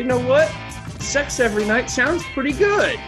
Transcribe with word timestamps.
you 0.00 0.06
know 0.06 0.18
what? 0.26 0.50
Sex 0.98 1.40
every 1.40 1.66
night 1.66 1.90
sounds 1.90 2.22
pretty 2.32 2.54
good. 2.54 2.98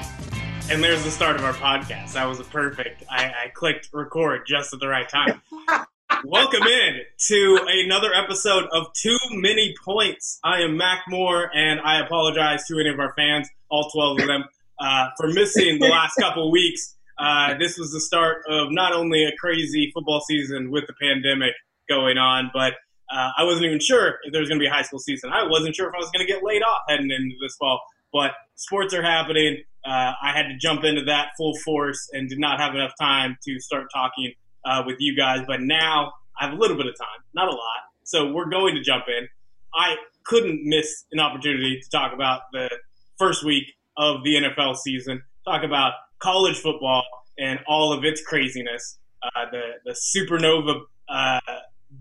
And 0.70 0.84
there's 0.84 1.02
the 1.02 1.10
start 1.10 1.36
of 1.36 1.42
our 1.42 1.54
podcast. 1.54 2.12
That 2.12 2.26
was 2.26 2.38
a 2.38 2.44
perfect. 2.44 3.02
I, 3.08 3.28
I 3.28 3.48
clicked 3.54 3.88
record 3.94 4.42
just 4.46 4.74
at 4.74 4.80
the 4.80 4.88
right 4.88 5.08
time. 5.08 5.40
Welcome 6.26 6.64
in 6.64 7.00
to 7.28 7.58
another 7.66 8.12
episode 8.12 8.64
of 8.72 8.92
Too 8.92 9.16
Many 9.30 9.74
Points. 9.82 10.38
I 10.44 10.60
am 10.60 10.76
Mac 10.76 11.04
Moore, 11.08 11.50
and 11.54 11.80
I 11.80 12.04
apologize 12.04 12.66
to 12.66 12.78
any 12.78 12.90
of 12.90 13.00
our 13.00 13.14
fans, 13.14 13.48
all 13.70 13.88
12 13.88 14.20
of 14.20 14.26
them, 14.26 14.44
uh, 14.78 15.08
for 15.16 15.28
missing 15.28 15.78
the 15.78 15.88
last 15.88 16.16
couple 16.20 16.52
weeks. 16.52 16.94
Uh, 17.18 17.54
this 17.58 17.78
was 17.78 17.90
the 17.90 18.00
start 18.02 18.42
of 18.50 18.70
not 18.70 18.92
only 18.92 19.24
a 19.24 19.32
crazy 19.40 19.90
football 19.94 20.20
season 20.20 20.70
with 20.70 20.86
the 20.86 20.94
pandemic 21.00 21.54
going 21.88 22.18
on, 22.18 22.50
but 22.52 22.74
uh, 23.12 23.30
I 23.36 23.44
wasn't 23.44 23.66
even 23.66 23.80
sure 23.80 24.18
if 24.24 24.32
there 24.32 24.40
was 24.40 24.48
going 24.48 24.58
to 24.58 24.62
be 24.62 24.68
a 24.68 24.72
high 24.72 24.82
school 24.82 24.98
season. 24.98 25.30
I 25.32 25.46
wasn't 25.46 25.76
sure 25.76 25.88
if 25.88 25.94
I 25.94 25.98
was 25.98 26.10
going 26.10 26.26
to 26.26 26.32
get 26.32 26.42
laid 26.42 26.62
off 26.62 26.80
heading 26.88 27.10
into 27.10 27.36
this 27.42 27.56
fall. 27.56 27.80
But 28.12 28.32
sports 28.56 28.94
are 28.94 29.02
happening. 29.02 29.62
Uh, 29.84 30.12
I 30.22 30.32
had 30.34 30.44
to 30.44 30.56
jump 30.58 30.84
into 30.84 31.04
that 31.04 31.28
full 31.36 31.54
force 31.64 32.08
and 32.12 32.28
did 32.28 32.38
not 32.38 32.60
have 32.60 32.74
enough 32.74 32.92
time 33.00 33.36
to 33.44 33.60
start 33.60 33.88
talking 33.92 34.32
uh, 34.64 34.82
with 34.86 34.96
you 34.98 35.16
guys. 35.16 35.40
But 35.46 35.60
now 35.60 36.12
I 36.40 36.46
have 36.46 36.54
a 36.54 36.56
little 36.56 36.76
bit 36.76 36.86
of 36.86 36.96
time, 36.98 37.22
not 37.34 37.48
a 37.48 37.52
lot. 37.52 37.82
So 38.04 38.32
we're 38.32 38.48
going 38.48 38.74
to 38.74 38.82
jump 38.82 39.04
in. 39.08 39.28
I 39.74 39.96
couldn't 40.24 40.60
miss 40.64 41.04
an 41.12 41.20
opportunity 41.20 41.80
to 41.82 41.90
talk 41.90 42.12
about 42.12 42.42
the 42.52 42.70
first 43.18 43.44
week 43.44 43.64
of 43.96 44.22
the 44.24 44.34
NFL 44.36 44.76
season, 44.76 45.22
talk 45.44 45.64
about 45.64 45.94
college 46.18 46.58
football 46.58 47.02
and 47.38 47.58
all 47.66 47.92
of 47.92 48.04
its 48.04 48.22
craziness, 48.22 48.98
uh, 49.22 49.46
the 49.50 49.62
the 49.84 49.92
supernova 49.92 50.82
uh, 51.08 51.40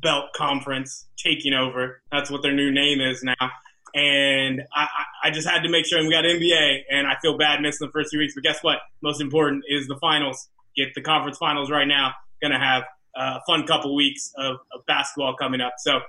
belt 0.01 0.25
conference 0.35 1.05
taking 1.17 1.53
over. 1.53 2.01
That's 2.11 2.29
what 2.29 2.41
their 2.41 2.53
new 2.53 2.71
name 2.71 3.01
is 3.01 3.23
now. 3.23 3.51
And 3.93 4.61
I, 4.73 4.87
I 5.25 5.31
just 5.31 5.47
had 5.47 5.63
to 5.63 5.69
make 5.69 5.85
sure, 5.85 5.99
and 5.99 6.07
we 6.07 6.13
got 6.13 6.23
NBA, 6.23 6.83
and 6.89 7.07
I 7.07 7.15
feel 7.21 7.37
bad 7.37 7.61
missing 7.61 7.87
the 7.87 7.91
first 7.91 8.11
few 8.11 8.19
weeks. 8.19 8.33
But 8.33 8.43
guess 8.43 8.63
what? 8.63 8.77
Most 9.01 9.19
important 9.19 9.65
is 9.67 9.87
the 9.87 9.97
finals. 9.97 10.47
Get 10.75 10.93
the 10.95 11.01
conference 11.01 11.37
finals 11.37 11.69
right 11.69 11.87
now. 11.87 12.13
To 12.43 12.57
have 12.57 12.83
a 13.15 13.39
fun 13.45 13.67
couple 13.67 13.95
weeks 13.95 14.33
of, 14.35 14.57
of 14.73 14.83
basketball 14.87 15.35
coming 15.35 15.61
up. 15.61 15.73
So 15.77 15.99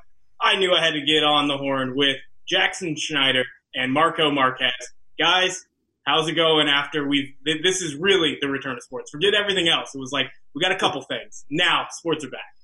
I 0.41 0.57
knew 0.57 0.73
I 0.73 0.83
had 0.83 0.93
to 0.93 1.03
get 1.03 1.23
on 1.23 1.47
the 1.47 1.59
horn 1.59 1.95
with 1.95 2.17
Jackson 2.49 2.97
Schneider 2.97 3.45
and 3.75 3.93
Marco 3.93 4.31
Marquez. 4.31 4.73
Guys, 5.19 5.67
how's 6.05 6.29
it 6.29 6.33
going 6.35 6.69
after 6.69 7.07
we've 7.07 7.33
this 7.45 7.81
is 7.81 7.95
really 7.95 8.37
the 8.41 8.49
return 8.49 8.77
of 8.77 8.83
sports 8.83 9.11
forget 9.11 9.35
everything 9.35 9.69
else 9.69 9.95
it 9.95 9.99
was 9.99 10.13
like 10.13 10.27
we 10.55 10.61
got 10.61 10.73
a 10.73 10.77
couple 10.77 11.01
things 11.03 11.45
now 11.51 11.87
sports 11.91 12.25
are 12.25 12.31
back 12.31 12.57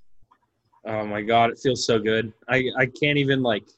Oh 0.86 1.04
my 1.04 1.22
god, 1.22 1.50
it 1.50 1.58
feels 1.58 1.84
so 1.84 1.98
good. 1.98 2.32
I 2.48 2.64
I 2.78 2.86
can't 2.86 3.18
even 3.18 3.42
like 3.42 3.68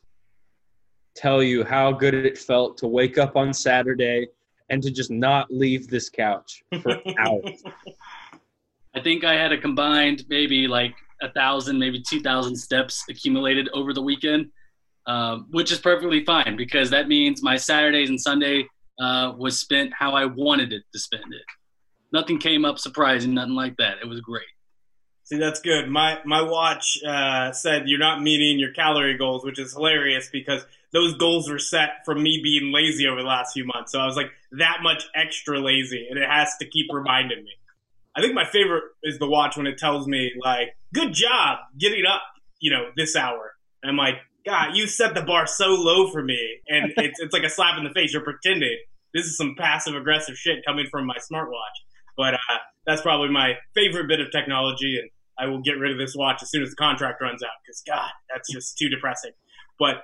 tell 1.14 1.42
you 1.42 1.64
how 1.64 1.92
good 1.92 2.14
it 2.14 2.38
felt 2.38 2.78
to 2.78 2.86
wake 2.86 3.18
up 3.18 3.36
on 3.36 3.52
Saturday 3.52 4.28
and 4.68 4.82
to 4.82 4.90
just 4.90 5.10
not 5.10 5.50
leave 5.50 5.88
this 5.88 6.08
couch 6.08 6.62
for 6.82 7.00
hours. 7.18 7.62
I 8.94 9.00
think 9.00 9.24
I 9.24 9.34
had 9.34 9.52
a 9.52 9.58
combined 9.58 10.24
maybe 10.28 10.66
like 10.66 10.94
a 11.22 11.30
thousand, 11.32 11.78
maybe 11.78 12.02
two 12.08 12.20
thousand 12.20 12.56
steps 12.56 13.04
accumulated 13.08 13.68
over 13.74 13.92
the 13.92 14.02
weekend, 14.02 14.50
um, 15.06 15.46
which 15.50 15.72
is 15.72 15.78
perfectly 15.78 16.24
fine 16.24 16.56
because 16.56 16.90
that 16.90 17.08
means 17.08 17.42
my 17.42 17.56
Saturdays 17.56 18.08
and 18.10 18.20
Sunday 18.20 18.66
uh, 19.00 19.32
was 19.36 19.58
spent 19.58 19.92
how 19.98 20.12
I 20.12 20.26
wanted 20.26 20.72
it 20.72 20.82
to 20.92 20.98
spend 20.98 21.32
it. 21.32 21.42
Nothing 22.12 22.38
came 22.38 22.64
up 22.64 22.78
surprising, 22.78 23.34
nothing 23.34 23.54
like 23.54 23.76
that. 23.76 23.98
It 24.02 24.08
was 24.08 24.20
great. 24.20 24.44
See, 25.30 25.38
that's 25.38 25.60
good. 25.60 25.88
My 25.88 26.18
my 26.24 26.42
watch 26.42 26.98
uh, 27.06 27.52
said 27.52 27.84
you're 27.86 28.00
not 28.00 28.20
meeting 28.20 28.58
your 28.58 28.72
calorie 28.72 29.16
goals, 29.16 29.44
which 29.44 29.60
is 29.60 29.72
hilarious 29.72 30.28
because 30.28 30.66
those 30.92 31.14
goals 31.18 31.48
were 31.48 31.60
set 31.60 32.04
from 32.04 32.20
me 32.20 32.40
being 32.42 32.72
lazy 32.74 33.06
over 33.06 33.20
the 33.20 33.28
last 33.28 33.52
few 33.52 33.64
months. 33.64 33.92
So 33.92 34.00
I 34.00 34.06
was 34.06 34.16
like 34.16 34.32
that 34.58 34.78
much 34.82 35.04
extra 35.14 35.60
lazy, 35.60 36.08
and 36.10 36.18
it 36.18 36.28
has 36.28 36.56
to 36.56 36.66
keep 36.66 36.86
reminding 36.92 37.44
me. 37.44 37.52
I 38.16 38.20
think 38.22 38.34
my 38.34 38.44
favorite 38.44 38.82
is 39.04 39.20
the 39.20 39.28
watch 39.28 39.56
when 39.56 39.68
it 39.68 39.78
tells 39.78 40.08
me 40.08 40.32
like, 40.44 40.76
"Good 40.92 41.14
job 41.14 41.58
getting 41.78 42.02
up," 42.12 42.22
you 42.58 42.72
know, 42.72 42.90
this 42.96 43.14
hour. 43.14 43.54
And 43.84 43.90
I'm 43.90 43.96
like, 43.96 44.16
God, 44.44 44.74
you 44.74 44.88
set 44.88 45.14
the 45.14 45.22
bar 45.22 45.46
so 45.46 45.66
low 45.66 46.10
for 46.10 46.24
me, 46.24 46.58
and 46.66 46.92
it's 46.96 47.20
it's 47.20 47.32
like 47.32 47.44
a 47.44 47.50
slap 47.50 47.78
in 47.78 47.84
the 47.84 47.90
face. 47.90 48.12
You're 48.12 48.24
pretending. 48.24 48.78
This 49.14 49.26
is 49.26 49.36
some 49.36 49.54
passive 49.56 49.94
aggressive 49.94 50.36
shit 50.36 50.64
coming 50.66 50.86
from 50.90 51.06
my 51.06 51.18
smartwatch. 51.18 51.78
But 52.16 52.34
uh, 52.34 52.58
that's 52.84 53.00
probably 53.00 53.30
my 53.30 53.54
favorite 53.76 54.08
bit 54.08 54.18
of 54.18 54.32
technology, 54.32 54.98
and 55.00 55.08
I 55.40 55.46
will 55.46 55.60
get 55.60 55.72
rid 55.72 55.92
of 55.92 55.98
this 55.98 56.14
watch 56.14 56.42
as 56.42 56.50
soon 56.50 56.62
as 56.62 56.70
the 56.70 56.76
contract 56.76 57.20
runs 57.22 57.42
out 57.42 57.50
because 57.64 57.82
God, 57.86 58.10
that's 58.32 58.52
just 58.52 58.76
too 58.76 58.88
depressing. 58.88 59.32
But 59.78 60.02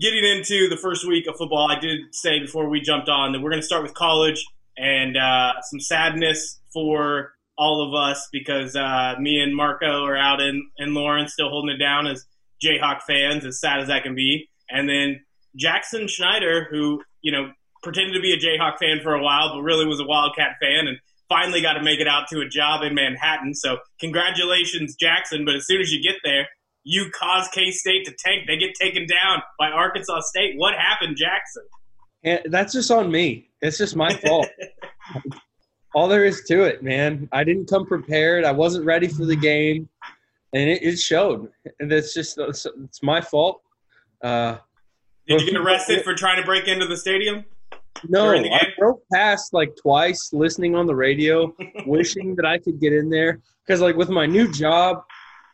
getting 0.00 0.24
into 0.24 0.68
the 0.68 0.76
first 0.76 1.06
week 1.06 1.26
of 1.28 1.36
football, 1.36 1.70
I 1.70 1.78
did 1.78 2.00
say 2.12 2.40
before 2.40 2.68
we 2.68 2.80
jumped 2.80 3.08
on 3.08 3.32
that 3.32 3.40
we're 3.40 3.50
going 3.50 3.62
to 3.62 3.66
start 3.66 3.82
with 3.82 3.94
college 3.94 4.44
and 4.76 5.16
uh, 5.16 5.52
some 5.62 5.80
sadness 5.80 6.60
for 6.72 7.32
all 7.56 7.86
of 7.86 7.94
us 7.94 8.28
because 8.32 8.74
uh, 8.74 9.14
me 9.20 9.40
and 9.40 9.54
Marco 9.54 10.04
are 10.04 10.16
out 10.16 10.40
in, 10.40 10.68
in 10.78 10.94
Lawrence 10.94 11.32
still 11.32 11.48
holding 11.48 11.76
it 11.76 11.78
down 11.78 12.08
as 12.08 12.26
Jayhawk 12.62 13.02
fans, 13.02 13.44
as 13.44 13.60
sad 13.60 13.80
as 13.80 13.88
that 13.88 14.02
can 14.02 14.16
be. 14.16 14.48
And 14.68 14.88
then 14.88 15.20
Jackson 15.54 16.08
Schneider, 16.08 16.66
who, 16.68 17.02
you 17.22 17.30
know, 17.30 17.52
pretended 17.82 18.14
to 18.14 18.20
be 18.20 18.32
a 18.32 18.38
Jayhawk 18.38 18.78
fan 18.78 19.00
for 19.02 19.14
a 19.14 19.22
while, 19.22 19.54
but 19.54 19.62
really 19.62 19.86
was 19.86 20.00
a 20.00 20.04
Wildcat 20.04 20.56
fan 20.60 20.88
and 20.88 20.98
finally 21.28 21.62
got 21.62 21.74
to 21.74 21.82
make 21.82 22.00
it 22.00 22.08
out 22.08 22.28
to 22.28 22.40
a 22.40 22.48
job 22.48 22.82
in 22.82 22.94
Manhattan. 22.94 23.54
So 23.54 23.78
congratulations, 24.00 24.94
Jackson. 24.96 25.44
But 25.44 25.54
as 25.54 25.66
soon 25.66 25.80
as 25.80 25.90
you 25.90 26.02
get 26.02 26.16
there, 26.24 26.48
you 26.84 27.10
cause 27.10 27.48
K 27.48 27.70
State 27.70 28.04
to 28.06 28.14
tank. 28.18 28.46
They 28.46 28.58
get 28.58 28.74
taken 28.74 29.06
down 29.06 29.42
by 29.58 29.70
Arkansas 29.70 30.20
State. 30.20 30.54
What 30.56 30.74
happened, 30.74 31.16
Jackson? 31.16 31.62
That's 32.50 32.72
just 32.72 32.90
on 32.90 33.10
me. 33.10 33.48
It's 33.60 33.78
just 33.78 33.96
my 33.96 34.12
fault. 34.14 34.48
All 35.94 36.08
there 36.08 36.24
is 36.24 36.42
to 36.48 36.64
it, 36.64 36.82
man. 36.82 37.28
I 37.32 37.44
didn't 37.44 37.68
come 37.68 37.86
prepared. 37.86 38.44
I 38.44 38.52
wasn't 38.52 38.84
ready 38.84 39.06
for 39.06 39.24
the 39.24 39.36
game, 39.36 39.88
and 40.52 40.68
it, 40.68 40.82
it 40.82 40.98
showed. 40.98 41.50
And 41.78 41.90
that's 41.90 42.12
just 42.12 42.36
it's, 42.38 42.66
it's 42.84 43.02
my 43.02 43.20
fault. 43.20 43.62
Uh, 44.22 44.56
Did 45.28 45.42
you 45.42 45.52
get 45.52 45.60
arrested 45.60 46.02
for 46.02 46.14
trying 46.14 46.40
to 46.40 46.44
break 46.44 46.66
into 46.66 46.86
the 46.86 46.96
stadium? 46.96 47.44
No, 48.08 48.30
I 48.30 48.72
drove 48.78 49.00
past 49.12 49.52
like 49.52 49.74
twice, 49.76 50.32
listening 50.32 50.74
on 50.74 50.86
the 50.86 50.94
radio, 50.94 51.54
wishing 51.86 52.34
that 52.36 52.46
I 52.46 52.58
could 52.58 52.80
get 52.80 52.92
in 52.92 53.10
there. 53.10 53.40
Because 53.66 53.80
like 53.80 53.96
with 53.96 54.10
my 54.10 54.26
new 54.26 54.50
job, 54.52 55.04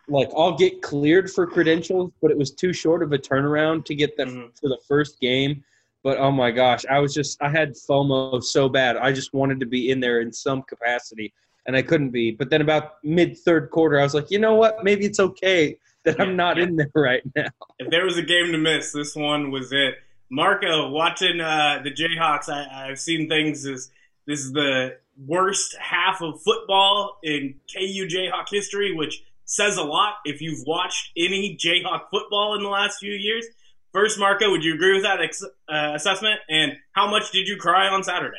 like 0.09 0.31
I'll 0.37 0.57
get 0.57 0.83
cleared 0.83 1.31
for 1.31 1.47
credentials, 1.47 2.13
but 2.21 2.31
it 2.31 2.39
was 2.39 2.51
too 2.51 2.73
short 2.73 3.03
of 3.03 3.13
a 3.13 3.19
turnaround 3.19 3.85
to 3.87 3.95
get 3.95 4.17
them 4.17 4.29
mm-hmm. 4.29 4.49
for 4.61 4.69
the 4.69 4.79
first 4.89 5.21
game. 5.21 5.65
But 6.03 6.19
oh 6.19 6.33
my 6.33 6.51
gosh, 6.51 6.85
I 6.91 6.99
was 6.99 7.15
just 7.15 7.41
I 7.43 7.49
had 7.49 7.75
FOMO 7.75 8.43
so 8.43 8.69
bad. 8.69 8.97
I 8.97 9.13
just 9.13 9.33
wanted 9.35 9.61
to 9.61 9.67
be 9.67 9.91
in 9.91 10.01
there 10.01 10.21
in 10.21 10.33
some 10.33 10.63
capacity, 10.63 11.33
and 11.67 11.77
I 11.77 11.83
couldn't 11.83 12.11
be. 12.11 12.31
But 12.33 12.51
then 12.51 12.63
about 12.63 12.95
mid 13.05 13.39
third 13.39 13.71
quarter, 13.71 14.01
I 14.01 14.03
was 14.03 14.15
like, 14.15 14.31
you 14.31 14.39
know 14.39 14.55
what? 14.55 14.83
Maybe 14.83 15.05
it's 15.05 15.21
okay 15.21 15.77
that 16.05 16.21
I'm 16.21 16.37
not 16.37 16.59
in 16.59 16.77
there 16.77 16.91
right 16.95 17.23
now. 17.37 17.49
If 17.79 17.91
there 17.91 18.05
was 18.05 18.17
a 18.17 18.23
game 18.23 18.53
to 18.53 18.59
miss, 18.59 18.93
this 18.93 19.15
one 19.15 19.51
was 19.51 19.73
it. 19.73 19.97
Marco, 20.31 20.91
watching 20.91 21.41
uh, 21.41 21.81
the 21.83 21.91
Jayhawks, 21.91 22.49
I, 22.49 22.89
have 22.89 23.01
seen 23.01 23.29
things 23.29 23.67
as 23.67 23.91
this 24.27 24.41
is 24.41 24.53
the 24.53 24.97
worst 25.27 25.77
half 25.79 26.23
of 26.23 26.41
football 26.41 27.19
in 27.23 27.57
KU 27.73 28.07
Jayhawk 28.07 28.47
history, 28.49 28.95
which 28.95 29.25
says 29.45 29.77
a 29.77 29.83
lot 29.83 30.15
if 30.25 30.41
you've 30.41 30.65
watched 30.67 31.11
any 31.17 31.59
Jayhawk 31.59 32.11
football 32.13 32.55
in 32.55 32.63
the 32.63 32.69
last 32.69 33.01
few 33.01 33.13
years. 33.13 33.45
First, 33.93 34.21
Marco, 34.21 34.51
would 34.53 34.63
you 34.63 34.75
agree 34.75 34.95
with 34.95 35.03
that 35.03 35.21
ex- 35.21 35.43
uh, 35.43 35.93
assessment? 35.95 36.39
And 36.49 36.75
how 36.93 37.11
much 37.11 37.33
did 37.33 37.49
you 37.49 37.57
cry 37.57 37.89
on 37.89 38.05
Saturday? 38.05 38.37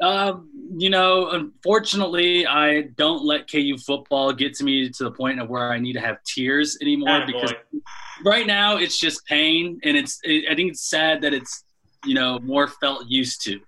Uh, 0.00 0.38
you 0.76 0.90
know, 0.90 1.30
unfortunately, 1.30 2.46
I 2.46 2.82
don't 2.96 3.24
let 3.24 3.50
KU 3.50 3.76
football 3.78 4.32
get 4.32 4.54
to 4.54 4.64
me 4.64 4.88
to 4.88 5.04
the 5.04 5.10
point 5.10 5.40
of 5.40 5.48
where 5.48 5.72
I 5.72 5.78
need 5.78 5.92
to 5.94 6.00
have 6.00 6.22
tears 6.24 6.76
anymore 6.80 7.20
Attaboy. 7.20 7.26
because 7.26 7.54
right 8.24 8.46
now 8.46 8.76
it's 8.76 8.98
just 8.98 9.24
pain, 9.26 9.78
and 9.84 9.96
it's. 9.96 10.18
It, 10.24 10.50
I 10.50 10.54
think 10.54 10.72
it's 10.72 10.88
sad 10.88 11.22
that 11.22 11.32
it's 11.32 11.64
you 12.04 12.14
know 12.14 12.38
more 12.40 12.68
felt 12.68 13.08
used 13.08 13.42
to. 13.44 13.60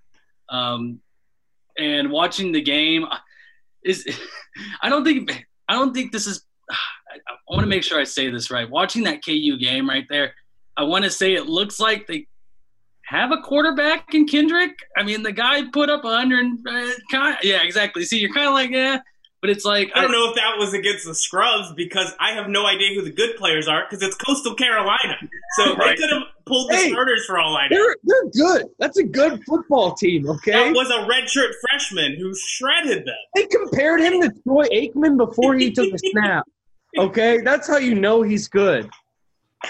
Um, 0.48 1.00
and 1.78 2.10
watching 2.10 2.52
the 2.52 2.62
game 2.62 3.06
is, 3.84 4.06
I 4.82 4.88
don't 4.88 5.04
think 5.04 5.46
I 5.68 5.74
don't 5.74 5.94
think 5.94 6.12
this 6.12 6.26
is. 6.26 6.44
I, 6.70 7.18
I 7.18 7.54
want 7.54 7.62
to 7.62 7.68
make 7.68 7.84
sure 7.84 8.00
I 8.00 8.04
say 8.04 8.30
this 8.30 8.50
right. 8.50 8.68
Watching 8.68 9.04
that 9.04 9.24
KU 9.24 9.56
game 9.58 9.88
right 9.88 10.06
there, 10.10 10.34
I 10.76 10.82
want 10.82 11.04
to 11.04 11.10
say 11.10 11.34
it 11.34 11.46
looks 11.46 11.78
like 11.78 12.06
they 12.08 12.26
have 13.06 13.32
a 13.32 13.38
quarterback 13.38 14.14
in 14.14 14.26
Kendrick. 14.26 14.78
I 14.96 15.02
mean, 15.02 15.22
the 15.22 15.32
guy 15.32 15.62
put 15.72 15.88
up 15.88 16.04
a 16.04 16.16
hundred. 16.16 16.46
Uh, 16.66 17.34
yeah, 17.42 17.62
exactly. 17.62 18.04
See, 18.04 18.18
you're 18.18 18.32
kind 18.32 18.48
of 18.48 18.54
like, 18.54 18.70
yeah, 18.70 18.98
but 19.40 19.50
it's 19.50 19.64
like 19.64 19.92
I 19.94 20.02
don't 20.02 20.10
I, 20.10 20.14
know 20.14 20.28
if 20.30 20.34
that 20.34 20.58
was 20.58 20.74
against 20.74 21.06
the 21.06 21.14
Scrubs 21.14 21.72
because 21.74 22.12
I 22.18 22.32
have 22.32 22.48
no 22.48 22.66
idea 22.66 22.94
who 22.94 23.02
the 23.02 23.12
good 23.12 23.36
players 23.36 23.68
are 23.68 23.84
because 23.88 24.02
it's 24.02 24.16
Coastal 24.16 24.54
Carolina. 24.54 25.16
So 25.56 25.74
right. 25.76 25.96
they 25.96 26.02
could 26.02 26.10
have 26.10 26.22
pulled 26.46 26.70
the 26.70 26.76
hey, 26.76 26.90
starters 26.90 27.24
for 27.26 27.38
all 27.38 27.56
I 27.56 27.68
know. 27.68 27.76
They're, 27.76 27.96
they're 28.02 28.30
good. 28.30 28.66
That's 28.80 28.98
a 28.98 29.04
good 29.04 29.40
football 29.44 29.94
team. 29.94 30.28
Okay, 30.28 30.50
that 30.50 30.72
was 30.72 30.90
a 30.90 31.06
redshirt 31.06 31.52
freshman 31.60 32.16
who 32.18 32.34
shredded 32.34 33.06
them. 33.06 33.14
They 33.36 33.46
compared 33.46 34.00
him 34.00 34.20
to 34.22 34.32
Troy 34.42 34.64
Aikman 34.64 35.16
before 35.16 35.54
he 35.54 35.70
took 35.70 35.92
a 35.94 35.98
snap. 36.10 36.44
Okay, 36.98 37.40
that's 37.42 37.68
how 37.68 37.76
you 37.76 37.94
know 37.94 38.22
he's 38.22 38.48
good. 38.48 38.90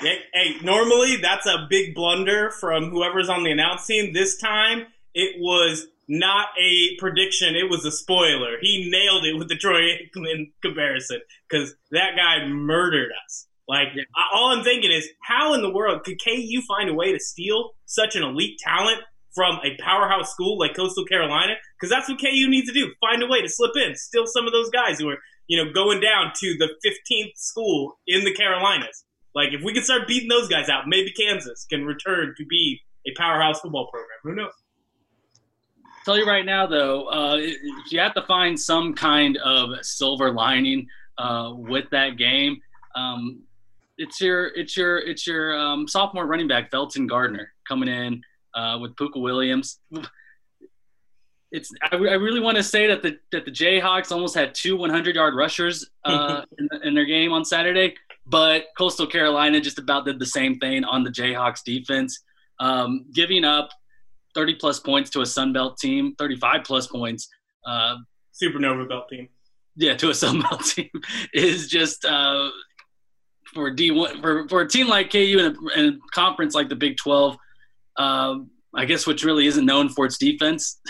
Hey, 0.00 0.19
hey, 0.34 0.56
normally 0.62 1.16
that's 1.16 1.46
a 1.46 1.66
big 1.70 1.94
blunder 1.94 2.50
from 2.50 2.90
whoever's 2.90 3.31
on 3.31 3.44
the 3.44 3.50
announce 3.50 3.87
team. 3.87 4.12
This 4.12 4.37
time 4.37 4.87
it 5.14 5.37
was 5.38 5.87
not 6.06 6.48
a 6.60 6.96
prediction; 6.98 7.56
it 7.56 7.70
was 7.70 7.84
a 7.87 7.90
spoiler. 7.90 8.56
He 8.60 8.90
nailed 8.90 9.25
it 9.25 9.38
with 9.38 9.48
the 9.48 9.56
Troy 9.56 9.96
Aikman 9.96 10.52
comparison 10.60 11.20
because 11.48 11.75
that 11.93 12.10
guy 12.14 12.46
murdered 12.46 13.10
us. 13.25 13.46
Like, 13.66 13.88
yeah. 13.94 14.04
all 14.34 14.50
I'm 14.56 14.62
thinking 14.62 14.93
is, 14.93 15.08
how 15.22 15.54
in 15.54 15.62
the 15.62 15.72
world 15.72 16.04
could 16.04 16.22
KU 16.22 16.62
find 16.69 16.90
a 16.90 16.94
way 16.94 17.12
to 17.12 17.19
steal 17.19 17.70
such 17.87 18.14
an 18.16 18.22
elite 18.22 18.58
talent 18.58 18.99
from 19.34 19.58
a 19.64 19.82
powerhouse 19.82 20.31
school 20.31 20.58
like 20.58 20.76
Coastal 20.76 21.06
Carolina? 21.06 21.54
Because 21.81 21.90
that's 21.90 22.08
what 22.08 22.20
KU 22.20 22.49
needs 22.49 22.69
to 22.69 22.75
do: 22.75 22.92
find 23.00 23.22
a 23.22 23.26
way 23.26 23.40
to 23.40 23.49
slip 23.49 23.76
in, 23.76 23.96
steal 23.96 24.26
some 24.26 24.46
of 24.46 24.52
those 24.52 24.69
guys 24.69 25.00
who 25.00 25.08
are, 25.08 25.19
you 25.46 25.56
know, 25.56 25.72
going 25.72 26.00
down 26.00 26.32
to 26.40 26.54
the 26.58 26.69
15th 26.84 27.32
school 27.37 27.99
in 28.06 28.25
the 28.25 28.34
Carolinas. 28.34 29.05
Like, 29.36 29.52
if 29.52 29.62
we 29.62 29.72
can 29.72 29.84
start 29.84 30.08
beating 30.08 30.28
those 30.28 30.48
guys 30.48 30.68
out, 30.68 30.88
maybe 30.88 31.12
Kansas 31.12 31.66
can 31.70 31.84
return 31.84 32.34
to 32.36 32.44
be 32.46 32.80
a 33.06 33.12
powerhouse 33.16 33.60
football 33.60 33.88
program. 33.92 34.18
Who 34.24 34.34
knows? 34.34 34.52
tell 36.06 36.16
you 36.16 36.24
right 36.24 36.46
now, 36.46 36.66
though, 36.66 37.06
uh, 37.06 37.36
you 37.90 37.98
have 37.98 38.14
to 38.14 38.22
find 38.22 38.58
some 38.58 38.94
kind 38.94 39.36
of 39.38 39.70
silver 39.82 40.32
lining 40.32 40.86
uh, 41.18 41.52
with 41.54 41.90
that 41.90 42.16
game. 42.16 42.58
Um, 42.94 43.42
it's 43.98 44.20
your 44.20 44.46
it's 44.54 44.76
your 44.76 44.98
it's 44.98 45.26
your 45.26 45.58
um, 45.58 45.88
sophomore 45.88 46.26
running 46.26 46.48
back 46.48 46.70
Velton 46.70 47.08
Gardner 47.08 47.52
coming 47.66 47.88
in 47.88 48.22
uh, 48.54 48.78
with 48.80 48.94
Pooka 48.94 49.20
Williams. 49.20 49.80
It's 51.50 51.72
I, 51.82 51.96
I 51.96 52.14
really 52.14 52.40
want 52.40 52.56
to 52.56 52.62
say 52.62 52.86
that 52.86 53.02
the 53.02 53.18
that 53.32 53.44
the 53.44 53.50
Jayhawks 53.50 54.12
almost 54.12 54.34
had 54.34 54.54
two 54.54 54.76
100 54.76 55.14
yard 55.16 55.34
rushers 55.34 55.88
uh, 56.04 56.42
in, 56.58 56.68
in, 56.84 56.94
their 56.94 57.04
game 57.04 57.32
on 57.32 57.44
Saturday, 57.44 57.94
but 58.26 58.67
Coastal 58.76 59.06
Carolina 59.06 59.61
just 59.61 59.78
about 59.78 60.05
did 60.05 60.19
the 60.19 60.26
same 60.26 60.58
thing 60.58 60.84
on 60.84 61.05
the 61.05 61.11
Jayhawks 61.11 61.62
defense, 61.64 62.23
um, 62.61 63.06
giving 63.14 63.44
up 63.44 63.70
30 64.34 64.56
plus 64.56 64.81
points 64.81 65.11
to 65.11 65.20
a 65.20 65.26
Sun 65.26 65.52
Belt 65.52 65.78
team, 65.78 66.14
35 66.19 66.64
plus 66.64 66.87
points. 66.87 67.28
Uh, 67.64 67.96
Supernova 68.34 68.88
Belt 68.88 69.08
team. 69.08 69.28
Yeah, 69.76 69.96
to 69.96 70.11
a 70.11 70.14
Sun 70.14 70.43
Belt 70.43 70.64
team 70.64 70.90
is 71.32 71.69
just 71.69 72.05
uh, 72.05 72.50
for 73.55 73.70
D 73.70 73.90
one 73.90 74.20
for, 74.20 74.49
for 74.49 74.62
a 74.62 74.69
team 74.69 74.88
like 74.88 75.11
KU 75.11 75.37
and 75.38 75.56
a, 75.56 75.78
and 75.78 75.94
a 75.94 75.99
conference 76.12 76.55
like 76.55 76.69
the 76.69 76.76
Big 76.76 76.96
Twelve. 76.96 77.37
Um, 77.96 78.50
I 78.75 78.84
guess 78.84 79.06
which 79.06 79.25
really 79.25 79.46
isn't 79.46 79.64
known 79.64 79.88
for 79.88 80.05
its 80.05 80.19
defense. 80.19 80.81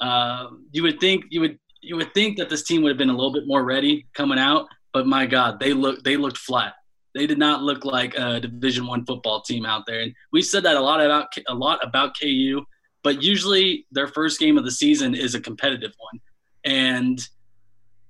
Uh, 0.00 0.48
you 0.70 0.82
would 0.82 1.00
think 1.00 1.24
you 1.30 1.40
would 1.40 1.58
you 1.82 1.96
would 1.96 2.12
think 2.14 2.38
that 2.38 2.48
this 2.50 2.64
team 2.64 2.82
would 2.82 2.90
have 2.90 2.98
been 2.98 3.10
a 3.10 3.16
little 3.16 3.32
bit 3.32 3.46
more 3.46 3.64
ready 3.64 4.06
coming 4.14 4.38
out, 4.38 4.66
but 4.96 5.06
my 5.06 5.26
God, 5.26 5.60
they 5.60 5.74
look 5.74 6.02
they 6.04 6.16
looked 6.16 6.38
flat. 6.38 6.72
They 7.14 7.26
did 7.26 7.38
not 7.38 7.62
look 7.62 7.84
like 7.84 8.16
a 8.16 8.40
Division 8.40 8.86
One 8.86 9.04
football 9.04 9.42
team 9.42 9.66
out 9.66 9.84
there, 9.86 10.00
and 10.00 10.14
we 10.32 10.40
said 10.40 10.62
that 10.62 10.74
a 10.74 10.80
lot 10.80 11.02
about 11.02 11.26
a 11.48 11.54
lot 11.54 11.86
about 11.86 12.18
KU. 12.18 12.64
But 13.02 13.22
usually, 13.22 13.84
their 13.92 14.08
first 14.08 14.40
game 14.40 14.56
of 14.56 14.64
the 14.64 14.70
season 14.70 15.14
is 15.14 15.34
a 15.34 15.40
competitive 15.40 15.92
one, 15.98 16.18
and 16.64 17.20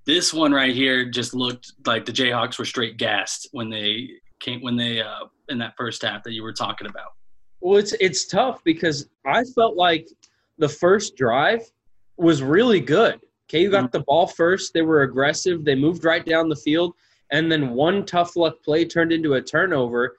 this 0.05 0.33
one 0.33 0.53
right 0.53 0.73
here 0.73 1.11
just 1.11 1.35
looked 1.35 1.73
like 1.87 2.05
the 2.05 2.13
Jayhawks 2.13 2.57
were 2.57 2.65
straight 2.65 2.99
gassed 2.99 3.49
when 3.51 3.69
they 3.69 4.09
came 4.39 4.63
when 4.63 4.77
they 4.77 5.01
uh, 5.01 5.25
in 5.49 5.59
that 5.59 5.75
first 5.77 6.03
half 6.03 6.23
that 6.23 6.35
you 6.35 6.45
were 6.45 6.53
talking 6.53 6.87
about. 6.87 7.15
Well, 7.61 7.79
it's 7.79 7.95
it's 7.95 8.27
tough 8.27 8.63
because 8.63 9.09
I 9.27 9.43
felt 9.57 9.75
like 9.75 10.07
the 10.59 10.69
first 10.69 11.17
drive 11.17 11.69
was 12.17 12.45
really 12.45 12.79
good. 12.79 13.19
KU 13.51 13.71
got 13.71 13.85
mm-hmm. 13.85 13.99
the 13.99 14.05
ball 14.05 14.27
first. 14.27 14.73
They 14.73 14.83
were 14.83 15.03
aggressive. 15.03 15.65
They 15.65 15.75
moved 15.75 16.05
right 16.05 16.25
down 16.25 16.49
the 16.49 16.57
field, 16.57 16.95
and 17.31 17.51
then 17.51 17.71
one 17.71 18.05
tough 18.05 18.37
luck 18.37 18.63
play 18.65 18.85
turned 18.85 19.13
into 19.13 19.35
a 19.35 19.43
turnover, 19.43 20.17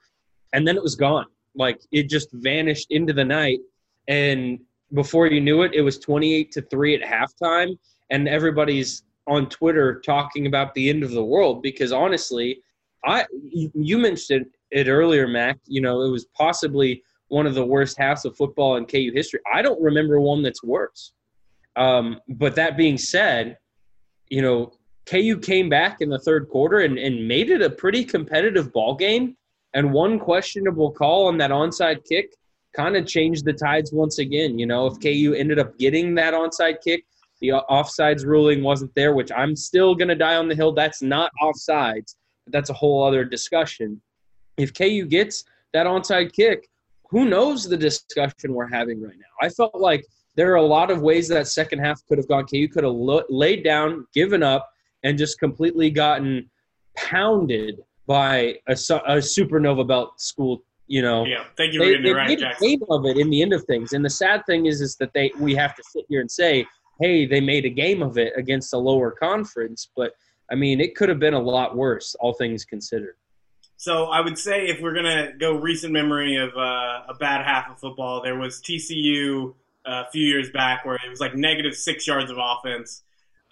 and 0.52 0.66
then 0.66 0.76
it 0.76 0.82
was 0.82 0.94
gone. 0.94 1.26
Like 1.54 1.80
it 1.92 2.08
just 2.08 2.28
vanished 2.32 2.88
into 2.90 3.12
the 3.12 3.24
night. 3.24 3.60
And 4.06 4.60
before 4.94 5.26
you 5.26 5.40
knew 5.40 5.62
it, 5.62 5.74
it 5.74 5.82
was 5.82 5.98
twenty-eight 5.98 6.52
to 6.52 6.62
three 6.62 6.94
at 6.94 7.02
halftime, 7.02 7.78
and 8.10 8.28
everybody's 8.28 9.04
on 9.26 9.48
Twitter 9.48 10.00
talking 10.00 10.46
about 10.46 10.74
the 10.74 10.88
end 10.88 11.02
of 11.02 11.10
the 11.10 11.24
world 11.24 11.62
because 11.62 11.92
honestly, 11.92 12.62
I 13.04 13.26
you 13.52 13.98
mentioned 13.98 14.46
it 14.70 14.88
earlier, 14.88 15.28
Mac. 15.28 15.58
You 15.66 15.80
know, 15.80 16.02
it 16.02 16.10
was 16.10 16.26
possibly 16.36 17.02
one 17.28 17.46
of 17.46 17.54
the 17.54 17.64
worst 17.64 17.98
halves 17.98 18.24
of 18.24 18.36
football 18.36 18.76
in 18.76 18.86
KU 18.86 19.12
history. 19.14 19.40
I 19.52 19.62
don't 19.62 19.80
remember 19.80 20.20
one 20.20 20.42
that's 20.42 20.64
worse. 20.64 21.12
Um, 21.78 22.20
but 22.28 22.56
that 22.56 22.76
being 22.76 22.98
said, 22.98 23.56
you 24.28 24.42
know, 24.42 24.72
KU 25.06 25.38
came 25.38 25.68
back 25.68 26.00
in 26.00 26.10
the 26.10 26.18
third 26.18 26.48
quarter 26.48 26.80
and, 26.80 26.98
and 26.98 27.26
made 27.26 27.50
it 27.50 27.62
a 27.62 27.70
pretty 27.70 28.04
competitive 28.04 28.72
ball 28.72 28.94
game. 28.94 29.36
And 29.74 29.92
one 29.92 30.18
questionable 30.18 30.90
call 30.90 31.28
on 31.28 31.38
that 31.38 31.50
onside 31.50 32.04
kick 32.04 32.34
kind 32.76 32.96
of 32.96 33.06
changed 33.06 33.44
the 33.44 33.52
tides 33.52 33.92
once 33.92 34.18
again. 34.18 34.58
You 34.58 34.66
know, 34.66 34.86
if 34.86 35.00
KU 35.00 35.34
ended 35.34 35.58
up 35.58 35.78
getting 35.78 36.14
that 36.16 36.34
onside 36.34 36.82
kick, 36.82 37.04
the 37.40 37.50
offsides 37.70 38.26
ruling 38.26 38.62
wasn't 38.62 38.94
there, 38.96 39.14
which 39.14 39.30
I'm 39.30 39.54
still 39.54 39.94
going 39.94 40.08
to 40.08 40.16
die 40.16 40.34
on 40.34 40.48
the 40.48 40.54
hill. 40.54 40.72
That's 40.72 41.00
not 41.00 41.30
offsides, 41.40 42.16
but 42.44 42.52
that's 42.52 42.70
a 42.70 42.74
whole 42.74 43.04
other 43.04 43.24
discussion. 43.24 44.02
If 44.56 44.74
KU 44.74 45.06
gets 45.06 45.44
that 45.72 45.86
onside 45.86 46.32
kick, 46.32 46.68
who 47.10 47.26
knows 47.26 47.68
the 47.68 47.76
discussion 47.76 48.52
we're 48.52 48.68
having 48.68 49.00
right 49.00 49.16
now? 49.16 49.46
I 49.46 49.48
felt 49.48 49.74
like 49.74 50.04
there 50.38 50.50
are 50.52 50.56
a 50.56 50.62
lot 50.62 50.90
of 50.90 51.02
ways 51.02 51.28
that 51.28 51.46
second 51.48 51.80
half 51.80 52.00
could 52.06 52.16
have 52.16 52.28
gone. 52.28 52.46
KU 52.46 52.68
could 52.68 52.84
have 52.84 52.94
lo- 52.94 53.24
laid 53.28 53.62
down, 53.62 54.06
given 54.14 54.42
up, 54.42 54.70
and 55.02 55.18
just 55.18 55.38
completely 55.38 55.90
gotten 55.90 56.48
pounded 56.96 57.80
by 58.06 58.56
a, 58.68 58.72
a 58.72 59.18
supernova 59.18 59.86
belt 59.86 60.18
school 60.18 60.62
you 60.90 61.02
know 61.02 61.26
yeah 61.26 61.44
thank 61.58 61.74
you 61.74 61.78
for 61.78 61.84
they, 61.84 61.90
getting 61.90 62.06
they 62.06 62.12
right, 62.14 62.28
made 62.28 62.42
a 62.42 62.54
game 62.58 62.80
of 62.88 63.04
it 63.04 63.18
in 63.18 63.28
the 63.28 63.42
end 63.42 63.52
of 63.52 63.62
things 63.64 63.92
and 63.92 64.02
the 64.02 64.08
sad 64.08 64.42
thing 64.46 64.64
is 64.64 64.80
is 64.80 64.96
that 64.96 65.12
they 65.12 65.30
we 65.38 65.54
have 65.54 65.76
to 65.76 65.82
sit 65.92 66.06
here 66.08 66.22
and 66.22 66.30
say 66.30 66.66
hey, 67.00 67.26
they 67.26 67.40
made 67.40 67.64
a 67.64 67.70
game 67.70 68.02
of 68.02 68.18
it 68.18 68.32
against 68.36 68.74
a 68.74 68.78
lower 68.78 69.10
conference. 69.10 69.90
But 69.96 70.12
I 70.50 70.54
mean, 70.54 70.80
it 70.80 70.96
could 70.96 71.08
have 71.08 71.18
been 71.18 71.34
a 71.34 71.40
lot 71.40 71.76
worse, 71.76 72.14
all 72.20 72.32
things 72.32 72.64
considered. 72.64 73.16
So 73.76 74.06
I 74.06 74.20
would 74.20 74.38
say 74.38 74.66
if 74.66 74.80
we're 74.80 74.94
gonna 74.94 75.32
go 75.38 75.54
recent 75.56 75.92
memory 75.92 76.36
of 76.36 76.50
uh, 76.56 77.02
a 77.08 77.14
bad 77.18 77.44
half 77.44 77.70
of 77.70 77.78
football, 77.78 78.22
there 78.22 78.36
was 78.36 78.60
TCU 78.60 79.54
a 79.88 80.04
few 80.12 80.26
years 80.26 80.50
back 80.50 80.84
where 80.84 80.96
it 80.96 81.08
was 81.08 81.20
like 81.20 81.34
negative 81.34 81.74
six 81.74 82.06
yards 82.06 82.30
of 82.30 82.36
offense. 82.38 83.02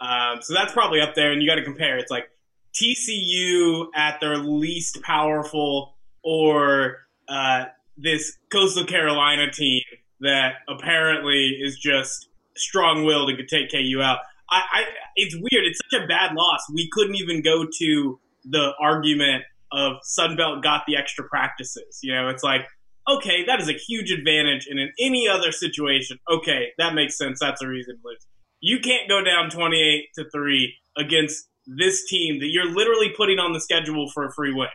Um, 0.01 0.43
so 0.43 0.53
that's 0.53 0.73
probably 0.73 1.01
up 1.01 1.15
there, 1.15 1.33
and 1.33 1.43
you 1.43 1.49
got 1.49 1.55
to 1.55 1.65
compare. 1.65 1.97
It's 1.97 2.11
like 2.11 2.29
TCU 2.75 3.87
at 3.95 4.21
their 4.21 4.37
least 4.37 5.03
powerful, 5.03 5.95
or 6.23 6.99
uh, 7.29 7.65
this 7.97 8.37
Coastal 8.53 8.85
Carolina 8.85 9.51
team 9.51 9.83
that 10.21 10.55
apparently 10.69 11.59
is 11.63 11.79
just 11.79 12.29
strong-willed 12.57 13.31
and 13.31 13.39
could 13.39 13.49
take 13.49 13.71
KU 13.71 14.01
out. 14.03 14.19
I, 14.51 14.63
I, 14.73 14.85
it's 15.17 15.35
weird. 15.35 15.65
It's 15.65 15.81
such 15.91 16.03
a 16.03 16.07
bad 16.07 16.35
loss. 16.35 16.61
We 16.73 16.89
couldn't 16.93 17.17
even 17.17 17.43
go 17.43 17.67
to 17.79 18.21
the 18.45 18.73
argument 18.81 19.45
of 19.73 19.97
Sunbelt 20.05 20.63
got 20.63 20.85
the 20.87 20.97
extra 20.97 21.25
practices. 21.25 22.01
You 22.03 22.15
know, 22.15 22.29
it's 22.29 22.43
like, 22.43 22.67
okay, 23.09 23.45
that 23.47 23.61
is 23.61 23.69
a 23.69 23.73
huge 23.73 24.11
advantage. 24.11 24.67
And 24.69 24.79
in 24.79 24.91
any 24.99 25.29
other 25.29 25.53
situation, 25.53 26.19
okay, 26.31 26.69
that 26.79 26.95
makes 26.95 27.17
sense. 27.17 27.39
That's 27.41 27.63
a 27.63 27.69
reason 27.69 27.97
to 27.97 28.01
lose. 28.05 28.27
You 28.61 28.81
can't 28.81 29.09
go 29.09 29.23
down 29.23 29.51
28 29.51 30.09
to 30.17 30.31
3 30.31 30.75
against 30.97 31.49
this 31.67 32.07
team 32.07 32.41
that 32.41 32.49
you're 32.49 32.71
literally 32.71 33.13
putting 33.17 33.39
on 33.39 33.53
the 33.53 33.61
schedule 33.61 34.11
for 34.11 34.25
a 34.25 34.33
free 34.33 34.55
win. 34.55 34.69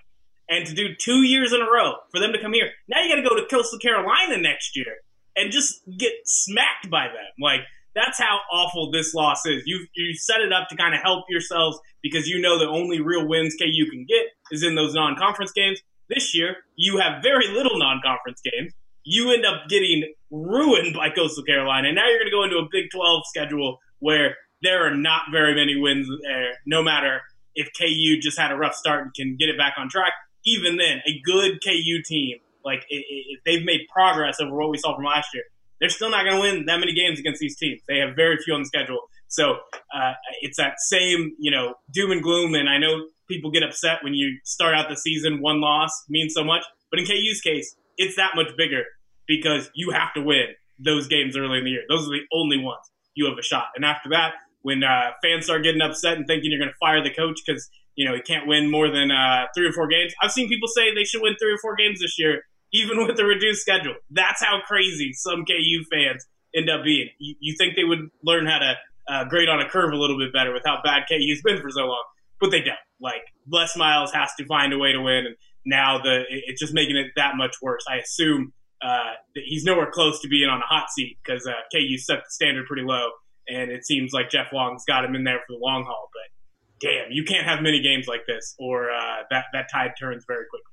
And 0.50 0.66
to 0.68 0.74
do 0.74 0.96
two 1.00 1.24
years 1.24 1.54
in 1.54 1.62
a 1.62 1.72
row 1.72 1.94
for 2.12 2.20
them 2.20 2.34
to 2.34 2.42
come 2.42 2.54
here. 2.54 2.72
Now 2.88 3.02
you 3.02 3.10
got 3.10 3.22
to 3.22 3.28
go 3.28 3.36
to 3.36 3.48
Coastal 3.50 3.80
Carolina 3.80 4.38
next 4.38 4.76
year 4.76 4.98
and 5.36 5.52
just 5.52 5.82
get 5.98 6.12
smacked 6.26 6.90
by 6.90 7.08
them. 7.08 7.32
Like 7.40 7.62
that's 7.96 8.20
how 8.20 8.40
awful 8.52 8.92
this 8.92 9.14
loss 9.14 9.46
is. 9.46 9.64
You 9.66 9.86
you 9.96 10.14
set 10.14 10.42
it 10.42 10.52
up 10.52 10.68
to 10.70 10.76
kind 10.76 10.94
of 10.94 11.02
help 11.02 11.26
yourselves 11.30 11.80
because 12.02 12.28
you 12.28 12.40
know 12.40 12.60
the 12.60 12.68
only 12.68 13.02
real 13.02 13.28
wins 13.28 13.56
KU 13.60 13.90
can 13.90 14.06
get 14.08 14.28
is 14.52 14.64
in 14.64 14.76
those 14.76 14.94
non-conference 14.94 15.52
games. 15.52 15.80
This 16.14 16.36
year, 16.36 16.58
you 16.76 16.98
have 16.98 17.24
very 17.24 17.48
little 17.48 17.80
non-conference 17.80 18.42
games. 18.42 18.74
You 19.04 19.32
end 19.32 19.46
up 19.46 19.68
getting 19.70 20.14
ruined 20.30 20.96
by 20.96 21.10
Coastal 21.10 21.44
Carolina. 21.44 21.88
And 21.88 21.96
now 21.96 22.08
you're 22.08 22.20
going 22.20 22.30
to 22.30 22.32
go 22.32 22.44
into 22.44 22.58
a 22.58 22.68
Big 22.72 22.92
12 22.92 23.24
schedule 23.28 23.80
where 24.00 24.36
there 24.62 24.86
are 24.86 24.96
not 24.96 25.24
very 25.32 25.56
many 25.56 25.80
wins 25.80 26.08
there, 26.24 26.52
no 26.66 26.84
matter 26.84 27.22
if 27.56 27.70
KU 27.78 28.20
just 28.22 28.38
had 28.38 28.52
a 28.52 28.56
rough 28.56 28.76
start 28.76 29.04
and 29.04 29.14
can 29.14 29.38
get 29.38 29.50
it 29.50 29.58
back 29.58 29.74
on 29.78 29.90
track. 29.90 30.14
Even 30.46 30.78
then, 30.78 31.02
a 31.06 31.20
good 31.24 31.60
KU 31.64 32.02
team 32.04 32.38
like 32.64 32.86
if 32.90 33.44
they've 33.46 33.64
made 33.64 33.82
progress 33.94 34.40
over 34.40 34.56
what 34.56 34.70
we 34.70 34.78
saw 34.78 34.96
from 34.96 35.06
last 35.06 35.34
year, 35.34 35.44
they're 35.80 35.90
still 35.90 36.10
not 36.10 36.24
going 36.24 36.36
to 36.36 36.42
win 36.42 36.66
that 36.68 36.80
many 36.80 36.94
games 36.94 37.20
against 37.20 37.40
these 37.40 37.58
teams. 37.58 37.82
They 37.88 37.98
have 38.00 38.16
very 38.16 38.38
few 38.38 38.54
on 38.54 38.62
the 38.62 38.66
schedule. 38.66 39.10
So 39.28 39.58
uh, 39.96 40.14
it's 40.42 40.58
that 40.58 40.80
same, 40.80 41.36
you 41.40 41.52
know, 41.52 41.76
doom 41.92 42.12
and 42.12 42.22
gloom. 42.22 42.54
And 42.54 42.70
I 42.70 42.78
know 42.78 43.08
people 43.32 43.52
get 43.52 43.64
upset 43.64 44.04
when 44.04 44.14
you 44.14 44.38
start 44.44 44.76
out 44.76 44.90
the 44.90 44.96
season, 44.96 45.42
one 45.42 45.62
loss 45.62 45.92
means 46.10 46.34
so 46.34 46.44
much. 46.44 46.64
But 46.90 47.00
in 47.00 47.06
KU's 47.06 47.42
case, 47.42 47.76
it's 47.98 48.16
that 48.18 48.32
much 48.36 48.56
bigger 48.58 48.84
because 49.28 49.70
you 49.74 49.92
have 49.92 50.14
to 50.16 50.22
win 50.22 50.48
those 50.78 51.08
games 51.08 51.38
early 51.38 51.60
in 51.60 51.64
the 51.64 51.72
year. 51.72 51.84
Those 51.90 52.08
are 52.08 52.12
the 52.12 52.26
only 52.34 52.58
ones 52.58 52.84
you 53.16 53.26
have 53.26 53.38
a 53.38 53.44
shot. 53.44 53.68
And 53.76 53.86
after 53.86 54.10
that, 54.10 54.34
when 54.62 54.84
uh, 54.84 55.12
fans 55.24 55.46
start 55.46 55.64
getting 55.64 55.82
upset 55.82 56.18
and 56.18 56.28
thinking 56.28 56.52
you're 56.52 56.60
going 56.60 56.72
to 56.72 56.78
fire 56.80 57.04
the 57.04 57.14
coach 57.14 57.40
because 57.46 57.70
you 57.96 58.08
know 58.08 58.16
he 58.16 58.22
can't 58.22 58.48
win 58.48 58.70
more 58.70 58.90
than 58.90 59.12
uh, 59.12 59.46
three 59.56 59.68
or 59.68 59.74
four 59.74 59.88
games. 59.88 60.14
I've 60.22 60.32
seen 60.32 60.50
people 60.50 60.68
say 60.68 60.94
they 60.94 61.04
should 61.04 61.22
win 61.22 61.36
three 61.40 61.54
or 61.54 61.58
four 61.58 61.76
games 61.76 62.00
this 62.00 62.18
year, 62.18 62.44
even 62.74 62.98
with 63.08 63.18
the 63.18 63.26
reduced 63.26 63.62
schedule. 63.62 63.96
That's 64.10 64.44
how 64.44 64.60
crazy 64.66 65.14
some 65.14 65.46
KU 65.46 65.84
fans 65.92 66.26
end 66.56 66.70
up 66.70 66.84
being. 66.84 67.10
You, 67.20 67.36
you 67.40 67.56
think 67.58 67.76
they 67.76 67.84
would 67.84 68.10
learn 68.24 68.46
how 68.46 68.60
to 68.60 68.74
uh, 69.10 69.24
grade 69.26 69.50
on 69.50 69.60
a 69.60 69.70
curve 69.70 69.92
a 69.92 69.98
little 69.98 70.18
bit 70.18 70.32
better 70.34 70.54
with 70.54 70.64
how 70.66 70.80
bad 70.84 71.04
KU's 71.10 71.42
been 71.42 71.62
for 71.62 71.70
so 71.70 71.86
long, 71.86 72.04
but 72.42 72.52
they 72.52 72.62
don't. 72.62 72.76
Like 73.00 73.22
Les 73.50 73.78
Miles 73.78 74.12
has 74.12 74.32
to 74.38 74.46
find 74.46 74.74
a 74.74 74.78
way 74.78 74.92
to 74.92 75.00
win, 75.00 75.28
and 75.28 75.36
now 75.66 76.00
the 76.02 76.24
it's 76.30 76.60
just 76.60 76.74
making 76.74 76.98
it 76.98 77.12
that 77.16 77.38
much 77.38 77.56
worse. 77.62 77.84
I 77.90 77.98
assume 77.98 78.52
uh, 78.82 79.14
he's 79.36 79.64
nowhere 79.64 79.90
close 79.90 80.20
to 80.22 80.28
being 80.28 80.50
on 80.50 80.60
a 80.60 80.66
hot 80.66 80.90
seat 80.90 81.18
because 81.24 81.48
uh, 81.48 81.54
KU 81.72 81.98
set 81.98 82.18
the 82.18 82.30
standard 82.30 82.66
pretty 82.66 82.84
low, 82.84 83.10
and 83.48 83.72
it 83.72 83.86
seems 83.86 84.12
like 84.12 84.30
Jeff 84.30 84.52
Long's 84.52 84.84
got 84.86 85.06
him 85.06 85.16
in 85.16 85.24
there 85.24 85.40
for 85.48 85.54
the 85.54 85.60
long 85.60 85.86
haul. 85.86 86.10
But 86.12 86.90
damn, 86.90 87.12
you 87.12 87.24
can't 87.24 87.46
have 87.46 87.62
many 87.62 87.82
games 87.82 88.08
like 88.08 88.26
this, 88.28 88.56
or 88.60 88.92
uh, 88.92 89.24
that 89.30 89.46
that 89.54 89.68
tide 89.72 89.92
turns 90.00 90.26
very 90.28 90.46
quickly. 90.50 90.68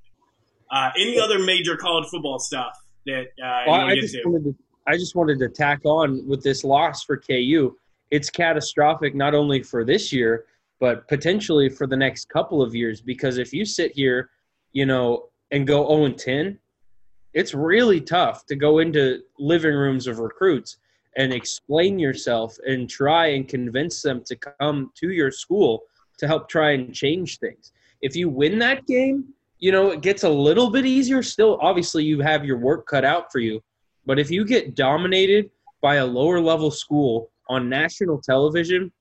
Uh, 0.71 0.91
any 0.97 1.19
other 1.19 1.39
major 1.39 1.77
college 1.77 2.09
football 2.09 2.39
stuff 2.39 2.73
that 3.07 3.27
uh, 3.43 3.63
well, 3.67 3.81
I 3.83 3.95
just, 3.95 4.15
to? 4.15 4.55
I 4.87 4.97
just 4.97 5.15
wanted 5.15 5.39
to 5.41 5.49
tack 5.49 5.81
on 5.85 6.27
with 6.27 6.43
this 6.43 6.65
loss 6.65 7.05
for 7.05 7.17
KU. 7.17 7.77
It's 8.11 8.31
catastrophic 8.31 9.15
not 9.15 9.35
only 9.35 9.63
for 9.63 9.85
this 9.85 10.13
year, 10.13 10.47
but 10.81 11.07
potentially 11.09 11.69
for 11.69 11.87
the 11.87 11.97
next 11.97 12.29
couple 12.29 12.63
of 12.63 12.75
years. 12.75 13.01
Because 13.01 13.39
if 13.39 13.53
you 13.53 13.65
sit 13.65 13.93
here, 13.93 14.31
you 14.73 14.87
know, 14.87 15.29
and 15.51 15.67
go 15.67 15.89
0 15.89 16.05
and 16.05 16.19
10, 16.19 16.59
it's 17.35 17.55
really 17.55 18.01
tough 18.01 18.47
to 18.47 18.57
go 18.57 18.79
into 18.79 19.21
living 19.39 19.75
rooms 19.75 20.07
of 20.07 20.19
recruits 20.19 20.79
and 21.17 21.33
explain 21.33 21.99
yourself 21.99 22.57
and 22.67 22.89
try 22.89 23.27
and 23.29 23.49
convince 23.49 24.03
them 24.03 24.23
to 24.25 24.37
come 24.37 24.91
to 24.95 25.11
your 25.11 25.31
school 25.31 25.83
to 26.19 26.27
help 26.27 26.49
try 26.49 26.73
and 26.73 26.95
change 26.95 27.39
things. 27.39 27.73
If 28.03 28.15
you 28.15 28.29
win 28.29 28.59
that 28.61 28.87
game, 28.87 29.33
you 29.59 29.73
know, 29.73 29.91
it 29.91 30.03
gets 30.03 30.23
a 30.23 30.29
little 30.29 30.71
bit 30.71 30.87
easier. 30.87 31.23
Still, 31.23 31.59
obviously, 31.61 32.05
you 32.05 32.21
have 32.21 32.45
your 32.45 32.59
work 32.59 32.87
cut 32.87 33.05
out 33.05 33.33
for 33.33 33.41
you. 33.41 33.63
But 34.07 34.19
if 34.19 34.31
you 34.31 34.45
get 34.45 34.75
dominated 34.75 35.51
by 35.81 35.97
a 35.97 36.07
lower 36.07 36.41
level 36.41 36.71
school 36.71 37.31
on 37.49 37.69
national 37.69 38.21
television, 38.21 38.93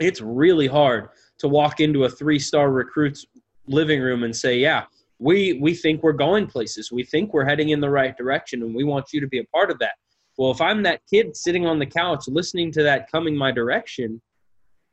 it's 0.00 0.20
really 0.20 0.66
hard 0.66 1.10
to 1.38 1.48
walk 1.48 1.80
into 1.80 2.04
a 2.04 2.08
three 2.08 2.38
star 2.38 2.70
recruit's 2.70 3.26
living 3.66 4.00
room 4.00 4.24
and 4.24 4.34
say, 4.34 4.58
Yeah, 4.58 4.84
we 5.18 5.54
we 5.54 5.74
think 5.74 6.02
we're 6.02 6.12
going 6.12 6.46
places. 6.46 6.90
We 6.90 7.04
think 7.04 7.32
we're 7.32 7.44
heading 7.44 7.70
in 7.70 7.80
the 7.80 7.90
right 7.90 8.16
direction, 8.16 8.62
and 8.62 8.74
we 8.74 8.84
want 8.84 9.12
you 9.12 9.20
to 9.20 9.28
be 9.28 9.38
a 9.38 9.44
part 9.44 9.70
of 9.70 9.78
that. 9.78 9.92
Well, 10.38 10.50
if 10.50 10.60
I'm 10.60 10.82
that 10.84 11.02
kid 11.12 11.36
sitting 11.36 11.66
on 11.66 11.78
the 11.78 11.86
couch 11.86 12.24
listening 12.26 12.72
to 12.72 12.82
that 12.82 13.10
coming 13.10 13.36
my 13.36 13.52
direction, 13.52 14.22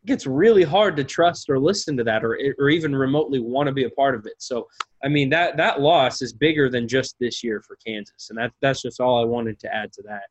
it 0.03 0.07
gets 0.07 0.27
really 0.27 0.63
hard 0.63 0.97
to 0.97 1.05
trust 1.05 1.49
or 1.49 1.57
listen 1.57 1.95
to 1.97 2.03
that, 2.03 2.25
or 2.25 2.37
or 2.59 2.69
even 2.69 2.95
remotely 2.95 3.39
want 3.39 3.67
to 3.67 3.73
be 3.73 3.85
a 3.85 3.89
part 3.91 4.15
of 4.15 4.25
it. 4.25 4.35
So, 4.39 4.67
I 5.03 5.07
mean 5.07 5.29
that 5.29 5.57
that 5.57 5.79
loss 5.79 6.21
is 6.21 6.33
bigger 6.33 6.69
than 6.69 6.87
just 6.87 7.15
this 7.19 7.43
year 7.43 7.63
for 7.65 7.77
Kansas, 7.85 8.29
and 8.29 8.37
that 8.37 8.51
that's 8.61 8.81
just 8.81 8.99
all 8.99 9.21
I 9.21 9.25
wanted 9.25 9.59
to 9.59 9.73
add 9.73 9.93
to 9.93 10.01
that. 10.03 10.23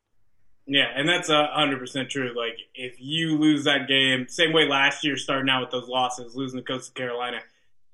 Yeah, 0.66 0.86
and 0.94 1.08
that's 1.08 1.28
a 1.28 1.46
hundred 1.52 1.78
percent 1.78 2.10
true. 2.10 2.32
Like 2.36 2.58
if 2.74 2.96
you 2.98 3.38
lose 3.38 3.64
that 3.64 3.86
game, 3.88 4.26
same 4.28 4.52
way 4.52 4.66
last 4.68 5.04
year, 5.04 5.16
starting 5.16 5.48
out 5.48 5.60
with 5.60 5.70
those 5.70 5.88
losses, 5.88 6.34
losing 6.34 6.58
to 6.58 6.64
Coastal 6.64 6.94
Carolina 6.94 7.40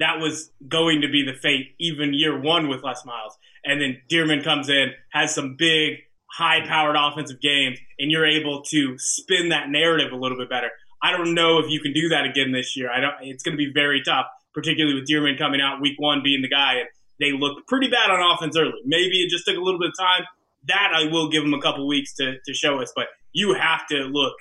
that 0.02 0.18
was 0.18 0.50
going 0.68 1.02
to 1.02 1.08
be 1.08 1.24
the 1.24 1.32
fate 1.32 1.74
even 1.78 2.12
year 2.12 2.38
one 2.38 2.68
with 2.68 2.82
Les 2.82 3.04
Miles. 3.04 3.38
And 3.64 3.80
then 3.80 4.02
Dearmon 4.10 4.42
comes 4.42 4.68
in, 4.68 4.92
has 5.10 5.32
some 5.32 5.54
big, 5.56 5.98
high 6.26 6.66
powered 6.66 6.96
offensive 6.98 7.40
games, 7.40 7.78
and 7.98 8.10
you're 8.10 8.26
able 8.26 8.62
to 8.62 8.98
spin 8.98 9.50
that 9.50 9.68
narrative 9.68 10.12
a 10.12 10.16
little 10.16 10.36
bit 10.36 10.50
better. 10.50 10.70
I 11.00 11.16
don't 11.16 11.34
know 11.34 11.58
if 11.58 11.70
you 11.70 11.80
can 11.80 11.92
do 11.92 12.08
that 12.08 12.24
again 12.24 12.52
this 12.52 12.76
year. 12.76 12.90
I 12.90 13.00
don't. 13.00 13.14
It's 13.22 13.42
going 13.44 13.56
to 13.56 13.64
be 13.64 13.72
very 13.72 14.02
tough, 14.02 14.26
particularly 14.54 14.98
with 14.98 15.08
Dearmon 15.08 15.38
coming 15.38 15.60
out 15.60 15.80
week 15.80 16.00
one 16.00 16.22
being 16.24 16.42
the 16.42 16.48
guy, 16.48 16.74
and 16.74 16.88
they 17.20 17.32
looked 17.32 17.68
pretty 17.68 17.88
bad 17.88 18.10
on 18.10 18.34
offense 18.34 18.56
early. 18.56 18.80
Maybe 18.84 19.22
it 19.22 19.30
just 19.30 19.44
took 19.46 19.56
a 19.56 19.60
little 19.60 19.78
bit 19.78 19.90
of 19.90 19.98
time. 19.98 20.26
That 20.68 20.92
I 20.94 21.10
will 21.10 21.28
give 21.28 21.42
them 21.42 21.54
a 21.54 21.60
couple 21.60 21.86
weeks 21.86 22.14
to, 22.14 22.34
to 22.44 22.54
show 22.54 22.80
us, 22.80 22.92
but 22.94 23.06
you 23.32 23.54
have 23.54 23.86
to 23.88 23.96
look 24.04 24.34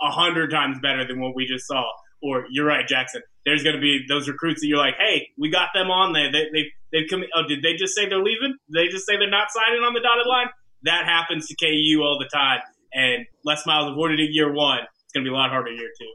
a 0.00 0.10
hundred 0.10 0.50
times 0.50 0.78
better 0.80 1.06
than 1.06 1.20
what 1.20 1.34
we 1.34 1.46
just 1.46 1.66
saw. 1.66 1.84
Or 2.22 2.46
you're 2.50 2.66
right, 2.66 2.86
Jackson 2.86 3.22
there's 3.46 3.62
going 3.62 3.76
to 3.76 3.80
be 3.80 4.04
those 4.08 4.28
recruits 4.28 4.60
that 4.60 4.66
you're 4.66 4.76
like, 4.76 4.96
hey, 4.98 5.30
we 5.38 5.48
got 5.48 5.68
them 5.72 5.88
on 5.88 6.12
there. 6.12 6.30
They 6.30 6.50
they 6.52 6.64
they 6.92 7.06
come. 7.08 7.22
Oh, 7.34 7.46
did 7.48 7.62
they 7.62 7.74
just 7.74 7.94
say 7.94 8.08
they're 8.08 8.22
leaving? 8.22 8.58
Did 8.68 8.74
they 8.74 8.88
just 8.92 9.06
say 9.06 9.16
they're 9.16 9.30
not 9.30 9.48
signing 9.50 9.80
on 9.80 9.94
the 9.94 10.00
dotted 10.00 10.26
line? 10.26 10.48
That 10.82 11.06
happens 11.06 11.46
to 11.46 11.54
KU 11.54 12.02
all 12.02 12.18
the 12.18 12.28
time. 12.28 12.60
And 12.92 13.24
Les 13.44 13.64
Miles 13.64 13.92
avoided 13.92 14.20
it 14.20 14.30
year 14.32 14.52
one. 14.52 14.80
It's 15.04 15.12
going 15.14 15.24
to 15.24 15.30
be 15.30 15.32
a 15.32 15.38
lot 15.38 15.50
harder 15.50 15.70
year 15.70 15.90
two. 15.98 16.12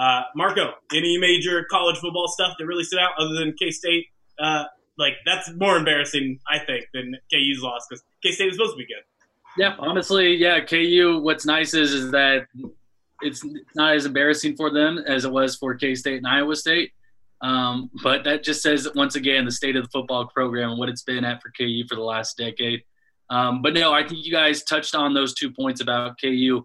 Uh, 0.00 0.22
Marco, 0.36 0.72
any 0.94 1.18
major 1.18 1.66
college 1.68 1.98
football 1.98 2.28
stuff 2.28 2.54
that 2.58 2.66
really 2.66 2.84
stood 2.84 3.00
out 3.00 3.12
other 3.18 3.34
than 3.34 3.54
K 3.58 3.70
State? 3.70 4.06
Uh, 4.38 4.64
like 4.98 5.14
that's 5.24 5.50
more 5.54 5.76
embarrassing, 5.76 6.40
I 6.48 6.58
think, 6.58 6.86
than 6.92 7.16
KU's 7.32 7.62
loss 7.62 7.86
because 7.88 8.04
K 8.22 8.32
State 8.32 8.46
was 8.46 8.56
supposed 8.56 8.74
to 8.74 8.78
be 8.78 8.86
good. 8.86 9.02
Yeah, 9.56 9.74
honestly, 9.78 10.34
yeah. 10.36 10.60
KU. 10.60 11.20
What's 11.22 11.46
nice 11.46 11.74
is 11.74 11.92
is 11.92 12.10
that 12.10 12.46
it's 13.22 13.44
not 13.74 13.94
as 13.94 14.06
embarrassing 14.06 14.56
for 14.56 14.70
them 14.70 14.98
as 14.98 15.24
it 15.24 15.32
was 15.32 15.56
for 15.56 15.74
K 15.74 15.94
State 15.94 16.18
and 16.18 16.26
Iowa 16.26 16.56
State. 16.56 16.92
Um, 17.40 17.90
but 18.02 18.24
that 18.24 18.42
just 18.42 18.62
says 18.62 18.88
once 18.94 19.14
again 19.14 19.44
the 19.44 19.52
state 19.52 19.76
of 19.76 19.84
the 19.84 19.90
football 19.90 20.26
program 20.26 20.70
and 20.70 20.78
what 20.78 20.88
it's 20.88 21.02
been 21.02 21.24
at 21.24 21.40
for 21.40 21.52
KU 21.56 21.84
for 21.88 21.94
the 21.94 22.02
last 22.02 22.36
decade. 22.36 22.82
Um, 23.30 23.62
but 23.62 23.74
no, 23.74 23.92
I 23.92 24.06
think 24.06 24.24
you 24.24 24.32
guys 24.32 24.64
touched 24.64 24.94
on 24.94 25.14
those 25.14 25.34
two 25.34 25.50
points 25.50 25.80
about 25.80 26.20
KU 26.20 26.64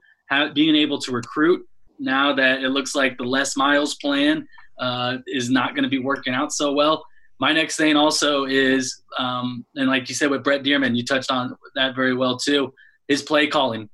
being 0.53 0.75
able 0.75 0.97
to 0.99 1.11
recruit. 1.11 1.67
Now 1.99 2.33
that 2.33 2.63
it 2.63 2.69
looks 2.69 2.95
like 2.95 3.17
the 3.17 3.23
Les 3.23 3.55
Miles 3.55 3.95
plan 3.95 4.47
uh, 4.79 5.17
is 5.27 5.49
not 5.49 5.75
going 5.75 5.83
to 5.83 5.89
be 5.89 5.99
working 5.99 6.33
out 6.33 6.51
so 6.51 6.73
well. 6.73 7.05
My 7.43 7.51
next 7.51 7.75
thing 7.75 7.97
also 7.97 8.45
is, 8.45 9.01
um, 9.19 9.65
and 9.75 9.89
like 9.89 10.07
you 10.07 10.15
said 10.15 10.29
with 10.29 10.45
Brent 10.45 10.63
Dearmon, 10.65 10.95
you 10.95 11.03
touched 11.03 11.29
on 11.29 11.53
that 11.75 11.93
very 11.93 12.15
well 12.15 12.38
too. 12.38 12.73
His 13.09 13.21
play 13.21 13.47
calling 13.47 13.89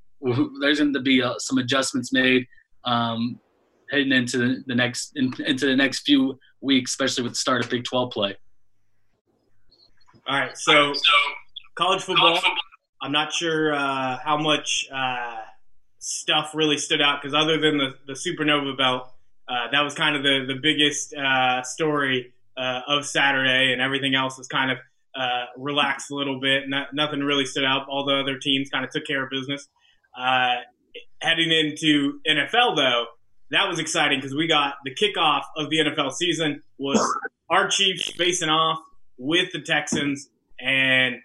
there's 0.60 0.78
going 0.78 0.94
to 0.94 1.00
be 1.00 1.20
uh, 1.20 1.34
some 1.38 1.58
adjustments 1.58 2.12
made 2.12 2.46
um, 2.84 3.40
heading 3.90 4.12
into 4.12 4.62
the 4.68 4.74
next 4.76 5.14
in, 5.16 5.34
into 5.44 5.66
the 5.66 5.74
next 5.74 6.02
few 6.02 6.38
weeks, 6.60 6.92
especially 6.92 7.24
with 7.24 7.32
the 7.32 7.38
start 7.38 7.64
of 7.64 7.68
Big 7.68 7.82
12 7.82 8.12
play. 8.12 8.36
All 10.28 10.38
right, 10.38 10.56
so, 10.56 10.92
so 10.92 11.02
college 11.74 12.02
football. 12.02 12.26
College 12.28 12.42
football. 12.42 12.62
I'm 13.02 13.10
not 13.10 13.32
sure 13.32 13.74
uh, 13.74 14.18
how 14.18 14.36
much 14.36 14.86
uh, 14.94 15.38
stuff 15.98 16.52
really 16.54 16.78
stood 16.78 17.02
out 17.02 17.20
because 17.20 17.34
other 17.34 17.58
than 17.58 17.78
the, 17.78 17.94
the 18.06 18.12
Supernova 18.12 18.78
belt, 18.78 19.08
uh, 19.48 19.72
that 19.72 19.80
was 19.80 19.94
kind 19.94 20.14
of 20.14 20.22
the 20.22 20.44
the 20.46 20.60
biggest 20.62 21.14
uh, 21.14 21.64
story 21.64 22.32
uh, 22.60 22.80
of 22.86 23.06
Saturday, 23.06 23.72
and 23.72 23.80
everything 23.80 24.14
else 24.14 24.36
was 24.36 24.46
kind 24.46 24.70
of 24.70 24.78
relaxed 25.56 26.10
a 26.10 26.14
little 26.14 26.40
bit. 26.40 26.68
Not, 26.68 26.94
nothing 26.94 27.20
really 27.20 27.46
stood 27.46 27.64
out. 27.64 27.86
All 27.88 28.04
the 28.04 28.14
other 28.14 28.38
teams 28.38 28.68
kind 28.68 28.84
of 28.84 28.90
took 28.90 29.06
care 29.06 29.24
of 29.24 29.30
business. 29.30 29.68
Uh, 30.16 30.56
heading 31.20 31.50
into 31.50 32.20
NFL, 32.28 32.76
though, 32.76 33.06
that 33.50 33.68
was 33.68 33.78
exciting 33.78 34.18
because 34.18 34.34
we 34.34 34.46
got 34.46 34.74
the 34.84 34.94
kickoff 34.94 35.42
of 35.56 35.70
the 35.70 35.78
NFL 35.78 36.12
season 36.12 36.62
was 36.78 37.00
our 37.48 37.68
Chiefs 37.68 38.10
facing 38.10 38.48
off 38.48 38.78
with 39.18 39.52
the 39.52 39.60
Texans, 39.60 40.28
and 40.60 41.16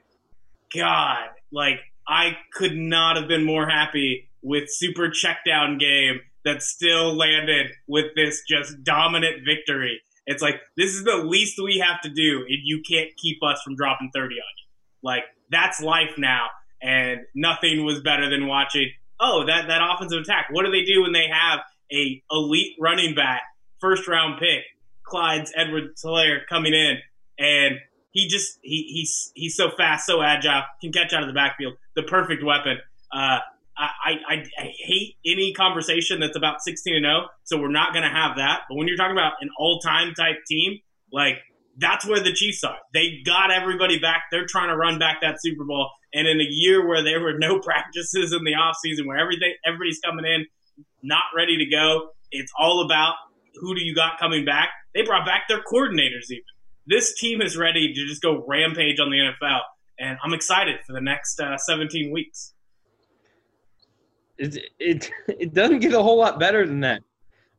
God, 0.75 1.27
like 1.51 1.79
I 2.07 2.37
could 2.53 2.75
not 2.75 3.17
have 3.17 3.27
been 3.27 3.45
more 3.45 3.67
happy 3.67 4.29
with 4.41 4.69
super 4.69 5.09
checkdown 5.09 5.79
game 5.79 6.21
that 6.43 6.61
still 6.61 7.13
landed 7.15 7.71
with 7.87 8.05
this 8.15 8.43
just 8.47 8.83
dominant 8.83 9.43
victory. 9.45 10.01
It's 10.25 10.41
like 10.41 10.61
this 10.75 10.91
is 10.91 11.03
the 11.03 11.17
least 11.17 11.59
we 11.61 11.83
have 11.85 12.01
to 12.01 12.09
do, 12.09 12.45
and 12.47 12.59
you 12.63 12.81
can't 12.87 13.15
keep 13.17 13.43
us 13.43 13.61
from 13.61 13.75
dropping 13.75 14.11
thirty 14.13 14.35
on 14.35 14.53
you. 14.57 14.65
Like 15.03 15.23
that's 15.51 15.81
life 15.81 16.17
now 16.17 16.47
and 16.81 17.21
nothing 17.33 17.83
was 17.83 18.01
better 18.01 18.29
than 18.29 18.47
watching. 18.47 18.91
Oh, 19.19 19.45
that 19.45 19.67
that 19.67 19.81
offensive 19.81 20.21
attack. 20.21 20.47
What 20.51 20.65
do 20.65 20.71
they 20.71 20.83
do 20.83 21.01
when 21.01 21.13
they 21.13 21.27
have 21.31 21.59
a 21.91 22.21
elite 22.31 22.75
running 22.79 23.15
back, 23.15 23.41
first 23.79 24.07
round 24.07 24.39
pick, 24.39 24.63
Clyde's 25.03 25.51
Edwards-Helaire 25.55 26.45
coming 26.47 26.73
in, 26.73 26.97
and 27.39 27.77
he 28.11 28.27
just 28.27 28.59
he 28.61 28.83
he's 28.93 29.31
he's 29.33 29.55
so 29.55 29.69
fast, 29.75 30.05
so 30.05 30.21
agile, 30.21 30.63
can 30.81 30.91
catch 30.91 31.13
out 31.13 31.21
of 31.21 31.27
the 31.27 31.33
backfield, 31.33 31.73
the 31.95 32.03
perfect 32.03 32.43
weapon. 32.43 32.77
Uh, 33.11 33.39
I, 33.77 34.11
I, 34.29 34.33
I 34.57 34.73
hate 34.77 35.17
any 35.25 35.53
conversation 35.53 36.19
that's 36.19 36.37
about 36.37 36.61
16 36.61 36.95
and 36.95 37.03
0, 37.03 37.27
so 37.43 37.59
we're 37.59 37.71
not 37.71 37.93
going 37.93 38.03
to 38.03 38.09
have 38.09 38.37
that. 38.37 38.61
But 38.69 38.75
when 38.75 38.87
you're 38.87 38.97
talking 38.97 39.15
about 39.15 39.33
an 39.41 39.49
all 39.59 39.79
time 39.79 40.13
type 40.13 40.37
team, 40.47 40.79
like 41.11 41.39
that's 41.77 42.05
where 42.05 42.21
the 42.21 42.31
Chiefs 42.31 42.63
are. 42.63 42.77
They 42.93 43.21
got 43.25 43.51
everybody 43.51 43.99
back. 43.99 44.23
They're 44.31 44.45
trying 44.45 44.69
to 44.69 44.77
run 44.77 44.97
back 44.97 45.17
that 45.21 45.35
Super 45.39 45.65
Bowl. 45.65 45.89
And 46.13 46.27
in 46.27 46.39
a 46.39 46.47
year 46.47 46.87
where 46.87 47.03
there 47.03 47.19
were 47.19 47.37
no 47.37 47.59
practices 47.63 48.33
in 48.33 48.43
the 48.43 48.53
offseason, 48.53 49.05
where 49.05 49.17
everything 49.17 49.53
everybody's 49.65 49.99
coming 49.99 50.25
in 50.25 50.45
not 51.03 51.23
ready 51.35 51.57
to 51.57 51.65
go, 51.65 52.09
it's 52.31 52.51
all 52.59 52.85
about 52.85 53.15
who 53.55 53.75
do 53.75 53.81
you 53.81 53.93
got 53.93 54.19
coming 54.19 54.45
back. 54.45 54.69
They 54.93 55.03
brought 55.03 55.25
back 55.25 55.43
their 55.47 55.61
coordinators 55.61 56.31
even. 56.31 56.43
This 56.87 57.15
team 57.15 57.41
is 57.41 57.57
ready 57.57 57.93
to 57.93 58.05
just 58.05 58.21
go 58.21 58.43
rampage 58.47 58.99
on 58.99 59.09
the 59.09 59.17
NFL, 59.17 59.59
and 59.99 60.17
I'm 60.23 60.33
excited 60.33 60.77
for 60.85 60.93
the 60.93 61.01
next 61.01 61.39
uh, 61.39 61.57
17 61.57 62.11
weeks. 62.11 62.53
It, 64.37 64.57
it 64.79 65.11
it 65.27 65.53
doesn't 65.53 65.79
get 65.79 65.93
a 65.93 66.01
whole 66.01 66.17
lot 66.17 66.39
better 66.39 66.65
than 66.65 66.79
that 66.81 67.01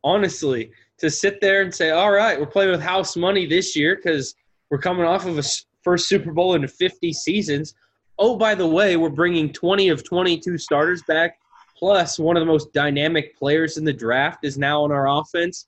honestly, 0.06 0.70
to 0.98 1.10
sit 1.10 1.40
there 1.40 1.62
and 1.62 1.74
say, 1.74 1.90
all 1.90 2.12
right, 2.12 2.38
we're 2.38 2.46
playing 2.46 2.70
with 2.70 2.80
house 2.80 3.16
money 3.16 3.44
this 3.44 3.74
year 3.76 3.96
because 3.96 4.34
we're 4.70 4.78
coming 4.78 5.04
off 5.04 5.26
of 5.26 5.36
a 5.36 5.42
first 5.82 6.08
Super 6.08 6.32
Bowl 6.32 6.54
in 6.54 6.66
50 6.66 7.12
seasons. 7.12 7.74
Oh, 8.18 8.36
by 8.36 8.54
the 8.54 8.66
way, 8.66 8.96
we're 8.96 9.10
bringing 9.10 9.52
20 9.52 9.88
of 9.88 10.04
22 10.04 10.56
starters 10.58 11.02
back, 11.02 11.38
plus 11.76 12.20
one 12.20 12.36
of 12.36 12.40
the 12.40 12.46
most 12.46 12.72
dynamic 12.72 13.36
players 13.36 13.76
in 13.76 13.84
the 13.84 13.92
draft 13.92 14.44
is 14.44 14.56
now 14.56 14.84
on 14.84 14.92
our 14.92 15.08
offense. 15.08 15.66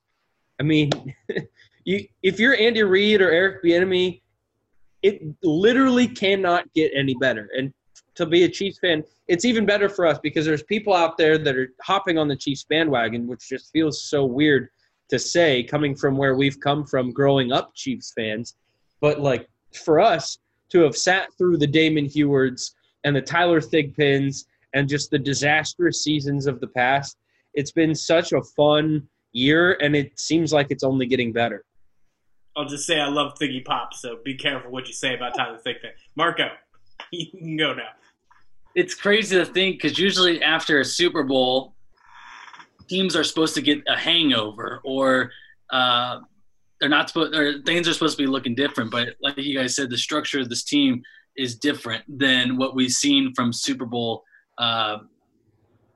I 0.59 0.63
mean, 0.63 0.89
you 1.83 2.07
if 2.23 2.39
you're 2.39 2.55
Andy 2.55 2.81
Reid 2.81 3.21
or 3.21 3.29
Eric 3.29 3.61
Bieniemy, 3.63 4.21
it 5.03 5.21
literally 5.43 6.07
cannot 6.07 6.71
get 6.73 6.91
any 6.95 7.13
better. 7.15 7.49
And 7.55 7.73
to 8.15 8.25
be 8.25 8.43
a 8.43 8.49
Chiefs 8.49 8.79
fan, 8.79 9.03
it's 9.27 9.45
even 9.45 9.65
better 9.65 9.89
for 9.89 10.05
us 10.05 10.19
because 10.19 10.45
there's 10.45 10.63
people 10.63 10.93
out 10.93 11.17
there 11.17 11.37
that 11.37 11.55
are 11.55 11.73
hopping 11.81 12.17
on 12.17 12.27
the 12.27 12.35
Chiefs 12.35 12.63
bandwagon, 12.63 13.27
which 13.27 13.47
just 13.47 13.71
feels 13.71 14.03
so 14.03 14.25
weird 14.25 14.69
to 15.09 15.19
say 15.19 15.63
coming 15.63 15.95
from 15.95 16.17
where 16.17 16.35
we've 16.35 16.59
come 16.59 16.85
from 16.85 17.11
growing 17.11 17.51
up 17.51 17.73
Chiefs 17.75 18.13
fans. 18.15 18.55
But 19.01 19.19
like 19.19 19.47
for 19.73 19.99
us 19.99 20.37
to 20.69 20.81
have 20.81 20.95
sat 20.95 21.29
through 21.37 21.57
the 21.57 21.67
Damon 21.67 22.05
Huards 22.05 22.71
and 23.03 23.15
the 23.15 23.21
Tyler 23.21 23.61
Thigpens 23.61 24.45
and 24.73 24.87
just 24.87 25.09
the 25.09 25.19
disastrous 25.19 26.03
seasons 26.03 26.47
of 26.47 26.59
the 26.59 26.67
past, 26.67 27.17
it's 27.53 27.71
been 27.71 27.95
such 27.95 28.33
a 28.33 28.41
fun 28.41 29.07
year 29.31 29.77
and 29.81 29.95
it 29.95 30.19
seems 30.19 30.53
like 30.53 30.67
it's 30.69 30.83
only 30.83 31.05
getting 31.05 31.31
better. 31.31 31.65
I'll 32.55 32.65
just 32.65 32.85
say 32.85 32.99
I 32.99 33.07
love 33.07 33.33
Thiggy 33.39 33.63
Pop, 33.63 33.93
so 33.93 34.17
be 34.23 34.35
careful 34.35 34.71
what 34.71 34.87
you 34.87 34.93
say 34.93 35.15
about 35.15 35.35
Tyler 35.35 35.59
Thigpen. 35.65 35.91
Marco, 36.15 36.49
you 37.11 37.29
can 37.31 37.57
go 37.57 37.73
now 37.73 37.89
it's 38.75 38.95
crazy 38.95 39.37
to 39.37 39.45
think 39.45 39.81
because 39.81 39.97
usually 39.97 40.41
after 40.41 40.79
a 40.79 40.85
Super 40.85 41.23
Bowl, 41.23 41.73
teams 42.87 43.15
are 43.15 43.23
supposed 43.23 43.55
to 43.55 43.61
get 43.61 43.81
a 43.87 43.95
hangover 43.95 44.79
or 44.83 45.31
uh, 45.71 46.19
they're 46.79 46.89
not 46.89 47.09
supposed 47.09 47.35
or 47.35 47.61
things 47.63 47.87
are 47.87 47.93
supposed 47.93 48.17
to 48.17 48.23
be 48.23 48.27
looking 48.27 48.55
different. 48.55 48.91
But 48.91 49.09
like 49.21 49.37
you 49.37 49.57
guys 49.57 49.75
said, 49.75 49.89
the 49.89 49.97
structure 49.97 50.39
of 50.39 50.49
this 50.49 50.63
team 50.63 51.01
is 51.35 51.55
different 51.55 52.03
than 52.07 52.57
what 52.57 52.75
we've 52.75 52.91
seen 52.91 53.33
from 53.35 53.51
Super 53.51 53.85
Bowl 53.85 54.23
uh, 54.57 54.99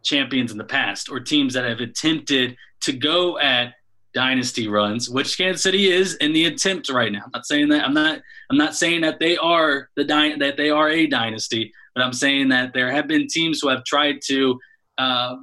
champions 0.03 0.51
in 0.51 0.57
the 0.57 0.63
past 0.63 1.09
or 1.09 1.19
teams 1.19 1.53
that 1.53 1.63
have 1.63 1.79
attempted 1.79 2.55
to 2.81 2.93
go 2.93 3.39
at 3.39 3.73
dynasty 4.13 4.67
runs, 4.67 5.09
which 5.09 5.37
Kansas 5.37 5.63
City 5.63 5.91
is 5.91 6.15
in 6.15 6.33
the 6.33 6.45
attempt 6.45 6.89
right 6.89 7.11
now. 7.11 7.23
I'm 7.25 7.31
not 7.33 7.45
saying 7.45 7.69
that 7.69 7.85
I'm 7.85 7.93
not 7.93 8.21
I'm 8.49 8.57
not 8.57 8.75
saying 8.75 9.01
that 9.01 9.19
they 9.19 9.37
are 9.37 9.89
the 9.95 10.03
dy- 10.03 10.37
that 10.37 10.57
they 10.57 10.69
are 10.69 10.89
a 10.89 11.07
dynasty, 11.07 11.71
but 11.95 12.03
I'm 12.03 12.13
saying 12.13 12.49
that 12.49 12.73
there 12.73 12.91
have 12.91 13.07
been 13.07 13.27
teams 13.27 13.59
who 13.61 13.69
have 13.69 13.83
tried 13.85 14.19
to 14.25 14.59
uh, 14.97 15.35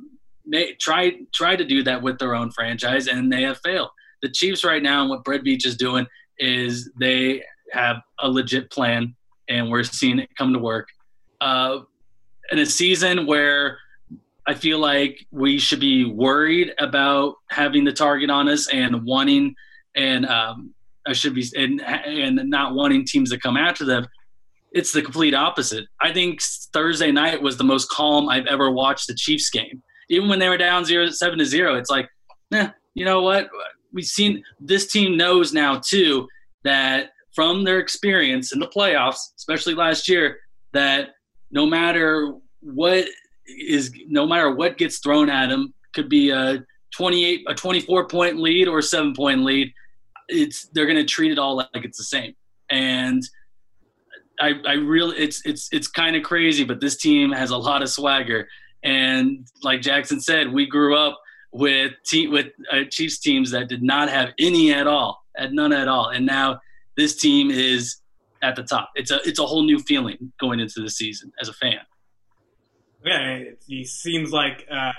try 0.81 1.12
try 1.33 1.57
to 1.57 1.65
do 1.65 1.83
that 1.83 2.00
with 2.00 2.19
their 2.19 2.35
own 2.35 2.50
franchise 2.50 3.09
and 3.09 3.33
they 3.33 3.43
have 3.43 3.59
failed. 3.65 3.91
The 4.23 4.31
Chiefs 4.31 4.65
right 4.65 4.83
now 4.83 5.03
and 5.03 5.11
what 5.11 5.25
Brett 5.25 5.43
Veach 5.43 5.67
is 5.67 5.77
doing 5.77 6.07
is 6.39 6.91
they 6.99 7.43
have 7.73 7.97
a 8.21 8.29
legit 8.29 8.71
plan 8.71 9.15
and 9.49 9.71
we're 9.71 9.85
seeing 9.85 10.19
it 10.19 10.31
come 10.37 10.53
to 10.53 10.59
work. 10.59 10.89
Uh, 11.41 11.81
in 12.53 12.59
a 12.59 12.67
season 12.67 13.27
where 13.27 13.79
I 14.47 14.55
feel 14.55 14.79
like 14.79 15.27
we 15.31 15.59
should 15.59 15.81
be 15.81 16.05
worried 16.05 16.73
about 16.79 17.35
having 17.51 17.85
the 17.85 17.93
target 17.93 18.31
on 18.31 18.49
us 18.49 18.69
and 18.69 19.05
wanting 19.05 19.55
and 19.97 20.27
um, 20.27 20.75
I 21.07 21.13
should 21.13 21.35
be 21.35 21.45
and 21.57 21.81
and 21.81 22.49
not 22.49 22.75
wanting 22.75 23.05
teams 23.05 23.31
to 23.31 23.39
come 23.39 23.57
after 23.57 23.85
them. 23.85 24.07
It's 24.73 24.93
the 24.93 25.03
complete 25.03 25.35
opposite. 25.35 25.87
I 26.01 26.13
think 26.13 26.41
Thursday 26.73 27.11
night 27.11 27.43
was 27.43 27.57
the 27.57 27.65
most 27.65 27.89
calm 27.91 28.29
I've 28.29 28.47
ever 28.47 28.71
watched 28.71 29.09
the 29.09 29.15
Chiefs 29.15 29.51
game. 29.51 29.83
Even 30.09 30.29
when 30.29 30.39
they 30.39 30.49
were 30.49 30.59
down 30.59 30.85
zero 30.85 31.09
seven 31.11 31.39
to 31.39 31.45
zero, 31.45 31.75
it's 31.75 31.91
like, 31.91 32.09
eh, 32.53 32.69
you 32.95 33.05
know 33.05 33.23
what? 33.23 33.49
We've 33.93 34.05
seen 34.05 34.43
this 34.61 34.87
team 34.87 35.17
knows 35.17 35.53
now 35.53 35.81
too 35.85 36.29
that 36.63 37.11
from 37.35 37.65
their 37.65 37.79
experience 37.79 38.53
in 38.53 38.61
the 38.61 38.69
playoffs, 38.69 39.35
especially 39.37 39.75
last 39.75 40.09
year, 40.09 40.39
that 40.73 41.11
no 41.50 41.67
matter 41.67 42.35
what 42.61 43.07
is 43.58 43.93
no 44.08 44.26
matter 44.26 44.54
what 44.54 44.78
gets 44.78 44.99
thrown 44.99 45.30
at 45.30 45.49
them, 45.49 45.75
could 45.93 46.08
be 46.08 46.30
a 46.30 46.65
28, 46.97 47.45
a 47.49 47.54
24 47.54 48.08
point 48.08 48.39
lead 48.39 48.69
or 48.69 48.78
a 48.78 48.82
seven 48.82 49.15
point 49.15 49.43
lead. 49.43 49.73
It's 50.28 50.69
they're 50.69 50.86
going 50.86 50.97
to 50.97 51.04
treat 51.04 51.32
it 51.32 51.39
all 51.39 51.56
like 51.56 51.69
it's 51.75 51.99
the 51.99 52.04
same. 52.04 52.34
And 52.71 53.23
I, 54.39 54.54
I 54.67 54.73
really, 54.75 55.17
it's 55.17 55.45
it's 55.45 55.69
it's 55.73 55.89
kind 55.89 56.17
of 56.17 56.23
crazy, 56.23 56.65
but 56.65 56.80
this 56.80 56.97
team 56.97 57.32
has 57.32 57.50
a 57.50 57.56
lot 57.56 57.82
of 57.82 57.91
swagger. 57.91 58.49
And 58.82 59.47
like 59.63 59.82
Jackson 59.82 60.21
said, 60.21 60.52
we 60.52 60.67
grew 60.67 60.97
up 60.97 61.21
with 61.52 61.93
team 62.06 62.30
with 62.30 62.47
uh, 62.73 62.84
Chiefs 62.91 63.19
teams 63.19 63.50
that 63.50 63.69
did 63.69 63.82
not 63.82 64.08
have 64.08 64.30
any 64.39 64.73
at 64.73 64.86
all, 64.86 65.25
had 65.36 65.52
none 65.52 65.73
at 65.73 65.89
all, 65.89 66.08
and 66.10 66.25
now 66.25 66.60
this 66.97 67.17
team 67.17 67.50
is 67.50 67.97
at 68.43 68.56
the 68.56 68.63
top. 68.63 68.91
It's 68.95 69.10
a 69.10 69.19
it's 69.25 69.39
a 69.39 69.47
whole 69.47 69.65
new 69.65 69.80
feeling 69.80 70.32
going 70.41 70.60
into 70.60 70.80
the 70.80 70.91
season 70.91 71.32
as 71.41 71.49
a 71.49 71.52
fan 71.54 71.80
yeah, 73.04 73.43
it, 73.69 73.86
seems 73.86 74.32
like 74.32 74.67
uh, 74.71 74.93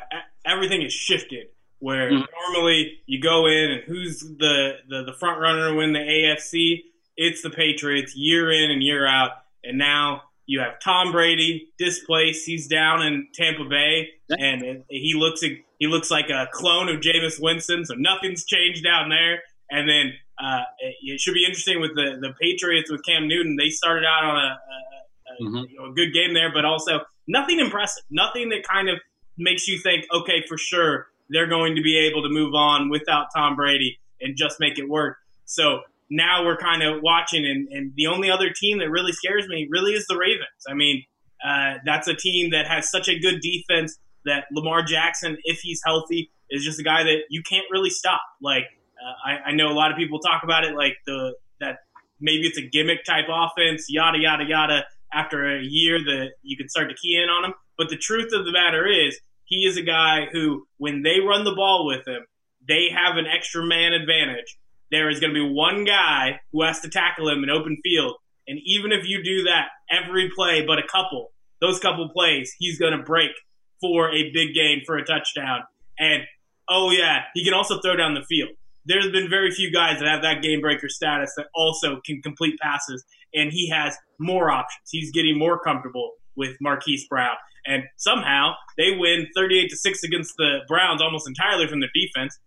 everything 0.46 0.82
is 0.82 0.94
shifted. 0.94 1.48
Where 1.80 2.12
mm-hmm. 2.12 2.26
normally 2.44 3.00
you 3.08 3.20
go 3.20 3.48
in 3.48 3.72
and 3.72 3.82
who's 3.88 4.20
the, 4.20 4.74
the, 4.88 5.04
the 5.04 5.14
front 5.14 5.40
runner 5.40 5.70
to 5.70 5.76
win 5.76 5.94
the 5.94 6.00
AFC? 6.00 6.84
It's 7.18 7.42
the 7.42 7.50
Patriots 7.50 8.16
year 8.16 8.52
in 8.52 8.70
and 8.70 8.84
year 8.84 9.08
out. 9.08 9.32
And 9.64 9.80
now 9.80 10.22
you 10.46 10.60
have 10.60 10.80
Tom 10.80 11.12
Brady 11.12 11.70
displaced. 11.80 12.46
He's 12.46 12.68
down 12.68 13.02
in 13.02 13.28
Tampa 13.34 13.66
Bay, 13.66 14.10
and 14.30 14.84
he 14.90 15.14
looks 15.16 15.42
he 15.42 15.88
looks 15.88 16.12
like 16.12 16.30
a 16.30 16.48
clone 16.52 16.90
of 16.90 17.02
Jameis 17.02 17.42
Winston. 17.42 17.86
So 17.86 17.96
nothing's 17.98 18.46
changed 18.46 18.84
down 18.84 19.10
there. 19.10 19.42
And 19.72 19.90
then 19.90 20.14
uh, 20.38 20.64
it 21.02 21.20
should 21.20 21.34
be 21.34 21.46
interesting 21.46 21.80
with 21.80 21.96
the, 21.96 22.18
the 22.20 22.34
Patriots 22.40 22.92
with 22.92 23.04
Cam 23.06 23.28
Newton. 23.28 23.56
They 23.58 23.70
started 23.70 24.06
out 24.06 24.24
on 24.26 24.36
a, 24.36 24.40
a, 24.40 24.46
a, 24.46 25.44
mm-hmm. 25.44 25.72
you 25.72 25.80
know, 25.80 25.92
a 25.92 25.94
good 25.94 26.14
game 26.14 26.34
there, 26.34 26.52
but 26.54 26.66
also 26.66 27.00
nothing 27.32 27.60
impressive, 27.60 28.04
nothing 28.10 28.50
that 28.50 28.64
kind 28.68 28.90
of 28.90 28.98
makes 29.38 29.68
you 29.68 29.80
think, 29.80 30.06
okay, 30.14 30.44
for 30.48 30.58
sure 30.58 31.08
they're 31.30 31.48
going 31.48 31.76
to 31.78 31.82
be 31.82 31.98
able 31.98 32.22
to 32.24 32.30
move 32.30 32.54
on 32.54 32.90
without 32.90 33.28
Tom 33.34 33.56
Brady 33.56 34.00
and 34.20 34.36
just 34.38 34.60
make 34.60 34.78
it 34.78 34.90
work. 34.90 35.18
So 35.46 35.80
now 36.10 36.46
we're 36.46 36.58
kind 36.58 36.84
of 36.84 37.02
watching, 37.02 37.46
and, 37.46 37.70
and 37.70 37.94
the 37.96 38.08
only 38.08 38.30
other 38.30 38.50
team 38.54 38.80
that 38.80 38.90
really 38.90 39.14
scares 39.14 39.48
me 39.48 39.68
really 39.72 39.94
is 39.94 40.06
the 40.08 40.18
Ravens. 40.18 40.64
I 40.70 40.74
mean, 40.74 41.06
uh, 41.44 41.76
that's 41.86 42.08
a 42.08 42.14
team 42.14 42.52
that 42.52 42.68
has 42.68 42.92
such 42.92 43.08
a 43.08 43.18
good 43.18 43.40
defense 43.42 43.98
that 44.26 44.46
Lamar 44.52 44.84
Jackson, 44.84 45.38
if 45.46 45.62
he's 45.62 45.82
healthy, 45.84 46.30
is 46.50 46.64
just 46.66 46.80
a 46.80 46.84
guy 46.84 47.04
that 47.04 47.22
you 47.30 47.42
can't 47.42 47.66
really 47.72 47.90
stop. 47.90 48.22
Like 48.42 48.66
uh, 49.00 49.30
I, 49.30 49.50
I 49.50 49.52
know 49.54 49.70
a 49.70 49.74
lot 49.74 49.90
of 49.90 49.98
people 49.98 50.20
talk 50.20 50.44
about 50.44 50.66
it 50.66 50.76
like 50.76 50.98
the 51.08 51.34
that 51.62 51.78
maybe 52.20 52.46
it's 52.46 52.58
a 52.58 52.62
gimmick 52.62 53.06
type 53.06 53.26
offense, 53.30 53.86
yada 53.90 54.20
yada 54.20 54.44
yada 54.44 54.84
after 55.14 55.58
a 55.58 55.62
year 55.62 56.00
that 56.00 56.32
you 56.42 56.58
can 56.58 56.70
start 56.70 56.90
to 56.90 56.96
key 56.96 57.22
in 57.22 57.30
on 57.30 57.46
him. 57.46 57.54
But 57.78 57.90
the 57.90 57.98
truth 57.98 58.32
of 58.34 58.46
the 58.46 58.52
matter 58.52 58.88
is, 58.88 59.20
he 59.46 59.66
is 59.66 59.78
a 59.78 59.82
guy 59.82 60.28
who, 60.32 60.66
when 60.78 61.04
they 61.04 61.20
run 61.20 61.44
the 61.44 61.56
ball 61.56 61.86
with 61.86 62.08
him, 62.08 62.22
they 62.68 62.90
have 62.90 63.18
an 63.18 63.26
extra 63.26 63.66
man 63.66 63.94
advantage. 63.94 64.58
There 64.92 65.10
is 65.10 65.20
going 65.20 65.34
to 65.34 65.48
be 65.48 65.54
one 65.54 65.84
guy 65.84 66.40
who 66.52 66.64
has 66.64 66.80
to 66.82 66.90
tackle 66.90 67.30
him 67.30 67.44
in 67.44 67.50
open 67.50 67.78
field. 67.84 68.16
And 68.48 68.60
even 68.66 68.92
if 68.92 69.06
you 69.06 69.24
do 69.24 69.44
that 69.44 69.68
every 69.90 70.30
play 70.36 70.66
but 70.66 70.80
a 70.80 70.88
couple, 70.88 71.32
those 71.60 71.80
couple 71.80 72.10
plays, 72.10 72.56
he's 72.60 72.80
going 72.80 72.98
to 72.98 73.04
break 73.04 73.32
for 73.80 74.10
a 74.10 74.32
big 74.32 74.54
gain 74.54 74.84
for 74.86 74.98
a 74.98 75.06
touchdown. 75.06 75.62
And 76.00 76.24
oh, 76.70 76.92
yeah, 76.92 77.24
he 77.34 77.44
can 77.44 77.54
also 77.54 77.80
throw 77.82 77.96
down 77.96 78.14
the 78.14 78.24
field. 78.24 78.52
There's 78.86 79.12
been 79.12 79.30
very 79.30 79.52
few 79.52 79.72
guys 79.72 80.00
that 80.00 80.08
have 80.08 80.24
that 80.24 80.42
game 80.42 80.62
breaker 80.62 80.90
status 80.90 81.34
that 81.38 81.48
also 81.54 82.02
can 82.06 82.22
complete 82.22 82.60
passes 82.60 83.04
and 83.34 83.52
he 83.52 83.70
has 83.70 83.98
more 84.20 84.52
options. 84.52 84.90
He's 84.90 85.12
getting 85.12 85.38
more 85.38 85.60
comfortable 85.60 86.14
with 86.36 86.56
Marquise 86.62 87.08
Brown. 87.08 87.36
And 87.66 87.84
somehow 87.98 88.54
they 88.78 88.92
win 88.98 89.28
38 89.36 89.70
to 89.70 89.76
6 89.76 90.04
against 90.04 90.34
the 90.38 90.60
Browns 90.68 91.02
almost 91.02 91.28
entirely 91.28 91.68
from 91.68 91.80
their 91.80 91.92
defense. 91.94 92.40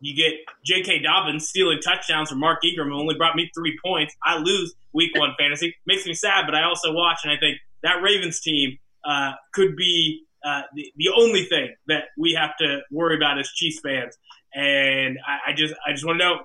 You 0.00 0.14
get 0.14 0.34
J.K. 0.64 1.02
Dobbins 1.02 1.48
stealing 1.48 1.80
touchdowns 1.80 2.28
from 2.28 2.40
Mark 2.40 2.64
Ingram, 2.64 2.88
who 2.88 2.98
only 2.98 3.14
brought 3.14 3.34
me 3.34 3.50
three 3.54 3.78
points. 3.84 4.14
I 4.24 4.38
lose 4.38 4.74
week 4.92 5.16
one 5.16 5.30
fantasy. 5.38 5.74
Makes 5.86 6.06
me 6.06 6.14
sad, 6.14 6.44
but 6.46 6.54
I 6.54 6.64
also 6.64 6.92
watch 6.92 7.20
and 7.24 7.32
I 7.32 7.36
think 7.38 7.58
that 7.82 8.02
Ravens 8.02 8.40
team 8.40 8.78
uh, 9.04 9.32
could 9.54 9.76
be 9.76 10.24
uh, 10.44 10.62
the, 10.74 10.92
the 10.96 11.10
only 11.16 11.44
thing 11.44 11.74
that 11.88 12.04
we 12.18 12.34
have 12.34 12.56
to 12.58 12.80
worry 12.90 13.16
about 13.16 13.38
as 13.38 13.48
Chiefs 13.50 13.80
fans. 13.80 14.16
And 14.54 15.18
I, 15.26 15.50
I 15.50 15.54
just 15.54 15.74
I 15.86 15.92
just 15.92 16.04
want 16.04 16.20
to 16.20 16.24
know 16.24 16.36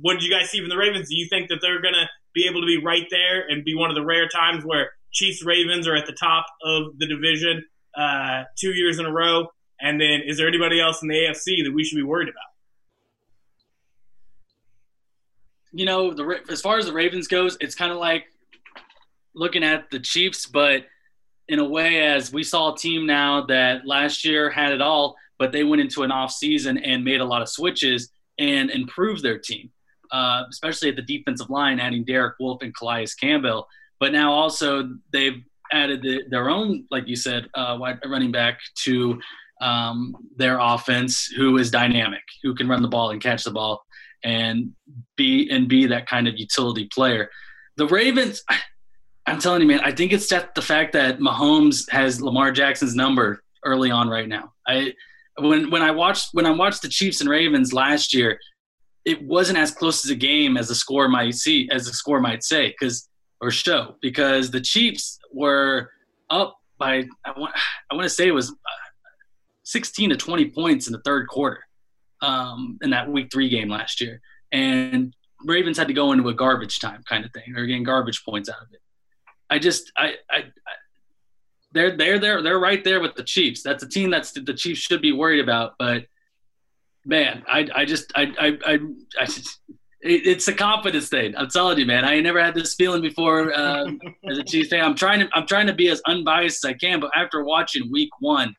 what 0.00 0.14
did 0.14 0.22
you 0.22 0.30
guys 0.30 0.50
see 0.50 0.60
from 0.60 0.68
the 0.68 0.76
Ravens? 0.76 1.08
Do 1.08 1.16
you 1.16 1.28
think 1.28 1.48
that 1.48 1.58
they're 1.60 1.80
to 1.94 2.08
be 2.34 2.46
able 2.48 2.60
to 2.60 2.66
be 2.66 2.78
right 2.82 3.06
there 3.10 3.46
and 3.48 3.64
be 3.64 3.74
one 3.74 3.90
of 3.90 3.96
the 3.96 4.04
rare 4.04 4.28
times 4.28 4.64
where 4.64 4.90
Chiefs 5.12 5.44
Ravens 5.44 5.88
are 5.88 5.96
at 5.96 6.06
the 6.06 6.12
top 6.12 6.46
of 6.64 6.98
the 6.98 7.06
division 7.06 7.64
uh, 7.96 8.44
two 8.58 8.70
years 8.70 8.98
in 8.98 9.06
a 9.06 9.12
row? 9.12 9.48
And 9.80 10.00
then 10.00 10.20
is 10.26 10.36
there 10.38 10.48
anybody 10.48 10.80
else 10.80 11.02
in 11.02 11.08
the 11.08 11.14
AFC 11.14 11.64
that 11.64 11.72
we 11.72 11.84
should 11.84 11.96
be 11.96 12.02
worried 12.02 12.28
about? 12.28 12.42
You 15.72 15.84
know, 15.84 16.12
the 16.12 16.40
as 16.50 16.60
far 16.60 16.78
as 16.78 16.86
the 16.86 16.92
Ravens 16.92 17.28
goes, 17.28 17.56
it's 17.60 17.74
kind 17.74 17.92
of 17.92 17.98
like 17.98 18.24
looking 19.34 19.62
at 19.62 19.90
the 19.90 20.00
Chiefs, 20.00 20.46
but 20.46 20.86
in 21.48 21.58
a 21.58 21.64
way, 21.64 22.02
as 22.02 22.32
we 22.32 22.42
saw 22.42 22.74
a 22.74 22.76
team 22.76 23.06
now 23.06 23.46
that 23.46 23.86
last 23.86 24.24
year 24.24 24.50
had 24.50 24.72
it 24.72 24.80
all, 24.80 25.16
but 25.38 25.52
they 25.52 25.64
went 25.64 25.80
into 25.80 26.02
an 26.02 26.10
off 26.10 26.30
season 26.30 26.78
and 26.78 27.04
made 27.04 27.20
a 27.20 27.24
lot 27.24 27.40
of 27.40 27.48
switches 27.48 28.10
and 28.38 28.70
improved 28.70 29.22
their 29.22 29.38
team, 29.38 29.70
uh, 30.12 30.44
especially 30.50 30.88
at 30.88 30.96
the 30.96 31.02
defensive 31.02 31.50
line, 31.50 31.80
adding 31.80 32.04
Derek 32.04 32.34
Wolfe 32.40 32.62
and 32.62 32.74
Calais 32.74 33.06
Campbell. 33.20 33.66
But 34.00 34.12
now 34.12 34.32
also 34.32 34.90
they've 35.12 35.42
added 35.72 36.02
the, 36.02 36.22
their 36.30 36.48
own, 36.48 36.86
like 36.90 37.08
you 37.08 37.16
said, 37.16 37.48
uh, 37.54 37.78
running 38.06 38.32
back 38.32 38.60
to 38.84 39.20
um, 39.60 40.14
their 40.36 40.58
offense, 40.60 41.26
who 41.26 41.58
is 41.58 41.70
dynamic, 41.70 42.22
who 42.42 42.54
can 42.54 42.68
run 42.68 42.82
the 42.82 42.88
ball 42.88 43.10
and 43.10 43.22
catch 43.22 43.44
the 43.44 43.50
ball, 43.50 43.84
and 44.24 44.72
be 45.16 45.48
and 45.50 45.68
be 45.68 45.86
that 45.86 46.08
kind 46.08 46.28
of 46.28 46.38
utility 46.38 46.88
player. 46.92 47.30
The 47.76 47.86
Ravens, 47.86 48.42
I'm 49.26 49.38
telling 49.38 49.60
you, 49.60 49.68
man, 49.68 49.80
I 49.80 49.92
think 49.92 50.12
it's 50.12 50.28
the 50.28 50.62
fact 50.62 50.94
that 50.94 51.18
Mahomes 51.18 51.90
has 51.90 52.22
Lamar 52.22 52.50
Jackson's 52.50 52.94
number 52.94 53.42
early 53.64 53.90
on 53.90 54.08
right 54.08 54.28
now. 54.28 54.52
I 54.66 54.94
when 55.38 55.70
when 55.70 55.82
I 55.82 55.90
watched 55.90 56.30
when 56.32 56.46
I 56.46 56.50
watched 56.50 56.82
the 56.82 56.88
Chiefs 56.88 57.20
and 57.20 57.28
Ravens 57.28 57.72
last 57.72 58.14
year, 58.14 58.38
it 59.04 59.22
wasn't 59.22 59.58
as 59.58 59.70
close 59.70 60.04
as 60.04 60.10
a 60.10 60.16
game 60.16 60.56
as 60.56 60.68
the 60.68 60.74
score 60.74 61.08
might 61.08 61.34
see 61.34 61.68
as 61.72 61.86
the 61.86 61.92
score 61.92 62.20
might 62.20 62.42
say 62.42 62.68
because 62.68 63.08
or 63.40 63.50
show 63.50 63.96
because 64.00 64.50
the 64.50 64.60
Chiefs 64.60 65.18
were 65.32 65.90
up 66.30 66.56
by 66.78 67.04
I 67.24 67.38
want 67.38 67.54
I 67.90 67.94
want 67.94 68.04
to 68.04 68.10
say 68.10 68.28
it 68.28 68.32
was 68.32 68.50
uh, 68.50 68.88
16 69.64 70.10
to 70.10 70.16
20 70.16 70.50
points 70.50 70.86
in 70.86 70.92
the 70.92 71.02
third 71.04 71.28
quarter 71.28 71.60
um, 72.22 72.78
in 72.82 72.90
that 72.90 73.10
Week 73.10 73.28
Three 73.32 73.48
game 73.48 73.68
last 73.68 74.00
year, 74.00 74.20
and 74.52 75.14
Ravens 75.44 75.78
had 75.78 75.88
to 75.88 75.94
go 75.94 76.12
into 76.12 76.28
a 76.28 76.34
garbage 76.34 76.80
time 76.80 77.02
kind 77.08 77.24
of 77.24 77.32
thing 77.32 77.54
or 77.56 77.66
getting 77.66 77.84
garbage 77.84 78.24
points 78.24 78.48
out 78.48 78.62
of 78.62 78.68
it. 78.72 78.80
I 79.50 79.58
just 79.58 79.92
I, 79.96 80.14
I, 80.30 80.38
I 80.38 80.72
they're 81.72 81.96
they're 81.96 82.42
they're 82.42 82.58
right 82.58 82.82
there 82.82 83.00
with 83.00 83.14
the 83.14 83.22
Chiefs. 83.22 83.62
That's 83.62 83.82
a 83.82 83.88
team 83.88 84.10
that's 84.10 84.32
the 84.32 84.54
Chiefs 84.54 84.80
should 84.80 85.02
be 85.02 85.12
worried 85.12 85.40
about. 85.40 85.74
But 85.78 86.06
man, 87.04 87.44
I 87.48 87.68
I 87.74 87.84
just 87.84 88.12
I 88.14 88.32
I 88.38 88.58
I, 88.64 88.78
I 89.20 89.24
just, 89.26 89.60
it's 90.00 90.46
a 90.48 90.52
confidence 90.52 91.08
thing. 91.08 91.34
I'm 91.36 91.48
telling 91.48 91.78
you, 91.78 91.86
man. 91.86 92.04
I 92.04 92.20
never 92.20 92.42
had 92.42 92.54
this 92.54 92.74
feeling 92.74 93.02
before 93.02 93.52
um, 93.58 93.98
as 94.30 94.38
a 94.38 94.44
Chiefs 94.44 94.70
fan. 94.70 94.84
I'm 94.84 94.94
trying 94.94 95.20
to 95.20 95.28
I'm 95.34 95.46
trying 95.46 95.66
to 95.66 95.74
be 95.74 95.88
as 95.88 96.00
unbiased 96.06 96.64
as 96.64 96.70
I 96.70 96.74
can, 96.74 97.00
but 97.00 97.10
after 97.14 97.44
watching 97.44 97.90
Week 97.90 98.10
One, 98.20 98.54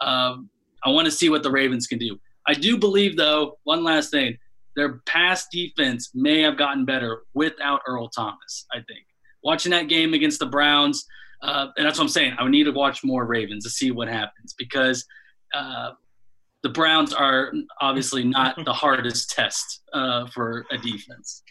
um, 0.00 0.50
I 0.84 0.90
want 0.90 1.06
to 1.06 1.12
see 1.12 1.28
what 1.28 1.42
the 1.42 1.50
Ravens 1.50 1.86
can 1.86 1.98
do. 1.98 2.18
I 2.46 2.54
do 2.54 2.76
believe, 2.76 3.16
though, 3.16 3.58
one 3.64 3.84
last 3.84 4.10
thing. 4.10 4.36
Their 4.76 5.00
pass 5.06 5.46
defense 5.52 6.10
may 6.14 6.40
have 6.40 6.56
gotten 6.56 6.84
better 6.84 7.22
without 7.34 7.82
Earl 7.86 8.08
Thomas. 8.08 8.66
I 8.72 8.76
think 8.76 9.04
watching 9.42 9.70
that 9.70 9.88
game 9.88 10.14
against 10.14 10.38
the 10.38 10.46
Browns, 10.46 11.04
uh, 11.42 11.68
and 11.76 11.86
that's 11.86 11.98
what 11.98 12.04
I'm 12.04 12.10
saying. 12.10 12.34
I 12.38 12.42
would 12.42 12.52
need 12.52 12.64
to 12.64 12.72
watch 12.72 13.04
more 13.04 13.26
Ravens 13.26 13.64
to 13.64 13.70
see 13.70 13.90
what 13.90 14.08
happens 14.08 14.54
because 14.56 15.04
uh, 15.54 15.90
the 16.62 16.68
Browns 16.68 17.12
are 17.12 17.52
obviously 17.80 18.24
not 18.38 18.64
the 18.64 18.72
hardest 18.72 19.30
test 19.30 19.80
uh, 19.92 20.26
for 20.26 20.66
a 20.70 20.78
defense. 20.78 21.42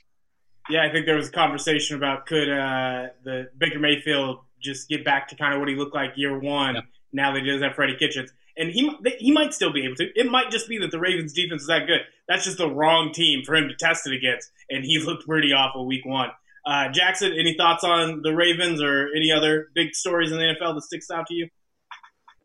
Yeah, 0.70 0.86
I 0.88 0.92
think 0.92 1.08
there 1.08 1.16
was 1.16 1.30
a 1.30 1.32
conversation 1.32 1.98
about 1.98 2.28
could 2.28 2.50
uh, 2.50 3.08
the 3.24 3.50
Baker 3.58 3.80
Mayfield 3.80 4.40
just 4.62 4.88
get 4.88 5.04
back 5.04 5.28
to 5.30 5.36
kind 5.36 5.54
of 5.54 5.60
what 5.60 5.70
he 5.70 5.76
looked 5.76 5.96
like 5.96 6.12
year 6.16 6.38
one 6.38 6.76
yeah. 6.76 6.82
now 7.12 7.34
that 7.34 7.42
he 7.42 7.48
doesn't 7.50 7.64
have 7.64 7.76
Freddie 7.76 7.98
Kitchens. 7.98 8.32
And 8.56 8.70
he 8.70 8.92
he 9.18 9.32
might 9.32 9.54
still 9.54 9.72
be 9.72 9.86
able 9.86 9.96
to. 9.96 10.08
It 10.16 10.30
might 10.30 10.52
just 10.52 10.68
be 10.68 10.78
that 10.80 10.92
the 10.92 11.00
Ravens 11.00 11.34
defense 11.34 11.62
is 11.62 11.68
that 11.70 11.88
good. 11.88 12.02
That's 12.28 12.44
just 12.44 12.58
the 12.58 12.70
wrong 12.70 13.14
team 13.14 13.44
for 13.46 13.56
him 13.56 13.70
to 13.70 13.76
test 13.76 14.06
it 14.06 14.14
against, 14.14 14.52
and 14.70 14.84
he 14.84 15.00
looked 15.06 15.26
pretty 15.26 15.54
awful 15.54 15.88
week 15.88 16.06
one. 16.06 16.30
Uh, 16.66 16.90
Jackson, 16.90 17.32
any 17.32 17.56
thoughts 17.58 17.86
on 17.86 18.22
the 18.22 18.36
Ravens 18.36 18.82
or 18.82 19.08
any 19.16 19.32
other 19.32 19.70
big 19.74 19.96
stories 19.96 20.32
in 20.32 20.38
the 20.38 20.44
NFL 20.44 20.76
that 20.76 20.84
sticks 20.84 21.10
out 21.10 21.26
to 21.28 21.34
you? 21.34 21.48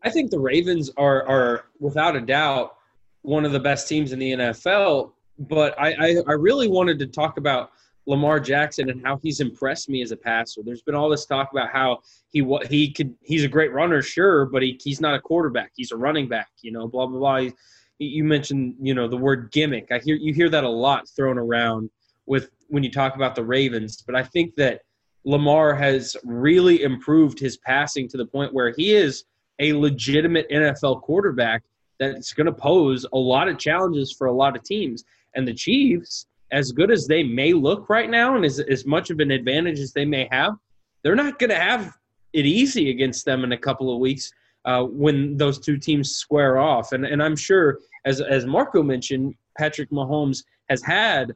I 0.05 0.11
think 0.11 0.31
the 0.31 0.39
Ravens 0.39 0.91
are 0.97 1.27
are 1.27 1.65
without 1.81 2.17
a 2.17 2.21
doubt 2.21 2.77
one 3.23 3.47
of 3.47 3.53
the 3.53 3.61
best 3.61 3.89
teams 3.89 4.13
in 4.13 4.19
the 4.19 4.33
NFL. 4.33 5.13
But 5.39 5.75
I, 5.81 5.95
I, 5.99 6.17
I 6.29 6.33
really 6.33 6.69
wanted 6.69 6.99
to 7.01 7.07
talk 7.07 7.39
about 7.39 7.71
Lamar 8.07 8.39
Jackson 8.39 8.91
and 8.91 9.05
how 9.05 9.19
he's 9.23 9.41
impressed 9.41 9.89
me 9.89 10.03
as 10.03 10.13
a 10.13 10.17
passer. 10.17 10.61
There's 10.63 10.83
been 10.83 10.95
all 10.95 11.09
this 11.09 11.25
talk 11.25 11.51
about 11.51 11.71
how 11.71 12.01
he 12.31 12.47
he 12.69 12.93
could 12.93 13.15
he's 13.23 13.45
a 13.45 13.49
great 13.49 13.73
runner, 13.73 14.03
sure, 14.03 14.47
but 14.47 14.63
he, 14.63 14.79
he's 14.83 15.01
not 15.01 15.15
a 15.15 15.21
quarterback. 15.21 15.73
He's 15.75 15.91
a 15.91 15.97
running 15.97 16.29
back, 16.29 16.51
you 16.61 16.71
know. 16.71 16.87
Blah 16.87 17.07
blah 17.07 17.19
blah. 17.19 17.51
you 17.99 18.25
mentioned 18.25 18.75
you 18.81 18.95
know 18.95 19.09
the 19.09 19.17
word 19.17 19.51
gimmick. 19.53 19.89
I 19.91 19.99
hear 19.99 20.17
you 20.17 20.35
hear 20.35 20.51
that 20.51 20.65
a 20.65 20.69
lot 20.69 21.09
thrown 21.09 21.39
around 21.39 21.91
with 22.27 22.51
when 22.69 22.85
you 22.85 22.91
talk 22.91 23.17
about 23.17 23.35
the 23.35 23.45
Ravens. 23.45 24.03
But 24.07 24.17
I 24.17 24.23
think 24.23 24.55
that 24.57 24.83
Lamar 25.25 25.75
has 25.75 26.15
really 26.25 26.83
improved 26.83 27.39
his 27.39 27.57
passing 27.57 28.07
to 28.09 28.19
the 28.19 28.27
point 28.27 28.53
where 28.53 28.75
he 28.77 28.95
is 28.95 29.25
a 29.59 29.73
legitimate 29.73 30.49
NFL 30.51 31.03
quarterback 31.03 31.63
that's 31.99 32.33
going 32.33 32.47
to 32.47 32.53
pose 32.53 33.07
a 33.13 33.19
lot 33.19 33.49
of 33.49 33.59
challenges 33.59 34.13
for 34.13 34.27
a 34.27 34.33
lot 34.33 34.57
of 34.57 34.63
teams. 34.65 35.05
And 35.35 35.47
the 35.47 35.55
Chiefs, 35.55 36.27
as 36.53 36.73
good 36.73 36.91
as 36.91 37.07
they 37.07 37.23
may 37.23 37.53
look 37.53 37.89
right 37.89 38.11
now 38.11 38.37
and 38.37 38.45
as, 38.45 38.61
as 38.61 38.87
much 38.87 39.11
of 39.11 39.21
an 39.21 39.31
advantage 39.31 39.79
as 39.79 39.93
they 39.93 40.05
may 40.05 40.29
have, 40.31 40.55
they're 41.03 41.17
not 41.17 41.39
going 41.39 41.51
to 41.51 41.57
have 41.57 41.97
it 42.33 42.47
easy 42.47 42.91
against 42.91 43.25
them 43.25 43.45
in 43.45 43.53
a 43.53 43.59
couple 43.59 43.93
of 43.93 44.01
weeks 44.01 44.33
uh, 44.65 44.83
when 44.83 45.37
those 45.37 45.59
two 45.59 45.77
teams 45.77 46.17
square 46.17 46.59
off. 46.59 46.93
And, 46.93 47.05
and 47.05 47.23
I'm 47.23 47.37
sure, 47.37 47.79
as, 48.05 48.21
as 48.21 48.47
Marco 48.47 48.83
mentioned, 48.83 49.35
Patrick 49.59 49.91
Mahomes 49.91 50.45
has 50.69 50.83
had 50.83 51.35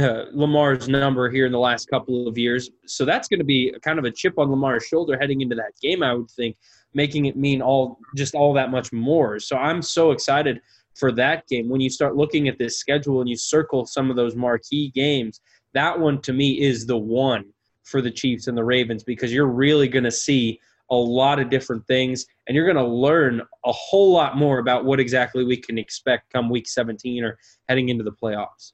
uh, 0.00 0.24
Lamar's 0.32 0.88
number 0.88 1.30
here 1.30 1.46
in 1.46 1.52
the 1.52 1.58
last 1.58 1.88
couple 1.88 2.26
of 2.26 2.36
years. 2.36 2.70
So 2.86 3.04
that's 3.04 3.28
going 3.28 3.38
to 3.38 3.44
be 3.44 3.74
kind 3.82 3.98
of 3.98 4.04
a 4.04 4.10
chip 4.10 4.38
on 4.38 4.50
Lamar's 4.50 4.84
shoulder 4.84 5.18
heading 5.18 5.40
into 5.42 5.56
that 5.56 5.72
game, 5.80 6.02
I 6.02 6.14
would 6.14 6.30
think, 6.30 6.56
making 6.96 7.26
it 7.26 7.36
mean 7.36 7.60
all 7.60 7.98
just 8.16 8.34
all 8.34 8.54
that 8.54 8.70
much 8.70 8.90
more. 8.90 9.38
So 9.38 9.56
I'm 9.56 9.82
so 9.82 10.12
excited 10.12 10.60
for 10.94 11.12
that 11.12 11.46
game. 11.46 11.68
When 11.68 11.80
you 11.80 11.90
start 11.90 12.16
looking 12.16 12.48
at 12.48 12.58
this 12.58 12.78
schedule 12.78 13.20
and 13.20 13.28
you 13.28 13.36
circle 13.36 13.84
some 13.84 14.08
of 14.08 14.16
those 14.16 14.34
marquee 14.34 14.90
games, 14.94 15.42
that 15.74 16.00
one 16.00 16.22
to 16.22 16.32
me 16.32 16.58
is 16.60 16.86
the 16.86 16.96
one 16.96 17.44
for 17.84 18.00
the 18.00 18.10
Chiefs 18.10 18.46
and 18.48 18.56
the 18.56 18.64
Ravens 18.64 19.04
because 19.04 19.30
you're 19.30 19.46
really 19.46 19.88
going 19.88 20.04
to 20.04 20.10
see 20.10 20.58
a 20.90 20.96
lot 20.96 21.38
of 21.38 21.50
different 21.50 21.86
things 21.86 22.24
and 22.46 22.56
you're 22.56 22.64
going 22.64 22.82
to 22.82 22.90
learn 22.90 23.42
a 23.66 23.72
whole 23.72 24.12
lot 24.12 24.38
more 24.38 24.58
about 24.58 24.86
what 24.86 24.98
exactly 24.98 25.44
we 25.44 25.56
can 25.56 25.76
expect 25.76 26.32
come 26.32 26.48
week 26.48 26.66
17 26.66 27.22
or 27.22 27.38
heading 27.68 27.90
into 27.90 28.04
the 28.04 28.12
playoffs. 28.12 28.72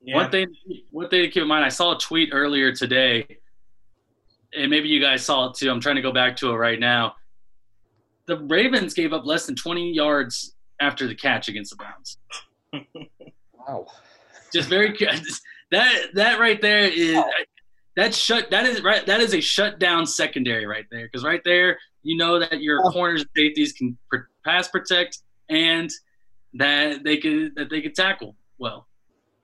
Yeah. 0.00 0.16
One 0.16 0.30
thing, 0.30 0.54
one 0.90 1.08
thing 1.10 1.22
to 1.22 1.28
keep 1.28 1.42
in 1.42 1.48
mind, 1.48 1.64
I 1.64 1.68
saw 1.68 1.96
a 1.96 1.98
tweet 1.98 2.30
earlier 2.32 2.72
today, 2.72 3.38
and 4.56 4.70
maybe 4.70 4.88
you 4.88 5.00
guys 5.00 5.24
saw 5.24 5.50
it 5.50 5.54
too. 5.56 5.70
I'm 5.70 5.80
trying 5.80 5.96
to 5.96 6.02
go 6.02 6.12
back 6.12 6.36
to 6.36 6.50
it 6.50 6.56
right 6.56 6.80
now. 6.80 7.14
The 8.26 8.38
Ravens 8.38 8.94
gave 8.94 9.12
up 9.12 9.26
less 9.26 9.46
than 9.46 9.54
20 9.54 9.92
yards 9.92 10.54
after 10.80 11.06
the 11.06 11.14
catch 11.14 11.48
against 11.48 11.70
the 11.70 11.76
Browns. 11.76 12.18
wow. 13.52 13.86
Just 14.52 14.68
very 14.68 14.96
that 15.70 16.06
that 16.14 16.38
right 16.38 16.60
there 16.60 16.84
is 16.84 17.16
wow. 17.16 17.28
that 17.96 18.14
shut 18.14 18.50
that 18.50 18.66
is 18.66 18.82
right 18.82 19.04
that 19.06 19.20
is 19.20 19.34
a 19.34 19.40
shutdown 19.40 20.06
secondary 20.06 20.66
right 20.66 20.84
there 20.90 21.06
because 21.06 21.24
right 21.24 21.42
there 21.44 21.78
you 22.04 22.16
know 22.16 22.38
that 22.38 22.60
your 22.60 22.80
oh. 22.86 22.90
corners 22.90 23.22
and 23.22 23.30
safeties 23.36 23.72
can 23.72 23.96
pass 24.44 24.68
protect 24.68 25.18
and 25.48 25.90
that 26.54 27.02
they 27.02 27.16
could 27.16 27.54
that 27.56 27.70
they 27.70 27.80
could 27.80 27.94
tackle 27.94 28.36
well. 28.58 28.86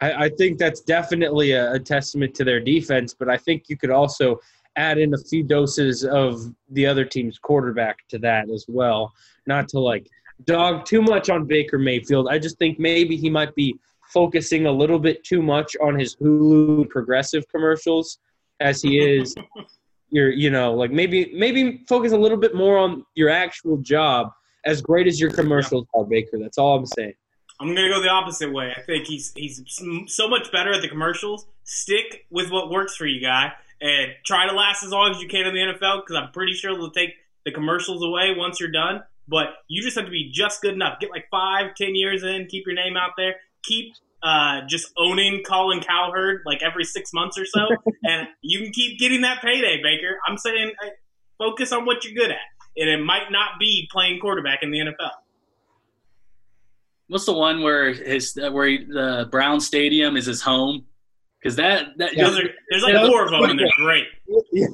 I, 0.01 0.25
I 0.25 0.29
think 0.31 0.59
that's 0.59 0.81
definitely 0.81 1.53
a, 1.53 1.73
a 1.73 1.79
testament 1.79 2.35
to 2.37 2.45
their 2.45 2.61
defense, 2.61 3.13
but 3.13 3.29
I 3.29 3.37
think 3.37 3.65
you 3.69 3.77
could 3.77 3.91
also 3.91 4.41
add 4.77 4.99
in 4.99 5.15
a 5.15 5.19
few 5.19 5.43
doses 5.43 6.05
of 6.05 6.41
the 6.71 6.87
other 6.87 7.05
team's 7.05 7.39
quarterback 7.39 7.99
to 8.09 8.19
that 8.19 8.51
as 8.51 8.65
well. 8.69 9.13
Not 9.47 9.69
to 9.71 9.79
like 9.79 10.07
dog 10.45 10.85
too 10.85 11.03
much 11.03 11.31
on 11.31 11.47
Baker 11.47 11.79
Mayfield. 11.79 12.29
I 12.29 12.39
just 12.39 12.59
think 12.59 12.79
maybe 12.79 13.17
he 13.17 13.31
might 13.31 13.55
be 13.55 13.79
focusing 14.13 14.67
a 14.67 14.73
little 14.73 14.99
bit 14.99 15.23
too 15.25 15.43
much 15.43 15.77
on 15.81 15.99
his 15.99 16.17
Hulu 16.17 16.89
progressive 16.89 17.45
commercials 17.49 18.19
as 18.61 18.83
he 18.83 18.99
is 18.99 19.35
your 20.11 20.31
you 20.31 20.51
know 20.51 20.75
like 20.75 20.91
maybe 20.91 21.31
maybe 21.35 21.85
focus 21.89 22.13
a 22.13 22.19
little 22.19 22.37
bit 22.37 22.55
more 22.55 22.77
on 22.77 23.05
your 23.15 23.29
actual 23.29 23.77
job 23.77 24.33
as 24.65 24.83
great 24.83 25.07
as 25.07 25.21
your 25.21 25.31
commercials 25.31 25.87
are 25.95 26.05
Baker 26.05 26.37
that's 26.37 26.59
all 26.59 26.77
I'm 26.77 26.87
saying 26.87 27.15
I'm 27.61 27.75
gonna 27.75 27.91
go 27.91 28.01
the 28.01 28.09
opposite 28.09 28.51
way. 28.51 28.73
I 28.75 28.81
think 28.81 29.07
he's 29.07 29.33
he's 29.37 29.63
so 30.07 30.29
much 30.29 30.51
better 30.51 30.73
at 30.73 30.81
the 30.81 30.89
commercials. 30.89 31.47
Stick 31.65 32.27
with 32.31 32.51
what 32.51 32.71
works 32.71 32.97
for 32.97 33.05
you, 33.05 33.21
guy, 33.21 33.53
and 33.81 34.13
try 34.25 34.49
to 34.49 34.55
last 34.55 34.83
as 34.83 34.91
long 34.91 35.11
as 35.11 35.21
you 35.21 35.29
can 35.29 35.47
in 35.47 35.55
the 35.55 35.61
NFL. 35.61 36.03
Because 36.03 36.17
I'm 36.17 36.33
pretty 36.33 36.55
sure 36.55 36.75
they'll 36.75 36.91
take 36.91 37.15
the 37.45 37.53
commercials 37.53 38.03
away 38.03 38.35
once 38.37 38.61
you're 38.61 38.71
done. 38.71 39.03
But 39.29 39.47
you 39.69 39.83
just 39.83 39.97
have 39.97 40.07
to 40.07 40.11
be 40.11 40.31
just 40.33 40.61
good 40.61 40.75
enough. 40.75 40.99
Get 41.01 41.11
like 41.11 41.27
five, 41.31 41.75
ten 41.77 41.95
years 41.95 42.23
in. 42.23 42.47
Keep 42.47 42.67
your 42.67 42.75
name 42.75 42.97
out 42.97 43.13
there. 43.17 43.37
Keep 43.65 43.95
uh, 44.23 44.61
just 44.69 44.93
owning 44.99 45.43
Colin 45.47 45.81
Cowherd 45.81 46.43
like 46.45 46.63
every 46.63 46.85
six 46.85 47.13
months 47.13 47.39
or 47.39 47.47
so, 47.47 47.61
and 48.03 48.29
you 48.43 48.61
can 48.61 48.73
keep 48.73 48.99
getting 48.99 49.23
that 49.23 49.41
payday, 49.43 49.81
Baker. 49.83 50.19
I'm 50.27 50.37
saying 50.37 50.73
uh, 50.85 50.89
focus 51.39 51.73
on 51.73 51.87
what 51.87 52.05
you're 52.05 52.15
good 52.15 52.31
at, 52.31 52.37
and 52.77 52.89
it 52.91 53.03
might 53.03 53.31
not 53.31 53.53
be 53.59 53.89
playing 53.91 54.21
quarterback 54.21 54.61
in 54.63 54.71
the 54.71 54.79
NFL. 54.79 55.11
What's 57.09 57.25
the 57.25 57.33
one 57.33 57.63
where 57.63 57.93
his 57.93 58.37
where 58.37 58.69
he, 58.69 58.85
the 58.85 59.27
Brown 59.31 59.61
Stadium 59.61 60.17
is 60.17 60.27
his 60.27 60.43
home? 60.43 60.87
Because 61.41 61.57
that 61.57 61.97
that 61.97 62.15
yeah. 62.15 62.29
are, 62.29 62.43
there's 62.71 62.83
like 62.83 62.97
four 63.07 63.25
of 63.25 63.31
them 63.31 63.43
and 63.45 63.59
they're 63.59 63.69
great. 63.77 64.07
Yeah, 64.53 64.67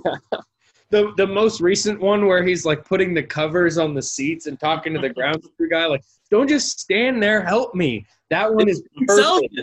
the 0.91 1.13
the 1.17 1.27
most 1.27 1.61
recent 1.61 2.01
one 2.01 2.27
where 2.27 2.45
he's 2.45 2.65
like 2.65 2.85
putting 2.85 3.15
the 3.15 3.23
covers 3.23 3.79
on 3.79 3.95
the 3.95 4.03
seats 4.03 4.47
and 4.47 4.59
talking 4.59 4.93
to 4.95 5.01
the 5.01 5.09
mm-hmm. 5.09 5.19
ground 5.19 5.45
crew 5.57 5.69
guy, 5.69 5.87
like, 5.87 6.03
don't 6.31 6.49
just 6.49 6.81
stand 6.81 7.23
there, 7.23 7.43
help 7.43 7.75
me. 7.75 8.07
That 8.31 8.53
one 8.53 8.69
is 8.69 8.83
perfect. 9.07 9.55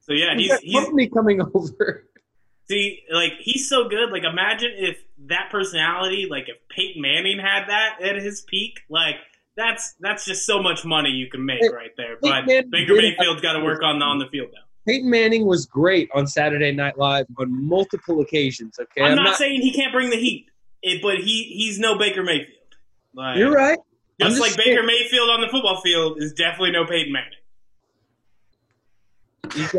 so 0.00 0.12
yeah, 0.12 0.34
he's 0.36 0.58
he's 0.60 0.90
me 0.90 1.08
coming 1.08 1.40
over. 1.54 2.06
See, 2.68 3.02
like 3.10 3.32
he's 3.40 3.68
so 3.68 3.88
good. 3.88 4.10
Like 4.10 4.24
imagine 4.24 4.72
if 4.76 4.98
that 5.26 5.48
personality, 5.50 6.26
like 6.30 6.48
if 6.48 6.56
Peyton 6.68 7.00
Manning 7.00 7.38
had 7.38 7.66
that 7.68 8.02
at 8.02 8.16
his 8.16 8.42
peak, 8.42 8.80
like 8.88 9.16
that's 9.56 9.94
that's 10.00 10.24
just 10.24 10.46
so 10.46 10.62
much 10.62 10.84
money 10.84 11.10
you 11.10 11.28
can 11.28 11.44
make 11.44 11.62
right 11.62 11.90
there. 11.96 12.16
But 12.20 12.46
Baker 12.46 12.94
Mayfield's 12.94 13.42
got 13.42 13.54
to 13.54 13.64
work 13.64 13.82
on 13.82 13.98
the 13.98 14.04
on 14.04 14.18
the 14.18 14.26
field 14.26 14.50
now. 14.54 14.60
Peyton 14.86 15.08
Manning 15.08 15.46
was 15.46 15.66
great 15.66 16.10
on 16.14 16.26
Saturday 16.26 16.72
Night 16.72 16.98
Live 16.98 17.26
on 17.38 17.68
multiple 17.68 18.20
occasions. 18.20 18.78
Okay, 18.80 19.02
I'm, 19.02 19.12
I'm 19.12 19.16
not, 19.16 19.22
not, 19.24 19.36
saying 19.36 19.60
he 19.60 19.72
can't 19.72 19.92
bring 19.92 20.10
the 20.10 20.16
heat, 20.16 20.46
but 21.02 21.18
he 21.18 21.44
he's 21.44 21.78
no 21.78 21.96
Baker 21.96 22.22
Mayfield. 22.22 22.58
Like, 23.14 23.38
You're 23.38 23.52
right. 23.52 23.78
Just, 24.20 24.32
just 24.32 24.40
like 24.40 24.50
saying. 24.52 24.76
Baker 24.76 24.86
Mayfield 24.86 25.30
on 25.30 25.40
the 25.40 25.48
football 25.48 25.80
field 25.82 26.20
is 26.20 26.32
definitely 26.32 26.72
no 26.72 26.84
Peyton 26.84 27.12
Manning. 27.12 27.30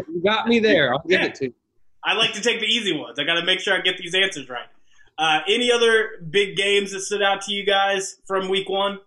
You 0.07 0.21
got 0.23 0.47
me 0.47 0.59
there. 0.59 0.93
I'll 0.93 1.03
give 1.07 1.21
yeah. 1.21 1.27
it 1.27 1.35
to 1.35 1.45
you. 1.45 1.53
I 2.03 2.13
like 2.13 2.33
to 2.33 2.41
take 2.41 2.59
the 2.59 2.65
easy 2.65 2.95
ones. 2.95 3.17
I 3.17 3.23
got 3.23 3.35
to 3.35 3.45
make 3.45 3.59
sure 3.59 3.73
I 3.73 3.81
get 3.81 3.97
these 3.97 4.13
answers 4.13 4.49
right. 4.49 4.67
Uh, 5.17 5.39
any 5.47 5.71
other 5.71 6.09
big 6.29 6.55
games 6.55 6.91
that 6.91 7.01
stood 7.01 7.21
out 7.21 7.41
to 7.43 7.53
you 7.53 7.65
guys 7.65 8.17
from 8.25 8.49
Week 8.49 8.67
One? 8.67 8.99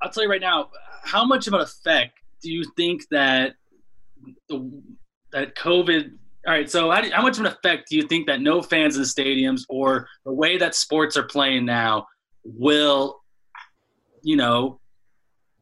I'll 0.00 0.10
tell 0.10 0.22
you 0.22 0.30
right 0.30 0.40
now. 0.40 0.70
How 1.02 1.24
much 1.24 1.46
of 1.46 1.52
an 1.52 1.60
effect 1.60 2.18
do 2.44 2.52
you 2.52 2.64
think 2.76 3.08
that 3.10 3.54
the, 4.48 4.70
that 5.32 5.56
COVID? 5.56 6.12
All 6.46 6.52
right, 6.52 6.70
so 6.70 6.90
how, 6.90 7.00
do, 7.00 7.10
how 7.10 7.22
much 7.22 7.38
of 7.38 7.46
an 7.46 7.50
effect 7.50 7.88
do 7.88 7.96
you 7.96 8.06
think 8.06 8.26
that 8.26 8.42
no 8.42 8.60
fans 8.60 8.96
in 8.96 9.02
the 9.02 9.08
stadiums 9.08 9.62
or 9.70 10.06
the 10.26 10.32
way 10.32 10.58
that 10.58 10.74
sports 10.74 11.16
are 11.16 11.22
playing 11.22 11.64
now 11.64 12.06
will, 12.44 13.22
you 14.22 14.36
know, 14.36 14.78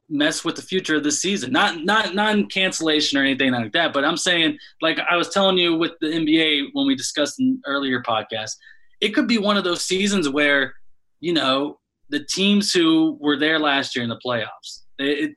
mess 0.09 0.45
with 0.45 0.57
the 0.57 0.63
future 0.63 0.97
of 0.97 1.05
the 1.05 1.13
season? 1.13 1.53
Not 1.53 1.85
not 1.85 2.17
non 2.17 2.47
cancellation 2.49 3.17
or 3.17 3.23
anything 3.23 3.53
like 3.53 3.73
that, 3.73 3.93
but 3.93 4.05
I'm 4.05 4.17
saying, 4.17 4.59
like 4.81 4.99
I 5.09 5.17
was 5.17 5.29
telling 5.29 5.57
you 5.57 5.77
with 5.77 5.93
the 6.01 6.09
NBA 6.09 6.71
when 6.73 6.87
we 6.89 6.97
discussed 6.97 7.39
in 7.39 7.63
earlier 7.65 8.03
podcast, 8.03 8.57
it 9.01 9.11
could 9.11 9.29
be 9.29 9.39
one 9.39 9.57
of 9.57 9.63
those 9.63 9.85
seasons 9.85 10.29
where, 10.29 10.75
you 11.21 11.33
know, 11.33 11.79
the 12.09 12.25
teams 12.25 12.73
who 12.73 13.17
were 13.21 13.37
there 13.37 13.61
last 13.61 13.95
year 13.95 14.03
in 14.03 14.11
the 14.11 14.21
playoffs. 14.25 14.83
It, 14.99 15.37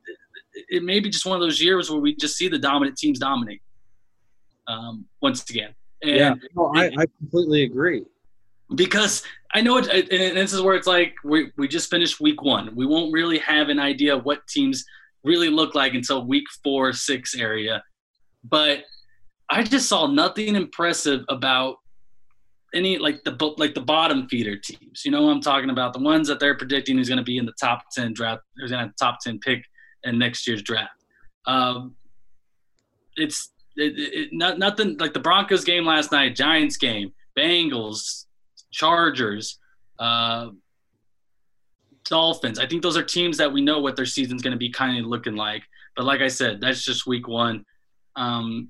it, 0.69 0.83
may 0.83 0.99
be 0.99 1.09
just 1.09 1.25
one 1.25 1.35
of 1.35 1.41
those 1.41 1.61
years 1.61 1.89
where 1.89 1.99
we 1.99 2.15
just 2.15 2.37
see 2.37 2.47
the 2.47 2.59
dominant 2.59 2.97
teams 2.97 3.19
dominate 3.19 3.61
um, 4.67 5.05
once 5.21 5.49
again. 5.49 5.73
And 6.01 6.15
yeah, 6.15 6.33
no, 6.55 6.71
I, 6.75 6.85
I 6.97 7.05
completely 7.17 7.63
agree. 7.63 8.03
Because 8.75 9.23
I 9.53 9.61
know 9.61 9.77
it, 9.77 9.87
and 9.87 10.37
this 10.37 10.53
is 10.53 10.61
where 10.61 10.75
it's 10.75 10.87
like 10.87 11.13
we, 11.23 11.51
we 11.57 11.67
just 11.67 11.89
finished 11.89 12.19
week 12.19 12.41
one. 12.41 12.75
We 12.75 12.85
won't 12.85 13.13
really 13.13 13.37
have 13.39 13.69
an 13.69 13.79
idea 13.79 14.15
of 14.15 14.25
what 14.25 14.45
teams 14.47 14.83
really 15.23 15.49
look 15.49 15.75
like 15.75 15.93
until 15.93 16.25
week 16.25 16.45
four, 16.63 16.91
six 16.93 17.35
area. 17.35 17.83
But 18.43 18.83
I 19.49 19.63
just 19.63 19.87
saw 19.87 20.07
nothing 20.07 20.55
impressive 20.55 21.23
about 21.29 21.77
any 22.73 22.97
like 22.97 23.23
the 23.23 23.53
like 23.57 23.73
the 23.73 23.81
bottom 23.81 24.27
feeder 24.27 24.57
teams. 24.57 25.03
You 25.05 25.11
know 25.11 25.23
what 25.23 25.31
I'm 25.31 25.41
talking 25.41 25.69
about? 25.69 25.93
The 25.93 25.99
ones 25.99 26.27
that 26.27 26.39
they're 26.39 26.57
predicting 26.57 26.99
is 26.99 27.07
going 27.07 27.17
to 27.17 27.23
be 27.23 27.37
in 27.37 27.45
the 27.45 27.53
top 27.59 27.83
ten 27.93 28.13
draft. 28.13 28.41
Who's 28.57 28.71
going 28.71 28.87
to 28.87 28.93
top 28.99 29.19
ten 29.21 29.39
pick 29.39 29.63
in 30.05 30.17
next 30.17 30.47
year's 30.47 30.61
draft. 30.61 31.03
Um, 31.45 31.95
it's 33.17 33.51
it, 33.75 33.93
it, 33.97 34.29
not, 34.31 34.57
nothing 34.57 34.97
like 34.97 35.13
the 35.13 35.19
Broncos 35.19 35.65
game 35.65 35.85
last 35.85 36.11
night, 36.11 36.35
Giants 36.35 36.77
game, 36.77 37.11
Bengals, 37.37 38.25
Chargers, 38.71 39.59
uh, 39.99 40.49
Dolphins. 42.05 42.59
I 42.59 42.67
think 42.67 42.81
those 42.81 42.97
are 42.97 43.03
teams 43.03 43.37
that 43.37 43.51
we 43.51 43.61
know 43.61 43.79
what 43.79 43.95
their 43.95 44.05
season's 44.05 44.41
going 44.41 44.53
to 44.53 44.57
be 44.57 44.69
kind 44.69 44.97
of 44.99 45.05
looking 45.05 45.35
like. 45.35 45.63
But 45.95 46.05
like 46.05 46.21
I 46.21 46.27
said, 46.27 46.61
that's 46.61 46.83
just 46.83 47.07
week 47.07 47.27
one. 47.27 47.65
Um, 48.15 48.69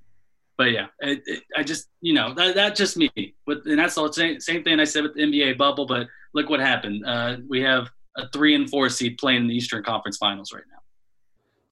but 0.57 0.71
yeah, 0.71 0.87
it, 0.99 1.21
it, 1.25 1.43
I 1.57 1.63
just 1.63 1.87
you 2.01 2.13
know 2.13 2.33
that 2.33 2.55
that's 2.55 2.77
just 2.77 2.97
me. 2.97 3.11
With 3.45 3.65
and 3.65 3.77
that's 3.77 3.95
the 3.95 4.11
same 4.13 4.39
same 4.39 4.63
thing 4.63 4.79
I 4.79 4.85
said 4.85 5.03
with 5.03 5.15
the 5.15 5.23
NBA 5.23 5.57
bubble. 5.57 5.85
But 5.85 6.07
look 6.33 6.49
what 6.49 6.59
happened. 6.59 7.05
Uh, 7.05 7.37
we 7.47 7.61
have 7.61 7.89
a 8.17 8.29
three 8.29 8.55
and 8.55 8.69
four 8.69 8.89
seed 8.89 9.17
playing 9.17 9.41
in 9.41 9.47
the 9.47 9.55
Eastern 9.55 9.83
Conference 9.83 10.17
Finals 10.17 10.53
right 10.53 10.63
now. 10.71 10.79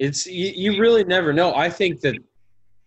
It's 0.03 0.27
you, 0.27 0.51
you 0.53 0.81
really 0.81 1.05
never 1.05 1.31
know. 1.31 1.55
I 1.55 1.69
think 1.69 2.01
that 2.01 2.17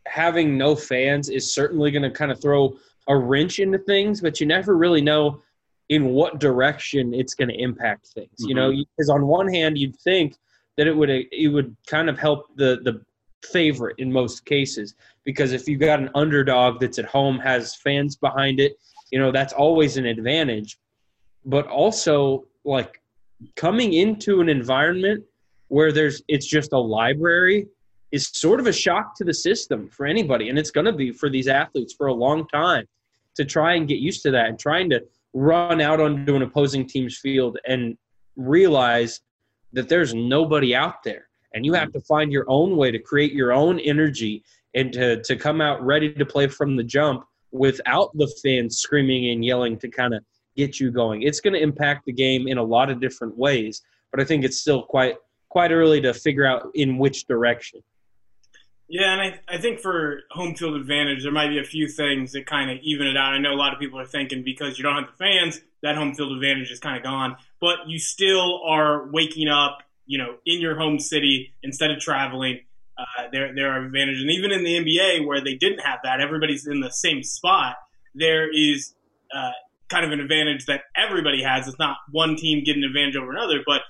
having 0.06 0.58
no 0.58 0.76
fans 0.76 1.30
is 1.30 1.50
certainly 1.50 1.90
going 1.90 2.02
to 2.02 2.10
kind 2.10 2.30
of 2.30 2.40
throw 2.42 2.76
a 3.08 3.16
wrench 3.16 3.58
into 3.58 3.78
things, 3.78 4.20
but 4.20 4.38
you 4.38 4.46
never 4.46 4.76
really 4.76 5.00
know 5.00 5.40
in 5.88 6.10
what 6.10 6.40
direction 6.40 7.14
it's 7.14 7.34
going 7.34 7.48
to 7.48 7.54
impact 7.54 8.08
things. 8.08 8.28
Mm-hmm. 8.40 8.48
You 8.48 8.54
know, 8.54 8.70
because 8.70 9.08
on 9.08 9.26
one 9.26 9.48
hand, 9.48 9.78
you'd 9.78 9.96
think 9.96 10.36
that 10.76 10.86
it 10.86 10.94
would 10.94 11.08
it 11.08 11.50
would 11.50 11.74
kind 11.86 12.10
of 12.10 12.18
help 12.18 12.54
the 12.56 12.80
the 12.84 13.00
favorite 13.50 13.94
in 13.98 14.12
most 14.12 14.44
cases 14.44 14.94
because 15.24 15.52
if 15.52 15.68
you've 15.68 15.80
got 15.80 16.00
an 16.00 16.10
underdog 16.14 16.80
that's 16.80 16.98
at 16.98 17.04
home 17.04 17.38
has 17.38 17.76
fans 17.76 18.16
behind 18.16 18.58
it 18.58 18.76
you 19.12 19.20
know 19.20 19.30
that's 19.30 19.52
always 19.52 19.96
an 19.96 20.06
advantage 20.06 20.78
but 21.44 21.64
also 21.68 22.44
like 22.64 23.00
coming 23.54 23.92
into 23.92 24.40
an 24.40 24.48
environment 24.48 25.22
where 25.68 25.92
there's 25.92 26.22
it's 26.28 26.46
just 26.46 26.72
a 26.72 26.78
library 26.78 27.66
is 28.12 28.28
sort 28.28 28.60
of 28.60 28.66
a 28.66 28.72
shock 28.72 29.16
to 29.16 29.24
the 29.24 29.34
system 29.34 29.88
for 29.88 30.06
anybody 30.06 30.48
and 30.48 30.58
it's 30.58 30.70
going 30.70 30.84
to 30.84 30.92
be 30.92 31.10
for 31.12 31.28
these 31.28 31.48
athletes 31.48 31.92
for 31.92 32.06
a 32.06 32.14
long 32.14 32.46
time 32.48 32.86
to 33.34 33.44
try 33.44 33.74
and 33.74 33.88
get 33.88 33.98
used 33.98 34.22
to 34.22 34.30
that 34.30 34.48
and 34.48 34.58
trying 34.58 34.88
to 34.88 35.02
run 35.34 35.80
out 35.80 36.00
onto 36.00 36.34
an 36.34 36.42
opposing 36.42 36.86
team's 36.86 37.18
field 37.18 37.58
and 37.66 37.96
realize 38.36 39.20
that 39.72 39.88
there's 39.88 40.14
nobody 40.14 40.74
out 40.74 41.02
there 41.02 41.28
and 41.54 41.64
you 41.64 41.72
have 41.72 41.92
to 41.92 42.00
find 42.00 42.32
your 42.32 42.44
own 42.48 42.76
way 42.76 42.90
to 42.90 42.98
create 42.98 43.32
your 43.32 43.52
own 43.52 43.78
energy 43.80 44.42
and 44.74 44.92
to, 44.92 45.22
to 45.22 45.36
come 45.36 45.60
out 45.60 45.84
ready 45.84 46.12
to 46.12 46.24
play 46.24 46.46
from 46.46 46.76
the 46.76 46.84
jump 46.84 47.24
without 47.50 48.10
the 48.16 48.30
fans 48.42 48.78
screaming 48.78 49.30
and 49.30 49.44
yelling 49.44 49.78
to 49.78 49.88
kind 49.88 50.14
of 50.14 50.22
get 50.56 50.78
you 50.78 50.90
going. 50.90 51.22
It's 51.22 51.40
going 51.40 51.54
to 51.54 51.60
impact 51.60 52.06
the 52.06 52.12
game 52.12 52.48
in 52.48 52.58
a 52.58 52.62
lot 52.62 52.90
of 52.90 53.00
different 53.00 53.36
ways, 53.36 53.82
but 54.10 54.20
I 54.20 54.24
think 54.24 54.44
it's 54.44 54.58
still 54.58 54.82
quite 54.82 55.16
quite 55.56 55.72
early 55.72 56.02
to 56.02 56.12
figure 56.12 56.44
out 56.44 56.70
in 56.74 56.98
which 56.98 57.26
direction. 57.26 57.80
Yeah, 58.90 59.14
and 59.14 59.22
I, 59.22 59.54
I 59.56 59.58
think 59.58 59.80
for 59.80 60.20
home 60.30 60.54
field 60.54 60.74
advantage, 60.74 61.22
there 61.22 61.32
might 61.32 61.48
be 61.48 61.58
a 61.58 61.64
few 61.64 61.88
things 61.88 62.32
that 62.32 62.44
kind 62.44 62.70
of 62.70 62.76
even 62.82 63.06
it 63.06 63.16
out. 63.16 63.32
I 63.32 63.38
know 63.38 63.54
a 63.54 63.56
lot 63.56 63.72
of 63.72 63.80
people 63.80 63.98
are 63.98 64.04
thinking 64.04 64.44
because 64.44 64.76
you 64.76 64.84
don't 64.84 64.96
have 64.96 65.06
the 65.06 65.16
fans, 65.16 65.62
that 65.82 65.96
home 65.96 66.14
field 66.14 66.32
advantage 66.32 66.70
is 66.70 66.78
kind 66.78 66.94
of 66.98 67.02
gone. 67.02 67.36
But 67.58 67.78
you 67.86 67.98
still 67.98 68.60
are 68.66 69.08
waking 69.10 69.48
up 69.48 69.78
you 70.04 70.18
know, 70.18 70.36
in 70.44 70.60
your 70.60 70.78
home 70.78 70.98
city 70.98 71.54
instead 71.62 71.90
of 71.90 72.00
traveling. 72.00 72.60
Uh, 72.98 73.28
there, 73.32 73.54
there 73.54 73.72
are 73.72 73.82
advantages, 73.82 74.20
and 74.20 74.30
even 74.30 74.52
in 74.52 74.62
the 74.62 74.76
NBA 74.76 75.26
where 75.26 75.42
they 75.42 75.54
didn't 75.54 75.80
have 75.80 76.00
that, 76.04 76.20
everybody's 76.20 76.66
in 76.66 76.80
the 76.80 76.90
same 76.90 77.22
spot. 77.22 77.76
There 78.14 78.46
is 78.50 78.94
uh, 79.34 79.52
kind 79.88 80.04
of 80.04 80.12
an 80.12 80.20
advantage 80.20 80.66
that 80.66 80.82
everybody 80.94 81.42
has. 81.42 81.66
It's 81.66 81.78
not 81.78 81.96
one 82.10 82.36
team 82.36 82.62
getting 82.62 82.84
an 82.84 82.88
advantage 82.88 83.16
over 83.16 83.30
another, 83.30 83.62
but 83.66 83.80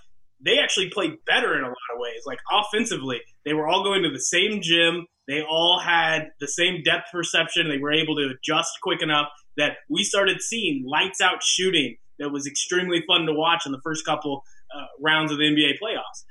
they 0.44 0.58
actually 0.58 0.90
played 0.90 1.12
better 1.26 1.56
in 1.56 1.64
a 1.64 1.68
lot 1.68 1.76
of 1.94 1.98
ways. 1.98 2.22
Like 2.26 2.38
offensively, 2.52 3.20
they 3.44 3.54
were 3.54 3.68
all 3.68 3.82
going 3.82 4.02
to 4.02 4.10
the 4.10 4.20
same 4.20 4.60
gym. 4.62 5.06
They 5.28 5.42
all 5.42 5.80
had 5.80 6.28
the 6.40 6.48
same 6.48 6.82
depth 6.82 7.06
perception. 7.12 7.68
They 7.68 7.78
were 7.78 7.92
able 7.92 8.16
to 8.16 8.30
adjust 8.34 8.70
quick 8.82 9.02
enough 9.02 9.28
that 9.56 9.78
we 9.88 10.04
started 10.04 10.40
seeing 10.40 10.84
lights 10.86 11.20
out 11.20 11.42
shooting 11.42 11.96
that 12.18 12.30
was 12.30 12.46
extremely 12.46 13.02
fun 13.06 13.26
to 13.26 13.32
watch 13.32 13.66
in 13.66 13.72
the 13.72 13.80
first 13.82 14.04
couple 14.04 14.44
uh, 14.74 14.86
rounds 15.00 15.32
of 15.32 15.38
the 15.38 15.44
NBA 15.44 15.78
playoffs. 15.82 16.24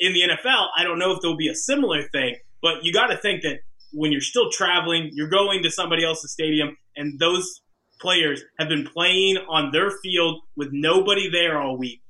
In 0.00 0.12
the 0.12 0.20
NFL, 0.20 0.68
I 0.76 0.84
don't 0.84 0.98
know 0.98 1.12
if 1.12 1.20
there'll 1.20 1.36
be 1.36 1.48
a 1.48 1.54
similar 1.54 2.02
thing, 2.02 2.36
but 2.62 2.84
you 2.84 2.92
got 2.92 3.08
to 3.08 3.16
think 3.16 3.42
that 3.42 3.60
when 3.92 4.12
you're 4.12 4.20
still 4.20 4.50
traveling, 4.50 5.10
you're 5.12 5.28
going 5.28 5.62
to 5.62 5.70
somebody 5.70 6.04
else's 6.04 6.32
stadium, 6.32 6.76
and 6.96 7.18
those 7.18 7.62
players 8.00 8.42
have 8.58 8.68
been 8.68 8.86
playing 8.86 9.38
on 9.48 9.72
their 9.72 9.90
field 10.02 10.40
with 10.56 10.68
nobody 10.72 11.30
there 11.30 11.60
all 11.60 11.76
week. 11.76 12.00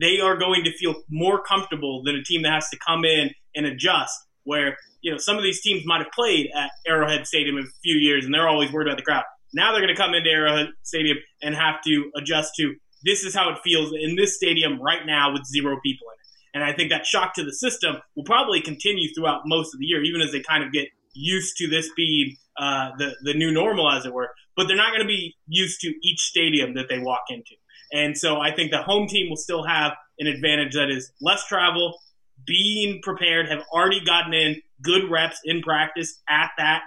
They 0.00 0.20
are 0.20 0.36
going 0.36 0.64
to 0.64 0.72
feel 0.72 0.94
more 1.10 1.42
comfortable 1.42 2.02
than 2.04 2.16
a 2.16 2.22
team 2.22 2.42
that 2.42 2.52
has 2.52 2.68
to 2.70 2.78
come 2.86 3.04
in 3.04 3.30
and 3.54 3.66
adjust. 3.66 4.14
Where 4.44 4.78
you 5.02 5.12
know 5.12 5.18
some 5.18 5.36
of 5.36 5.42
these 5.42 5.60
teams 5.60 5.82
might 5.84 5.98
have 5.98 6.12
played 6.12 6.48
at 6.56 6.70
Arrowhead 6.86 7.26
Stadium 7.26 7.58
in 7.58 7.64
a 7.64 7.80
few 7.82 7.96
years, 7.96 8.24
and 8.24 8.32
they're 8.32 8.48
always 8.48 8.72
worried 8.72 8.88
about 8.88 8.96
the 8.96 9.04
crowd. 9.04 9.24
Now 9.52 9.72
they're 9.72 9.82
going 9.82 9.94
to 9.94 10.00
come 10.00 10.14
into 10.14 10.30
Arrowhead 10.30 10.68
Stadium 10.82 11.18
and 11.42 11.54
have 11.54 11.82
to 11.84 12.10
adjust 12.16 12.54
to 12.56 12.74
this 13.02 13.24
is 13.24 13.34
how 13.34 13.50
it 13.50 13.58
feels 13.62 13.92
in 13.92 14.16
this 14.16 14.36
stadium 14.36 14.80
right 14.80 15.06
now 15.06 15.32
with 15.32 15.44
zero 15.46 15.78
people 15.82 16.06
in 16.08 16.14
it. 16.14 16.28
And 16.54 16.64
I 16.64 16.74
think 16.74 16.90
that 16.90 17.06
shock 17.06 17.34
to 17.34 17.44
the 17.44 17.52
system 17.52 17.96
will 18.16 18.24
probably 18.24 18.60
continue 18.60 19.12
throughout 19.14 19.42
most 19.44 19.74
of 19.74 19.80
the 19.80 19.86
year, 19.86 20.02
even 20.02 20.20
as 20.20 20.32
they 20.32 20.40
kind 20.40 20.64
of 20.64 20.72
get 20.72 20.88
used 21.12 21.56
to 21.58 21.68
this 21.68 21.90
being 21.96 22.36
uh, 22.58 22.90
the 22.98 23.14
the 23.22 23.34
new 23.34 23.52
normal, 23.52 23.90
as 23.90 24.06
it 24.06 24.12
were. 24.12 24.30
But 24.56 24.66
they're 24.66 24.76
not 24.76 24.90
going 24.90 25.02
to 25.02 25.06
be 25.06 25.36
used 25.46 25.80
to 25.82 25.94
each 26.02 26.20
stadium 26.20 26.74
that 26.74 26.88
they 26.88 26.98
walk 26.98 27.22
into. 27.28 27.54
And 27.92 28.16
so 28.16 28.38
I 28.38 28.54
think 28.54 28.70
the 28.70 28.82
home 28.82 29.06
team 29.08 29.28
will 29.28 29.36
still 29.36 29.64
have 29.64 29.92
an 30.18 30.26
advantage 30.26 30.74
that 30.74 30.90
is 30.90 31.10
less 31.20 31.46
travel, 31.46 31.98
being 32.46 33.00
prepared, 33.02 33.48
have 33.48 33.64
already 33.72 34.04
gotten 34.04 34.34
in 34.34 34.60
good 34.82 35.10
reps 35.10 35.40
in 35.44 35.62
practice 35.62 36.20
at 36.28 36.50
that, 36.58 36.82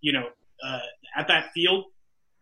you 0.00 0.12
know, 0.12 0.28
uh, 0.64 0.80
at 1.16 1.28
that 1.28 1.52
field, 1.54 1.84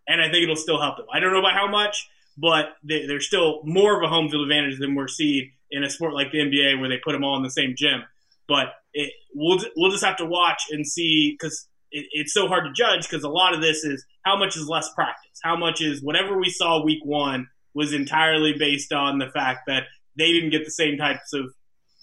and 0.07 0.21
I 0.21 0.31
think 0.31 0.45
it'll 0.45 0.57
still 0.57 0.81
help 0.81 0.97
them. 0.97 1.07
I 1.13 1.21
don't 1.21 1.33
know 1.33 1.41
about 1.41 1.55
how 1.55 1.69
much, 1.69 2.09
but 2.37 2.67
they, 2.83 3.07
they're 3.07 3.21
still 3.21 3.61
more 3.65 3.97
of 3.97 4.03
a 4.03 4.09
home 4.09 4.29
field 4.29 4.43
advantage 4.43 4.79
than 4.79 4.95
we're 4.95 5.09
seeing 5.09 5.53
in 5.71 5.85
a 5.85 5.91
sport 5.91 6.15
like 6.15 6.31
the 6.33 6.39
NBA 6.39 6.81
where 6.81 6.89
they 6.89 6.99
put 7.03 7.13
them 7.13 7.25
all 7.25 7.37
in 7.37 7.43
the 7.43 7.51
same 7.51 7.75
gym. 7.77 8.03
But 8.49 8.69
it, 8.93 9.13
we'll 9.35 9.59
we'll 9.77 9.91
just 9.91 10.05
have 10.05 10.17
to 10.19 10.27
watch 10.27 10.65
and 10.71 10.87
see 10.87 11.37
because 11.39 11.67
it, 11.91 12.07
it's 12.13 12.33
so 12.33 12.47
hard 12.49 12.65
to 12.65 12.73
judge 12.73 13.09
because 13.09 13.25
a 13.25 13.29
lot 13.29 13.55
of 13.55 13.61
this 13.61 13.85
is 13.85 14.05
how 14.23 14.37
much 14.37 14.57
is 14.57 14.69
less 14.69 14.93
practice, 14.95 15.41
how 15.43 15.57
much 15.57 15.81
is 15.81 16.03
whatever 16.03 16.39
we 16.39 16.51
saw 16.51 16.83
week 16.83 17.05
one 17.05 17.49
was 17.75 17.93
entirely 17.93 18.55
based 18.59 18.93
on 18.93 19.19
the 19.19 19.29
fact 19.29 19.61
that 19.67 19.85
they 20.17 20.33
didn't 20.33 20.51
get 20.51 20.65
the 20.65 20.71
same 20.71 20.99
types 20.99 21.33
of 21.33 21.47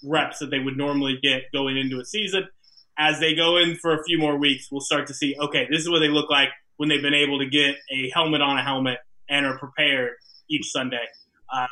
reps 0.04 0.38
that 0.38 0.50
they 0.50 0.58
would 0.58 0.76
normally 0.76 1.18
get 1.22 1.42
going 1.52 1.76
into 1.76 2.00
a 2.00 2.04
season. 2.04 2.48
As 2.98 3.20
they 3.20 3.34
go 3.34 3.56
in 3.56 3.76
for 3.76 3.94
a 3.94 4.02
few 4.04 4.18
more 4.18 4.36
weeks, 4.36 4.68
we'll 4.70 4.80
start 4.80 5.06
to 5.06 5.14
see 5.14 5.36
okay, 5.40 5.66
this 5.70 5.80
is 5.80 5.90
what 5.90 6.00
they 6.00 6.08
look 6.08 6.30
like 6.30 6.48
when 6.76 6.88
they've 6.88 7.02
been 7.02 7.14
able 7.14 7.38
to 7.38 7.46
get 7.46 7.76
a 7.92 8.10
helmet 8.12 8.40
on 8.40 8.58
a 8.58 8.62
helmet 8.62 8.98
and 9.28 9.46
are 9.46 9.58
prepared 9.58 10.12
each 10.50 10.70
Sunday. 10.70 11.04
Uh, 11.52 11.66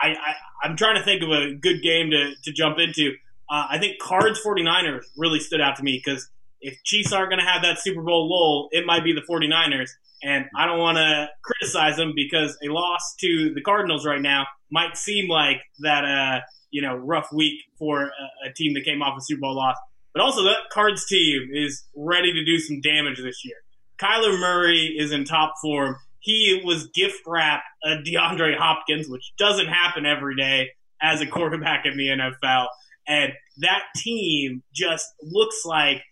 I, 0.00 0.08
I, 0.08 0.34
I'm 0.62 0.76
trying 0.76 0.96
to 0.96 1.04
think 1.04 1.22
of 1.22 1.30
a 1.30 1.54
good 1.54 1.82
game 1.82 2.10
to, 2.10 2.32
to 2.44 2.52
jump 2.52 2.78
into. 2.78 3.12
Uh, 3.50 3.66
I 3.70 3.78
think 3.78 3.98
Cards 4.00 4.40
49ers 4.44 5.02
really 5.16 5.40
stood 5.40 5.60
out 5.60 5.76
to 5.76 5.82
me 5.82 6.00
because 6.04 6.28
if 6.60 6.82
Chiefs 6.84 7.12
aren't 7.12 7.30
going 7.30 7.40
to 7.40 7.50
have 7.50 7.62
that 7.62 7.78
Super 7.78 8.02
Bowl 8.02 8.28
lull, 8.28 8.68
it 8.72 8.86
might 8.86 9.04
be 9.04 9.12
the 9.12 9.22
49ers. 9.22 9.90
And 10.22 10.44
I 10.56 10.66
don't 10.66 10.78
want 10.78 10.98
to 10.98 11.28
criticize 11.42 11.96
them 11.96 12.12
because 12.14 12.56
a 12.62 12.70
loss 12.70 13.14
to 13.20 13.52
the 13.54 13.62
Cardinals 13.62 14.04
right 14.04 14.20
now 14.20 14.46
might 14.70 14.96
seem 14.96 15.28
like 15.28 15.62
that, 15.80 16.04
uh, 16.04 16.40
you 16.70 16.82
know, 16.82 16.96
rough 16.96 17.32
week 17.32 17.60
for 17.78 18.02
a, 18.04 18.48
a 18.48 18.52
team 18.54 18.74
that 18.74 18.84
came 18.84 19.02
off 19.02 19.16
a 19.18 19.22
Super 19.22 19.40
Bowl 19.40 19.56
loss. 19.56 19.76
But 20.12 20.22
also, 20.22 20.42
that 20.42 20.56
Cards 20.72 21.06
team 21.06 21.48
is 21.52 21.84
ready 21.96 22.32
to 22.32 22.44
do 22.44 22.58
some 22.58 22.80
damage 22.80 23.18
this 23.18 23.44
year. 23.44 23.56
Kyler 23.98 24.38
Murray 24.38 24.94
is 24.98 25.12
in 25.12 25.24
top 25.24 25.54
form. 25.62 25.96
He 26.18 26.60
was 26.64 26.88
gift 26.88 27.22
wrapped 27.26 27.64
a 27.84 27.96
DeAndre 27.96 28.56
Hopkins, 28.58 29.08
which 29.08 29.32
doesn't 29.38 29.68
happen 29.68 30.04
every 30.04 30.36
day 30.36 30.70
as 31.00 31.20
a 31.20 31.26
quarterback 31.26 31.86
in 31.86 31.96
the 31.96 32.08
NFL. 32.08 32.66
And 33.06 33.32
that 33.58 33.82
team 33.96 34.62
just 34.74 35.06
looks 35.22 35.64
like, 35.64 36.02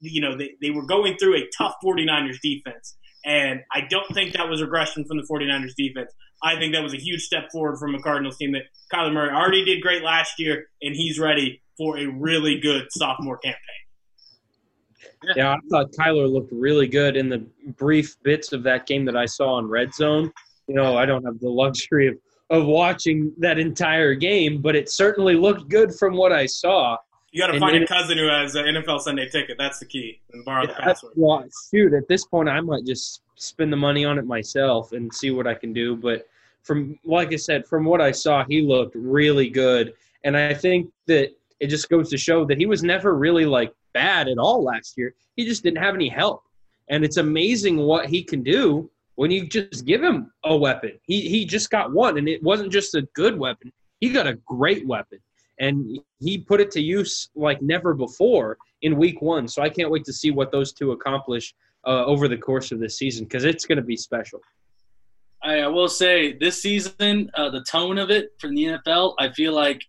you 0.00 0.20
know, 0.20 0.36
they, 0.36 0.52
they 0.60 0.70
were 0.70 0.86
going 0.86 1.16
through 1.18 1.36
a 1.36 1.48
tough 1.56 1.74
49ers 1.84 2.38
defense. 2.42 2.96
And 3.24 3.60
I 3.72 3.82
don't 3.90 4.06
think 4.14 4.34
that 4.34 4.48
was 4.48 4.62
regression 4.62 5.04
from 5.04 5.16
the 5.16 5.26
49ers 5.30 5.74
defense. 5.76 6.12
I 6.42 6.58
think 6.58 6.74
that 6.74 6.82
was 6.82 6.94
a 6.94 6.98
huge 6.98 7.22
step 7.22 7.50
forward 7.50 7.78
from 7.78 7.94
a 7.94 8.00
Cardinals 8.00 8.36
team 8.36 8.52
that 8.52 8.64
Kyler 8.92 9.12
Murray 9.12 9.30
already 9.30 9.64
did 9.64 9.82
great 9.82 10.02
last 10.02 10.38
year, 10.38 10.66
and 10.82 10.94
he's 10.94 11.18
ready 11.18 11.62
for 11.76 11.98
a 11.98 12.06
really 12.06 12.60
good 12.60 12.86
sophomore 12.90 13.38
campaign. 13.38 13.60
Yeah, 15.34 15.54
I 15.54 15.58
thought 15.70 15.92
Kyler 15.92 16.30
looked 16.30 16.52
really 16.52 16.86
good 16.86 17.16
in 17.16 17.28
the 17.28 17.44
brief 17.78 18.16
bits 18.22 18.52
of 18.52 18.62
that 18.64 18.86
game 18.86 19.04
that 19.06 19.16
I 19.16 19.26
saw 19.26 19.54
on 19.54 19.66
Red 19.66 19.94
Zone. 19.94 20.30
You 20.68 20.74
know, 20.74 20.96
I 20.96 21.06
don't 21.06 21.24
have 21.24 21.40
the 21.40 21.48
luxury 21.48 22.08
of, 22.08 22.16
of 22.50 22.66
watching 22.66 23.32
that 23.38 23.58
entire 23.58 24.14
game, 24.14 24.60
but 24.60 24.76
it 24.76 24.90
certainly 24.90 25.34
looked 25.34 25.68
good 25.68 25.94
from 25.94 26.16
what 26.16 26.32
I 26.32 26.46
saw. 26.46 26.96
You 27.36 27.42
got 27.42 27.52
to 27.52 27.60
find 27.60 27.76
a 27.76 27.86
cousin 27.86 28.16
who 28.16 28.28
has 28.28 28.54
an 28.54 28.64
NFL 28.64 28.98
Sunday 29.00 29.28
ticket. 29.28 29.58
That's 29.58 29.78
the 29.78 29.84
key, 29.84 30.22
and 30.32 30.42
borrow 30.42 30.62
yeah, 30.62 30.68
the 30.68 30.82
password. 30.82 31.12
Well, 31.16 31.44
shoot, 31.70 31.92
at 31.92 32.08
this 32.08 32.24
point, 32.24 32.48
I 32.48 32.62
might 32.62 32.86
just 32.86 33.20
spend 33.34 33.70
the 33.70 33.76
money 33.76 34.06
on 34.06 34.18
it 34.18 34.24
myself 34.24 34.92
and 34.92 35.12
see 35.12 35.30
what 35.30 35.46
I 35.46 35.52
can 35.52 35.74
do. 35.74 35.96
But 35.96 36.26
from, 36.62 36.98
like 37.04 37.34
I 37.34 37.36
said, 37.36 37.66
from 37.66 37.84
what 37.84 38.00
I 38.00 38.10
saw, 38.10 38.42
he 38.48 38.62
looked 38.62 38.94
really 38.94 39.50
good, 39.50 39.92
and 40.24 40.34
I 40.34 40.54
think 40.54 40.90
that 41.08 41.36
it 41.60 41.66
just 41.66 41.90
goes 41.90 42.08
to 42.08 42.16
show 42.16 42.46
that 42.46 42.56
he 42.56 42.64
was 42.64 42.82
never 42.82 43.14
really 43.14 43.44
like 43.44 43.70
bad 43.92 44.28
at 44.28 44.38
all 44.38 44.64
last 44.64 44.96
year. 44.96 45.14
He 45.36 45.44
just 45.44 45.62
didn't 45.62 45.82
have 45.82 45.94
any 45.94 46.08
help. 46.08 46.42
And 46.88 47.04
it's 47.04 47.18
amazing 47.18 47.76
what 47.76 48.06
he 48.06 48.22
can 48.22 48.42
do 48.42 48.90
when 49.16 49.30
you 49.30 49.46
just 49.46 49.84
give 49.84 50.02
him 50.02 50.32
a 50.44 50.56
weapon. 50.56 50.92
He 51.02 51.28
he 51.28 51.44
just 51.44 51.68
got 51.68 51.92
one 51.92 52.16
and 52.16 52.30
it 52.30 52.42
wasn't 52.42 52.72
just 52.72 52.94
a 52.94 53.02
good 53.12 53.38
weapon. 53.38 53.72
He 54.00 54.08
got 54.08 54.26
a 54.26 54.38
great 54.46 54.86
weapon. 54.86 55.18
And 55.58 55.98
he 56.18 56.38
put 56.38 56.60
it 56.60 56.70
to 56.72 56.80
use 56.80 57.30
like 57.34 57.62
never 57.62 57.94
before 57.94 58.58
in 58.82 58.96
week 58.96 59.22
1. 59.22 59.48
So 59.48 59.62
I 59.62 59.68
can't 59.68 59.90
wait 59.90 60.04
to 60.04 60.12
see 60.12 60.30
what 60.30 60.52
those 60.52 60.72
two 60.72 60.92
accomplish 60.92 61.54
uh, 61.86 62.04
over 62.04 62.28
the 62.28 62.36
course 62.36 62.72
of 62.72 62.80
this 62.80 62.98
season 62.98 63.24
because 63.24 63.44
it's 63.44 63.64
going 63.64 63.76
to 63.76 63.84
be 63.84 63.96
special. 63.96 64.40
I 65.42 65.66
will 65.68 65.88
say 65.88 66.36
this 66.38 66.60
season, 66.60 67.30
uh, 67.34 67.50
the 67.50 67.62
tone 67.62 67.98
of 67.98 68.10
it 68.10 68.30
from 68.40 68.54
the 68.54 68.64
NFL, 68.64 69.14
I 69.18 69.30
feel 69.30 69.52
like 69.52 69.80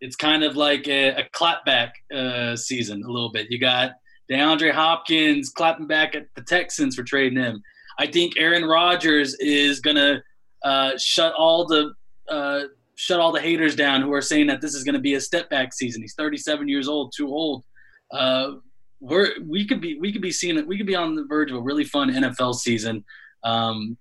it's 0.00 0.16
kind 0.16 0.42
of 0.42 0.56
like 0.56 0.88
a, 0.88 1.10
a 1.10 1.28
clapback 1.34 1.90
uh, 2.14 2.56
season 2.56 3.02
a 3.02 3.10
little 3.10 3.30
bit. 3.30 3.50
You 3.50 3.58
got 3.58 3.92
DeAndre 4.30 4.72
Hopkins 4.72 5.50
clapping 5.50 5.86
back 5.86 6.14
at 6.14 6.26
the 6.36 6.42
Texans 6.42 6.96
for 6.96 7.02
trading 7.02 7.38
him. 7.38 7.62
I 7.98 8.06
think 8.06 8.34
Aaron 8.38 8.64
Rodgers 8.64 9.34
is 9.34 9.80
gonna 9.80 10.22
uh, 10.62 10.92
shut 10.98 11.34
all 11.34 11.66
the 11.66 11.92
uh, 12.28 12.64
shut 12.96 13.20
all 13.20 13.32
the 13.32 13.40
haters 13.40 13.74
down 13.74 14.02
who 14.02 14.12
are 14.12 14.22
saying 14.22 14.46
that 14.46 14.60
this 14.60 14.74
is 14.74 14.84
going 14.84 14.94
to 14.94 15.00
be 15.00 15.14
a 15.14 15.20
step 15.20 15.50
back 15.50 15.72
season. 15.72 16.02
He's 16.02 16.14
37 16.14 16.68
years 16.68 16.88
old, 16.88 17.12
too 17.16 17.28
old. 17.28 17.64
Uh, 18.10 18.52
we're 19.00 19.30
we 19.46 19.66
could 19.66 19.80
be 19.80 19.98
we 19.98 20.12
could 20.12 20.22
be 20.22 20.30
seeing 20.30 20.56
it. 20.56 20.66
We 20.66 20.78
could 20.78 20.86
be 20.86 20.94
on 20.94 21.14
the 21.14 21.24
verge 21.24 21.50
of 21.50 21.58
a 21.58 21.60
really 21.60 21.84
fun 21.84 22.10
NFL 22.10 22.54
season, 22.54 23.04
um, 23.42 23.96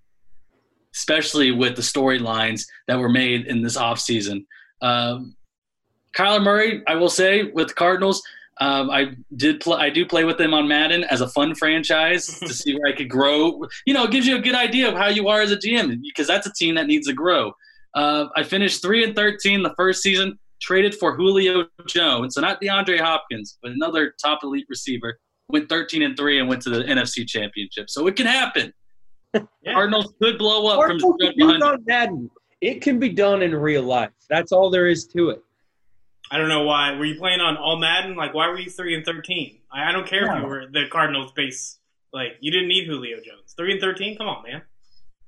especially 0.95 1.51
with 1.51 1.75
the 1.75 1.81
storylines 1.81 2.65
that 2.87 2.97
were 2.97 3.09
made 3.09 3.47
in 3.47 3.61
this 3.61 3.75
off 3.75 3.99
season. 3.99 4.45
Um, 4.81 5.35
Kyler 6.15 6.43
Murray, 6.43 6.83
I 6.87 6.95
will 6.95 7.09
say, 7.09 7.43
with 7.43 7.69
the 7.69 7.73
Cardinals, 7.73 8.21
um, 8.61 8.89
I 8.91 9.15
did 9.35 9.59
play. 9.59 9.77
I 9.77 9.89
do 9.89 10.05
play 10.05 10.23
with 10.23 10.37
them 10.37 10.53
on 10.53 10.67
Madden 10.67 11.03
as 11.05 11.21
a 11.21 11.27
fun 11.29 11.55
franchise 11.55 12.27
to 12.39 12.53
see 12.53 12.75
where 12.75 12.91
I 12.91 12.95
could 12.95 13.09
grow. 13.09 13.65
You 13.85 13.93
know, 13.93 14.03
it 14.03 14.11
gives 14.11 14.27
you 14.27 14.37
a 14.37 14.41
good 14.41 14.55
idea 14.55 14.87
of 14.87 14.95
how 14.95 15.07
you 15.07 15.27
are 15.27 15.41
as 15.41 15.51
a 15.51 15.57
GM 15.57 16.01
because 16.01 16.27
that's 16.27 16.47
a 16.47 16.53
team 16.53 16.75
that 16.75 16.87
needs 16.87 17.07
to 17.07 17.13
grow. 17.13 17.53
Uh, 17.95 18.27
I 18.35 18.43
finished 18.43 18.81
three 18.81 19.03
and 19.03 19.15
thirteen 19.15 19.63
the 19.63 19.73
first 19.75 20.01
season. 20.01 20.39
Traded 20.61 20.95
for 20.95 21.13
Julio 21.15 21.65
Jones, 21.87 22.35
so 22.35 22.41
not 22.41 22.61
DeAndre 22.61 22.97
Hopkins, 22.99 23.57
but 23.61 23.71
another 23.71 24.13
top 24.21 24.43
elite 24.43 24.65
receiver. 24.69 25.19
Went 25.49 25.67
thirteen 25.67 26.03
and 26.03 26.15
three 26.15 26.39
and 26.39 26.47
went 26.47 26.61
to 26.63 26.69
the 26.69 26.83
NFC 26.83 27.27
Championship. 27.27 27.89
So 27.89 28.07
it 28.07 28.15
can 28.15 28.25
happen. 28.27 28.73
Yeah. 29.63 29.73
Cardinals 29.73 30.13
could 30.21 30.37
blow 30.37 30.67
up 30.67 30.85
from 30.85 30.99
behind. 31.17 31.63
Madden. 31.87 32.29
It 32.61 32.83
can 32.83 32.99
be 32.99 33.09
done 33.09 33.41
in 33.41 33.55
real 33.55 33.81
life. 33.81 34.11
That's 34.29 34.51
all 34.51 34.69
there 34.69 34.87
is 34.87 35.07
to 35.07 35.31
it. 35.31 35.43
I 36.29 36.37
don't 36.37 36.49
know 36.49 36.61
why. 36.63 36.95
Were 36.95 37.05
you 37.05 37.17
playing 37.17 37.41
on 37.41 37.57
all 37.57 37.79
Madden? 37.79 38.15
Like, 38.15 38.35
why 38.35 38.47
were 38.47 38.59
you 38.59 38.69
three 38.69 38.93
and 38.95 39.03
thirteen? 39.03 39.57
I, 39.71 39.89
I 39.89 39.91
don't 39.91 40.07
care 40.07 40.31
if 40.31 40.39
you 40.39 40.47
were 40.47 40.67
the 40.71 40.83
Cardinals 40.91 41.31
base. 41.31 41.79
Like, 42.13 42.37
you 42.41 42.51
didn't 42.51 42.67
need 42.67 42.85
Julio 42.85 43.17
Jones. 43.17 43.53
Three 43.57 43.71
and 43.71 43.81
thirteen. 43.81 44.17
Come 44.17 44.27
on, 44.27 44.43
man. 44.43 44.61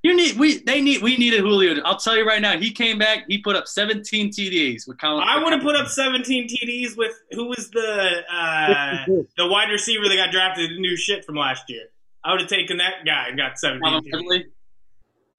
You 0.06 0.14
need 0.14 0.38
we 0.38 0.58
they 0.58 0.80
need 0.80 1.02
we 1.02 1.16
needed 1.16 1.40
Julio. 1.40 1.82
I'll 1.84 1.96
tell 1.96 2.16
you 2.16 2.24
right 2.24 2.40
now. 2.40 2.56
He 2.56 2.70
came 2.70 2.96
back. 2.96 3.24
He 3.26 3.38
put 3.38 3.56
up 3.56 3.66
17 3.66 4.30
TDs 4.30 4.86
with 4.86 5.00
Colin. 5.00 5.26
I 5.28 5.42
would 5.42 5.52
have 5.52 5.62
put 5.62 5.74
up 5.74 5.88
17 5.88 6.46
TDs 6.48 6.96
with 6.96 7.12
who 7.32 7.48
was 7.48 7.70
the 7.70 8.22
uh, 8.32 9.04
the 9.36 9.48
wide 9.48 9.68
receiver 9.68 10.04
that 10.08 10.14
got 10.14 10.30
drafted 10.30 10.70
new 10.78 10.96
shit 10.96 11.24
from 11.24 11.34
last 11.34 11.64
year. 11.68 11.86
I 12.22 12.30
would 12.30 12.40
have 12.40 12.48
taken 12.48 12.76
that 12.76 13.04
guy 13.04 13.30
and 13.30 13.36
got 13.36 13.58
17. 13.58 14.12
TDs. 14.12 14.44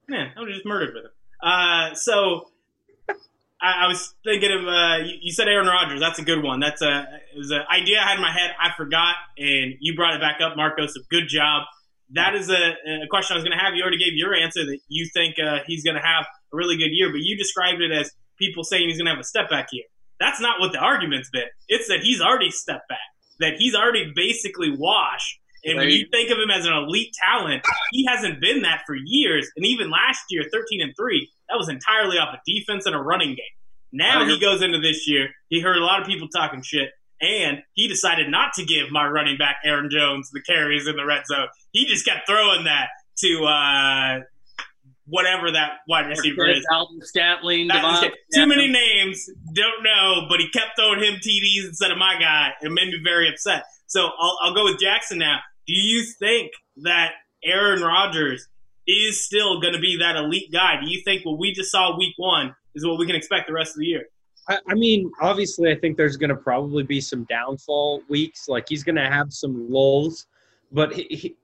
Man, 0.09 0.33
I 0.35 0.39
would 0.41 0.49
have 0.49 0.55
just 0.55 0.65
murdered 0.65 0.93
with 0.95 1.05
him. 1.05 1.11
Uh, 1.41 1.93
so 1.93 2.49
I, 3.61 3.85
I 3.85 3.87
was 3.87 4.15
thinking 4.25 4.51
of 4.51 4.67
uh, 4.67 4.97
you, 4.97 5.15
you, 5.21 5.31
said 5.31 5.47
Aaron 5.47 5.67
Rodgers. 5.67 6.01
That's 6.01 6.19
a 6.19 6.25
good 6.25 6.43
one. 6.43 6.59
That's 6.59 6.81
a 6.81 7.07
it 7.33 7.37
was 7.37 7.51
an 7.51 7.61
idea 7.73 8.01
I 8.01 8.03
had 8.03 8.15
in 8.15 8.21
my 8.21 8.33
head. 8.33 8.51
I 8.59 8.71
forgot, 8.75 9.15
and 9.37 9.75
you 9.79 9.95
brought 9.95 10.13
it 10.13 10.19
back 10.19 10.41
up, 10.41 10.57
Marcos. 10.57 10.97
A 10.97 10.99
good 11.09 11.29
job. 11.29 11.63
That 12.13 12.35
is 12.35 12.49
a, 12.49 12.75
a 13.03 13.07
question 13.09 13.33
I 13.33 13.37
was 13.37 13.43
going 13.43 13.57
to 13.57 13.63
have. 13.63 13.75
You 13.75 13.81
already 13.81 13.97
gave 13.97 14.13
your 14.13 14.33
answer 14.33 14.65
that 14.65 14.79
you 14.87 15.09
think 15.13 15.35
uh, 15.39 15.59
he's 15.65 15.83
going 15.83 15.95
to 15.95 16.01
have 16.01 16.25
a 16.53 16.55
really 16.55 16.77
good 16.77 16.91
year, 16.91 17.11
but 17.11 17.19
you 17.19 17.37
described 17.37 17.81
it 17.81 17.91
as 17.91 18.11
people 18.39 18.63
saying 18.63 18.87
he's 18.87 18.97
going 18.97 19.07
to 19.07 19.11
have 19.11 19.19
a 19.19 19.25
step 19.25 19.49
back 19.49 19.67
year. 19.71 19.85
That's 20.19 20.39
not 20.39 20.59
what 20.59 20.71
the 20.71 20.79
argument's 20.79 21.29
been. 21.29 21.47
It's 21.67 21.89
that 21.89 21.99
he's 22.01 22.21
already 22.21 22.49
stepped 22.49 22.87
back. 22.89 22.99
That 23.39 23.55
he's 23.57 23.75
already 23.75 24.11
basically 24.15 24.71
washed 24.75 25.39
and 25.67 25.77
when 25.77 25.89
you 25.89 26.05
think 26.11 26.31
of 26.31 26.37
him 26.37 26.49
as 26.49 26.65
an 26.65 26.73
elite 26.73 27.13
talent, 27.13 27.63
he 27.91 28.05
hasn't 28.05 28.39
been 28.39 28.61
that 28.61 28.83
for 28.85 28.95
years. 28.95 29.49
And 29.55 29.65
even 29.65 29.89
last 29.89 30.23
year, 30.29 30.43
13 30.51 30.81
and 30.81 30.93
3, 30.95 31.29
that 31.49 31.57
was 31.57 31.67
entirely 31.67 32.17
off 32.17 32.29
a 32.29 32.37
of 32.37 32.39
defense 32.45 32.85
and 32.85 32.95
a 32.95 32.99
running 32.99 33.29
game. 33.29 33.55
Now 33.91 34.25
he 34.25 34.39
goes 34.39 34.61
into 34.61 34.79
this 34.79 35.07
year, 35.07 35.29
he 35.49 35.61
heard 35.61 35.77
a 35.77 35.83
lot 35.83 36.01
of 36.01 36.07
people 36.07 36.27
talking 36.27 36.61
shit, 36.61 36.89
and 37.21 37.63
he 37.73 37.87
decided 37.87 38.29
not 38.29 38.53
to 38.53 38.65
give 38.65 38.91
my 38.91 39.05
running 39.07 39.37
back 39.37 39.57
Aaron 39.65 39.89
Jones 39.89 40.29
the 40.31 40.41
carries 40.41 40.87
in 40.87 40.95
the 40.95 41.05
red 41.05 41.25
zone. 41.27 41.47
He 41.71 41.85
just 41.85 42.05
kept 42.05 42.27
throwing 42.27 42.65
that 42.65 42.89
to 43.19 43.45
uh, 43.45 44.19
whatever 45.07 45.51
that 45.51 45.79
wide 45.87 46.07
receiver 46.07 46.47
is. 46.57 46.65
Alvin 46.71 47.01
Scantling, 47.97 48.11
too 48.33 48.47
many 48.47 48.67
names, 48.67 49.29
don't 49.53 49.83
know, 49.83 50.27
but 50.29 50.39
he 50.39 50.49
kept 50.49 50.77
throwing 50.77 51.01
him 51.01 51.15
TDs 51.15 51.67
instead 51.67 51.91
of 51.91 51.97
my 51.97 52.15
guy. 52.19 52.51
It 52.61 52.71
made 52.71 52.87
me 52.87 52.99
very 53.03 53.29
upset. 53.29 53.63
So 53.87 54.09
I'll, 54.19 54.37
I'll 54.43 54.53
go 54.53 54.65
with 54.65 54.79
Jackson 54.79 55.17
now. 55.17 55.39
Do 55.65 55.73
you 55.73 56.03
think 56.19 56.51
that 56.83 57.11
Aaron 57.43 57.81
Rodgers 57.81 58.47
is 58.87 59.23
still 59.23 59.59
going 59.59 59.73
to 59.73 59.79
be 59.79 59.97
that 59.99 60.15
elite 60.15 60.51
guy? 60.51 60.79
Do 60.79 60.89
you 60.89 61.01
think 61.03 61.25
what 61.25 61.37
we 61.39 61.51
just 61.53 61.71
saw 61.71 61.97
week 61.97 62.13
one 62.17 62.55
is 62.75 62.85
what 62.85 62.99
we 62.99 63.05
can 63.05 63.15
expect 63.15 63.47
the 63.47 63.53
rest 63.53 63.71
of 63.71 63.79
the 63.79 63.85
year? 63.85 64.05
I, 64.49 64.59
I 64.69 64.75
mean, 64.75 65.11
obviously, 65.21 65.71
I 65.71 65.75
think 65.75 65.97
there's 65.97 66.17
going 66.17 66.29
to 66.29 66.35
probably 66.35 66.83
be 66.83 67.01
some 67.01 67.25
downfall 67.25 68.01
weeks. 68.09 68.47
Like 68.47 68.67
he's 68.69 68.83
going 68.83 68.95
to 68.95 69.09
have 69.09 69.33
some 69.33 69.69
lulls, 69.69 70.27
but 70.71 70.93
he, 70.93 71.03
he, 71.03 71.35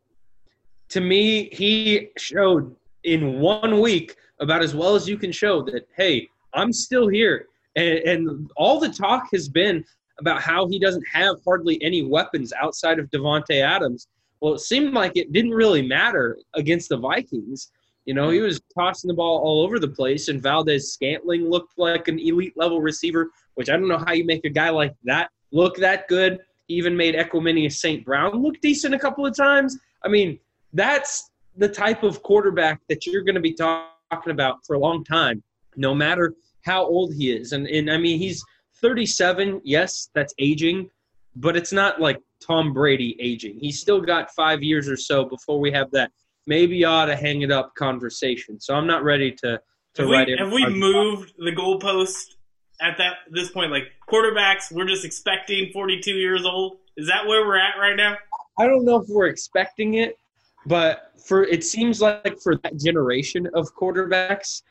to 0.89 1.01
me, 1.01 1.49
he 1.51 2.09
showed 2.17 2.75
in 3.03 3.39
one 3.39 3.81
week 3.81 4.15
about 4.39 4.61
as 4.61 4.75
well 4.75 4.95
as 4.95 5.07
you 5.07 5.17
can 5.17 5.31
show 5.31 5.61
that, 5.63 5.87
hey, 5.97 6.27
I'm 6.53 6.71
still 6.71 7.07
here. 7.07 7.47
And, 7.75 7.99
and 7.99 8.51
all 8.55 8.79
the 8.79 8.89
talk 8.89 9.27
has 9.33 9.49
been 9.49 9.83
about 10.19 10.41
how 10.41 10.67
he 10.67 10.79
doesn't 10.79 11.05
have 11.11 11.37
hardly 11.43 11.81
any 11.81 12.03
weapons 12.03 12.53
outside 12.61 12.99
of 12.99 13.09
Davante 13.09 13.61
Adams. 13.61 14.07
Well, 14.39 14.53
it 14.53 14.59
seemed 14.59 14.93
like 14.93 15.13
it 15.15 15.31
didn't 15.31 15.51
really 15.51 15.81
matter 15.81 16.37
against 16.53 16.89
the 16.89 16.97
Vikings. 16.97 17.71
You 18.05 18.13
know, 18.13 18.29
he 18.29 18.39
was 18.39 18.61
tossing 18.77 19.07
the 19.07 19.13
ball 19.13 19.39
all 19.39 19.63
over 19.63 19.79
the 19.79 19.87
place, 19.87 20.27
and 20.27 20.41
Valdes-Scantling 20.41 21.49
looked 21.49 21.77
like 21.77 22.07
an 22.07 22.19
elite 22.19 22.53
level 22.57 22.81
receiver, 22.81 23.29
which 23.55 23.69
I 23.69 23.73
don't 23.73 23.87
know 23.87 23.97
how 23.97 24.13
you 24.13 24.25
make 24.25 24.43
a 24.45 24.49
guy 24.49 24.69
like 24.69 24.93
that 25.05 25.29
look 25.53 25.77
that 25.77 26.09
good. 26.09 26.39
He 26.67 26.73
even 26.75 26.97
made 26.97 27.15
Equanimeous 27.15 27.73
St. 27.73 28.03
Brown 28.03 28.41
look 28.41 28.59
decent 28.59 28.93
a 28.93 28.99
couple 28.99 29.25
of 29.25 29.35
times. 29.37 29.77
I 30.03 30.09
mean, 30.09 30.39
that's 30.73 31.29
the 31.55 31.69
type 31.69 32.03
of 32.03 32.23
quarterback 32.23 32.81
that 32.89 33.05
you're 33.05 33.21
going 33.21 33.35
to 33.35 33.41
be 33.41 33.53
talking 33.53 34.31
about 34.31 34.65
for 34.65 34.75
a 34.75 34.79
long 34.79 35.03
time, 35.03 35.41
no 35.77 35.93
matter 35.93 36.33
how 36.61 36.83
old 36.83 37.13
he 37.13 37.31
is. 37.31 37.53
And, 37.53 37.67
and 37.67 37.91
I 37.91 37.97
mean, 37.97 38.17
he's 38.17 38.43
37. 38.81 39.61
Yes, 39.63 40.09
that's 40.13 40.33
aging, 40.39 40.89
but 41.35 41.55
it's 41.55 41.71
not 41.71 42.01
like 42.01 42.19
Tom 42.45 42.73
Brady 42.73 43.15
aging. 43.19 43.59
He's 43.59 43.79
still 43.79 44.01
got 44.01 44.31
five 44.31 44.63
years 44.63 44.89
or 44.89 44.97
so 44.97 45.25
before 45.25 45.59
we 45.59 45.71
have 45.71 45.91
that 45.91 46.11
maybe 46.45 46.77
you 46.77 46.87
ought 46.87 47.05
to 47.05 47.15
hang 47.15 47.41
it 47.41 47.51
up 47.51 47.73
conversation. 47.75 48.59
So 48.59 48.75
I'm 48.75 48.87
not 48.87 49.03
ready 49.03 49.31
to 49.31 49.59
to 49.95 50.01
have 50.01 50.09
write 50.09 50.27
we, 50.27 50.33
it. 50.33 50.39
Have 50.39 50.51
we 50.51 50.67
moved 50.67 51.33
the 51.37 51.51
goalpost 51.51 52.35
at 52.81 52.97
that 52.97 53.17
this 53.31 53.51
point? 53.51 53.71
Like 53.71 53.91
quarterbacks, 54.11 54.71
we're 54.71 54.87
just 54.87 55.05
expecting 55.05 55.71
42 55.71 56.11
years 56.11 56.45
old. 56.45 56.77
Is 56.97 57.07
that 57.07 57.25
where 57.27 57.45
we're 57.45 57.57
at 57.57 57.77
right 57.79 57.95
now? 57.95 58.17
I 58.59 58.67
don't 58.67 58.85
know 58.85 59.01
if 59.01 59.07
we're 59.09 59.27
expecting 59.27 59.95
it, 59.95 60.17
but 60.65 61.11
for 61.25 61.43
it 61.43 61.63
seems 61.63 62.01
like 62.01 62.39
for 62.41 62.55
that 62.57 62.77
generation 62.77 63.47
of 63.53 63.73
quarterbacks, 63.75 64.61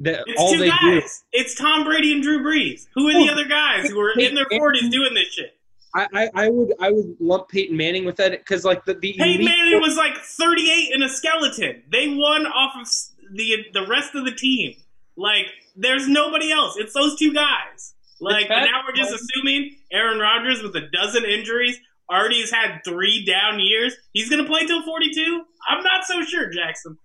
that 0.00 0.22
it's 0.26 0.40
all 0.40 0.52
two 0.52 0.58
they 0.58 0.68
guys. 0.68 0.78
do. 0.80 1.02
It's 1.32 1.54
Tom 1.54 1.84
Brady 1.84 2.12
and 2.12 2.22
Drew 2.22 2.40
Brees. 2.40 2.86
Who 2.94 3.08
are 3.08 3.12
the 3.12 3.30
Oh, 3.30 3.32
other 3.32 3.44
guys 3.46 3.88
who 3.88 4.00
are 4.00 4.12
in 4.18 4.34
their 4.34 4.46
40s 4.46 4.90
doing 4.90 5.14
this 5.14 5.28
shit? 5.28 5.56
I, 5.94 6.06
I, 6.14 6.30
I 6.34 6.48
would 6.48 6.72
I 6.80 6.90
would 6.90 7.16
lump 7.20 7.48
Peyton 7.48 7.76
Manning 7.76 8.04
with 8.04 8.16
that 8.16 8.32
because 8.32 8.64
like 8.64 8.84
the 8.84 8.94
the 8.94 9.12
Peyton 9.12 9.28
elite- 9.28 9.44
Manning 9.44 9.80
was 9.80 9.96
like 9.96 10.16
38 10.16 10.94
in 10.94 11.02
a 11.02 11.08
skeleton. 11.08 11.82
They 11.90 12.08
won 12.08 12.46
off 12.46 12.74
of 12.80 12.88
the 13.36 13.66
the 13.72 13.86
rest 13.86 14.14
of 14.14 14.24
the 14.24 14.32
team. 14.32 14.76
Like, 15.16 15.46
there's 15.76 16.08
nobody 16.08 16.50
else. 16.50 16.76
It's 16.78 16.94
those 16.94 17.18
two 17.18 17.34
guys. 17.34 17.94
Like, 18.20 18.48
now 18.48 18.82
we're 18.86 18.94
just 18.94 19.12
assuming 19.12 19.76
Aaron 19.90 20.18
Rodgers 20.18 20.62
with 20.62 20.74
a 20.76 20.88
dozen 20.92 21.24
injuries 21.24 21.78
already 22.10 22.40
has 22.40 22.50
had 22.50 22.80
three 22.84 23.24
down 23.24 23.58
years. 23.58 23.94
He's 24.12 24.30
gonna 24.30 24.44
play 24.46 24.66
till 24.66 24.82
42. 24.82 25.42
I'm 25.68 25.82
not 25.82 26.04
so 26.04 26.22
sure, 26.22 26.48
Jackson. 26.50 26.96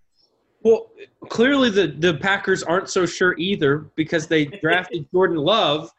Well, 0.64 0.92
clearly 1.30 1.70
the 1.70 1.88
the 1.88 2.14
Packers 2.14 2.64
aren't 2.64 2.90
so 2.90 3.06
sure 3.06 3.36
either 3.38 3.90
because 3.96 4.28
they 4.28 4.46
drafted 4.62 5.08
Jordan 5.12 5.38
Love. 5.38 5.92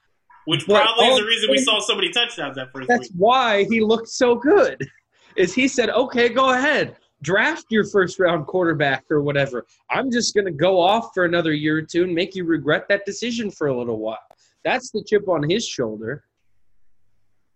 Which 0.48 0.64
probably 0.64 1.08
is 1.08 1.18
the 1.18 1.26
reason 1.26 1.50
we 1.50 1.58
saw 1.58 1.78
so 1.78 1.94
many 1.94 2.08
touchdowns 2.08 2.56
that 2.56 2.72
first 2.72 2.88
That's 2.88 3.10
week. 3.10 3.12
why 3.14 3.64
he 3.64 3.82
looked 3.82 4.08
so 4.08 4.34
good. 4.34 4.82
Is 5.36 5.52
he 5.52 5.68
said, 5.68 5.90
"Okay, 5.90 6.30
go 6.30 6.54
ahead, 6.54 6.96
draft 7.20 7.66
your 7.68 7.84
first 7.84 8.18
round 8.18 8.46
quarterback 8.46 9.04
or 9.10 9.20
whatever. 9.20 9.66
I'm 9.90 10.10
just 10.10 10.34
going 10.34 10.46
to 10.46 10.50
go 10.50 10.80
off 10.80 11.10
for 11.12 11.26
another 11.26 11.52
year 11.52 11.76
or 11.76 11.82
two 11.82 12.04
and 12.04 12.14
make 12.14 12.34
you 12.34 12.44
regret 12.44 12.86
that 12.88 13.04
decision 13.04 13.50
for 13.50 13.66
a 13.66 13.78
little 13.78 13.98
while." 13.98 14.16
That's 14.64 14.90
the 14.90 15.04
chip 15.04 15.28
on 15.28 15.46
his 15.46 15.68
shoulder. 15.68 16.24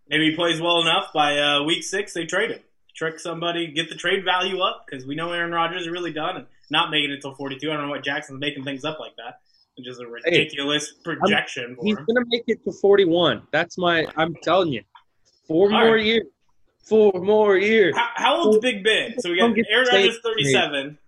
Maybe 0.09 0.29
he 0.29 0.37
plays 0.37 0.61
well 0.61 0.83
enough 0.83 1.15
by 1.15 1.39
uh, 1.39 1.63
week 1.63 1.85
six, 1.85 2.13
they 2.13 2.27
trade 2.27 2.51
him. 2.51 2.61
Trick 2.95 3.19
somebody, 3.19 3.69
get 3.69 3.89
the 3.89 3.95
trade 3.95 4.23
value 4.23 4.61
up 4.61 4.85
because 4.85 5.07
we 5.07 5.15
know 5.15 5.33
Aaron 5.33 5.53
Rodgers 5.53 5.83
is 5.83 5.89
really 5.89 6.13
done 6.13 6.37
and 6.37 6.47
not 6.71 6.91
making 6.91 7.11
it 7.11 7.15
until 7.15 7.35
42. 7.35 7.71
I 7.71 7.75
don't 7.75 7.85
know 7.85 7.89
what 7.89 8.05
Jackson's 8.05 8.39
making 8.39 8.65
things 8.65 8.85
up 8.85 9.01
like 9.01 9.17
that. 9.17 9.41
Which 9.77 9.89
is 9.89 9.99
a 10.01 10.07
ridiculous 10.07 10.93
projection 11.05 11.77
He's 11.83 11.95
for 11.95 12.01
him. 12.01 12.07
going 12.07 12.25
to 12.25 12.29
make 12.31 12.45
it 12.47 12.63
to 12.65 12.73
41. 12.73 13.43
That's 13.53 13.79
my. 13.79 14.07
I'm 14.17 14.35
telling 14.43 14.73
you, 14.73 14.83
four 15.49 15.73
All 15.73 15.81
more 15.81 15.95
right. 15.95 16.05
years. 16.05 16.25
Four 16.85 17.13
more 17.15 17.57
years. 17.57 17.97
How, 17.97 18.09
how 18.17 18.37
old's 18.43 18.59
Big 18.59 18.83
Ben? 18.85 19.15
So 19.21 19.31
we 19.31 19.39
got 19.39 19.55
Don't 19.55 19.67
Aaron 19.71 19.87
Rodgers, 19.87 20.15
saved. 20.15 20.19
37. 20.25 20.99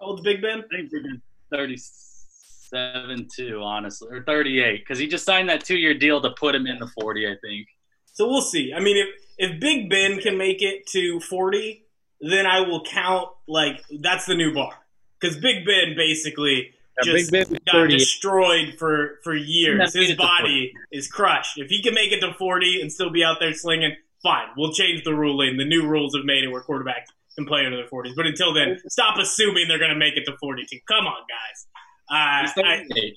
How 0.00 0.06
old's 0.06 0.22
Big 0.22 0.42
Ben? 0.42 0.58
I 0.58 0.76
think 0.76 0.90
we're 0.92 1.56
37 1.56 3.28
too, 3.34 3.62
honestly, 3.62 4.08
or 4.10 4.22
38, 4.24 4.80
because 4.80 4.98
he 4.98 5.06
just 5.06 5.24
signed 5.24 5.48
that 5.48 5.64
two-year 5.64 5.94
deal 5.94 6.20
to 6.20 6.30
put 6.30 6.54
him 6.54 6.66
in 6.66 6.78
the 6.78 6.88
40. 7.00 7.26
I 7.26 7.36
think. 7.40 7.68
So 8.12 8.28
we'll 8.28 8.42
see. 8.42 8.72
I 8.76 8.80
mean, 8.80 8.96
if 8.96 9.08
if 9.38 9.60
Big 9.60 9.88
Ben 9.88 10.18
can 10.18 10.36
make 10.36 10.62
it 10.62 10.86
to 10.88 11.20
40, 11.20 11.84
then 12.20 12.46
I 12.46 12.60
will 12.60 12.82
count 12.84 13.28
like 13.46 13.80
that's 14.02 14.26
the 14.26 14.34
new 14.34 14.52
bar. 14.52 14.72
Because 15.20 15.36
Big 15.38 15.64
Ben 15.64 15.94
basically 15.96 16.56
Yeah, 16.56 16.70
just 17.04 17.30
Big 17.32 17.48
Ben 17.48 17.58
got 17.66 17.72
38. 17.72 17.98
destroyed 17.98 18.74
for 18.78 19.18
for 19.24 19.34
years. 19.34 19.94
His 19.94 20.14
body 20.16 20.72
is 20.92 21.08
crushed. 21.08 21.58
If 21.58 21.68
he 21.68 21.82
can 21.82 21.94
make 21.94 22.12
it 22.12 22.20
to 22.20 22.34
40 22.34 22.80
and 22.80 22.92
still 22.92 23.10
be 23.10 23.24
out 23.24 23.38
there 23.40 23.54
slinging, 23.54 23.96
fine. 24.22 24.48
We'll 24.56 24.72
change 24.72 25.04
the 25.04 25.14
ruling. 25.14 25.56
The 25.56 25.64
new 25.64 25.86
rules 25.86 26.14
have 26.16 26.24
made 26.24 26.44
it 26.44 26.48
where 26.48 26.62
quarterbacks 26.62 27.06
can 27.36 27.46
play 27.46 27.64
into 27.64 27.76
their 27.76 27.86
40s. 27.86 28.14
But 28.16 28.26
until 28.26 28.52
then, 28.52 28.78
stop 28.88 29.16
assuming 29.18 29.68
they're 29.68 29.78
going 29.78 29.92
to 29.92 29.96
make 29.96 30.16
it 30.16 30.24
to 30.24 30.36
42. 30.40 30.78
Come 30.88 31.06
on, 31.06 31.22
guys. 31.28 31.66
Uh, 32.10 32.64
I, 32.64 32.84
38. 32.88 33.14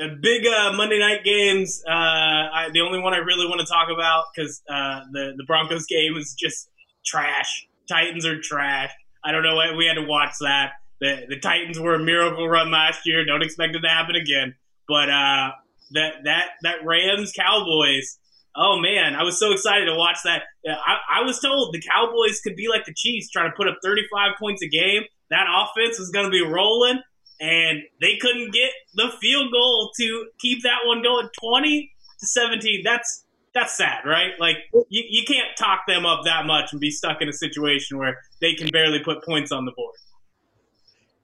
uh, 0.00 0.06
big 0.20 0.46
uh, 0.46 0.72
Monday 0.72 0.98
night 0.98 1.22
games. 1.24 1.82
Uh, 1.86 1.92
I, 1.92 2.68
the 2.72 2.80
only 2.80 2.98
one 2.98 3.14
I 3.14 3.18
really 3.18 3.46
want 3.46 3.60
to 3.60 3.66
talk 3.66 3.88
about 3.92 4.24
because 4.34 4.62
uh, 4.68 5.00
the 5.12 5.34
the 5.36 5.44
Broncos 5.44 5.86
game 5.86 6.16
is 6.16 6.34
just 6.34 6.68
trash. 7.04 7.66
Titans 7.88 8.24
are 8.26 8.40
trash. 8.40 8.90
I 9.24 9.32
don't 9.32 9.42
know. 9.42 9.56
why 9.56 9.74
We 9.76 9.86
had 9.86 9.94
to 9.94 10.06
watch 10.06 10.34
that. 10.40 10.72
The 11.02 11.26
the 11.28 11.40
Titans 11.40 11.80
were 11.80 11.94
a 11.94 11.98
miracle 11.98 12.48
run 12.48 12.70
last 12.70 13.00
year. 13.04 13.24
Don't 13.24 13.42
expect 13.42 13.74
it 13.74 13.80
to 13.80 13.88
happen 13.88 14.14
again. 14.14 14.54
But 14.86 15.10
uh, 15.10 15.50
that 15.94 16.12
that 16.24 16.48
that 16.62 16.84
Rams 16.84 17.32
Cowboys. 17.36 18.18
Oh 18.54 18.78
man, 18.78 19.16
I 19.16 19.24
was 19.24 19.38
so 19.38 19.50
excited 19.50 19.86
to 19.86 19.96
watch 19.96 20.18
that. 20.24 20.42
I, 20.64 21.20
I 21.20 21.22
was 21.24 21.40
told 21.40 21.74
the 21.74 21.82
Cowboys 21.82 22.40
could 22.40 22.54
be 22.54 22.68
like 22.68 22.84
the 22.84 22.94
Chiefs, 22.94 23.30
trying 23.30 23.50
to 23.50 23.56
put 23.56 23.66
up 23.66 23.78
35 23.82 24.32
points 24.38 24.62
a 24.62 24.68
game. 24.68 25.02
That 25.30 25.46
offense 25.48 25.98
was 25.98 26.10
going 26.10 26.26
to 26.26 26.30
be 26.30 26.44
rolling, 26.44 27.00
and 27.40 27.80
they 28.00 28.18
couldn't 28.20 28.52
get 28.52 28.70
the 28.94 29.10
field 29.20 29.50
goal 29.50 29.90
to 29.98 30.26
keep 30.38 30.62
that 30.62 30.86
one 30.86 31.02
going 31.02 31.28
20 31.40 31.92
to 32.20 32.26
17. 32.26 32.82
That's 32.84 33.24
that's 33.54 33.76
sad, 33.76 34.04
right? 34.06 34.32
Like 34.38 34.56
you, 34.72 35.02
you 35.08 35.24
can't 35.26 35.48
talk 35.58 35.80
them 35.88 36.06
up 36.06 36.24
that 36.26 36.46
much 36.46 36.72
and 36.72 36.80
be 36.80 36.90
stuck 36.90 37.22
in 37.22 37.28
a 37.28 37.32
situation 37.32 37.98
where 37.98 38.18
they 38.40 38.54
can 38.54 38.68
barely 38.68 39.00
put 39.02 39.24
points 39.24 39.50
on 39.50 39.64
the 39.64 39.72
board. 39.72 39.94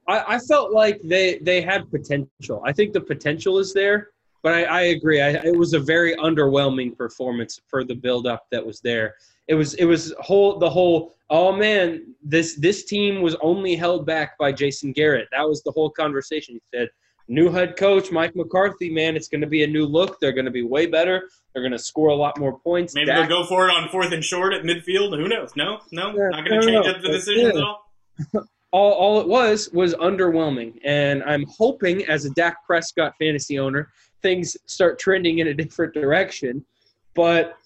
I, 0.09 0.35
I 0.35 0.39
felt 0.39 0.71
like 0.71 0.99
they 1.03 1.37
they 1.39 1.61
had 1.61 1.89
potential. 1.91 2.63
I 2.65 2.73
think 2.73 2.93
the 2.93 3.01
potential 3.01 3.59
is 3.59 3.73
there, 3.73 4.09
but 4.41 4.53
I, 4.53 4.63
I 4.63 4.81
agree. 4.95 5.21
I, 5.21 5.29
it 5.29 5.55
was 5.55 5.73
a 5.73 5.79
very 5.79 6.15
underwhelming 6.15 6.97
performance 6.97 7.61
for 7.67 7.83
the 7.83 7.93
buildup 7.93 8.47
that 8.51 8.65
was 8.65 8.81
there. 8.81 9.15
It 9.47 9.53
was 9.53 9.75
it 9.75 9.85
was 9.85 10.13
whole 10.19 10.57
the 10.57 10.69
whole. 10.69 11.15
Oh 11.29 11.51
man, 11.51 12.15
this 12.23 12.55
this 12.55 12.85
team 12.85 13.21
was 13.21 13.35
only 13.41 13.75
held 13.75 14.07
back 14.07 14.35
by 14.39 14.51
Jason 14.51 14.93
Garrett. 14.93 15.27
That 15.31 15.47
was 15.47 15.61
the 15.61 15.71
whole 15.71 15.91
conversation. 15.91 16.55
He 16.55 16.77
said, 16.77 16.89
"New 17.27 17.51
head 17.51 17.77
coach 17.77 18.11
Mike 18.11 18.35
McCarthy, 18.35 18.89
man, 18.89 19.15
it's 19.15 19.27
going 19.27 19.41
to 19.41 19.47
be 19.47 19.63
a 19.63 19.67
new 19.67 19.85
look. 19.85 20.19
They're 20.19 20.31
going 20.31 20.45
to 20.45 20.51
be 20.51 20.63
way 20.63 20.87
better. 20.87 21.29
They're 21.53 21.61
going 21.61 21.71
to 21.71 21.79
score 21.79 22.09
a 22.09 22.15
lot 22.15 22.39
more 22.39 22.57
points." 22.57 22.95
Maybe 22.95 23.07
Dak- 23.07 23.29
they'll 23.29 23.43
go 23.43 23.47
for 23.47 23.69
it 23.69 23.71
on 23.71 23.89
fourth 23.89 24.11
and 24.11 24.23
short 24.23 24.53
at 24.53 24.63
midfield. 24.63 25.15
Who 25.15 25.27
knows? 25.27 25.51
No, 25.55 25.81
no, 25.91 26.15
Yeah, 26.15 26.29
not 26.29 26.47
going 26.47 26.61
to 26.61 26.67
change 26.67 26.85
no, 26.85 26.91
up 26.91 27.01
the 27.03 27.09
decisions 27.09 27.55
at 27.55 27.63
all. 27.63 27.85
all, 28.71 28.93
all 28.93 29.21
it 29.21 29.27
was 29.27 29.69
was 29.73 29.93
underwhelming. 29.95 30.79
And 30.83 31.23
I'm 31.23 31.45
hoping, 31.45 32.05
as 32.05 32.25
a 32.25 32.29
Dak 32.31 32.65
Prescott 32.65 33.13
fantasy 33.19 33.59
owner, 33.59 33.89
things 34.21 34.55
start 34.65 34.99
trending 34.99 35.39
in 35.39 35.47
a 35.47 35.53
different 35.53 35.93
direction. 35.93 36.63
But 37.15 37.57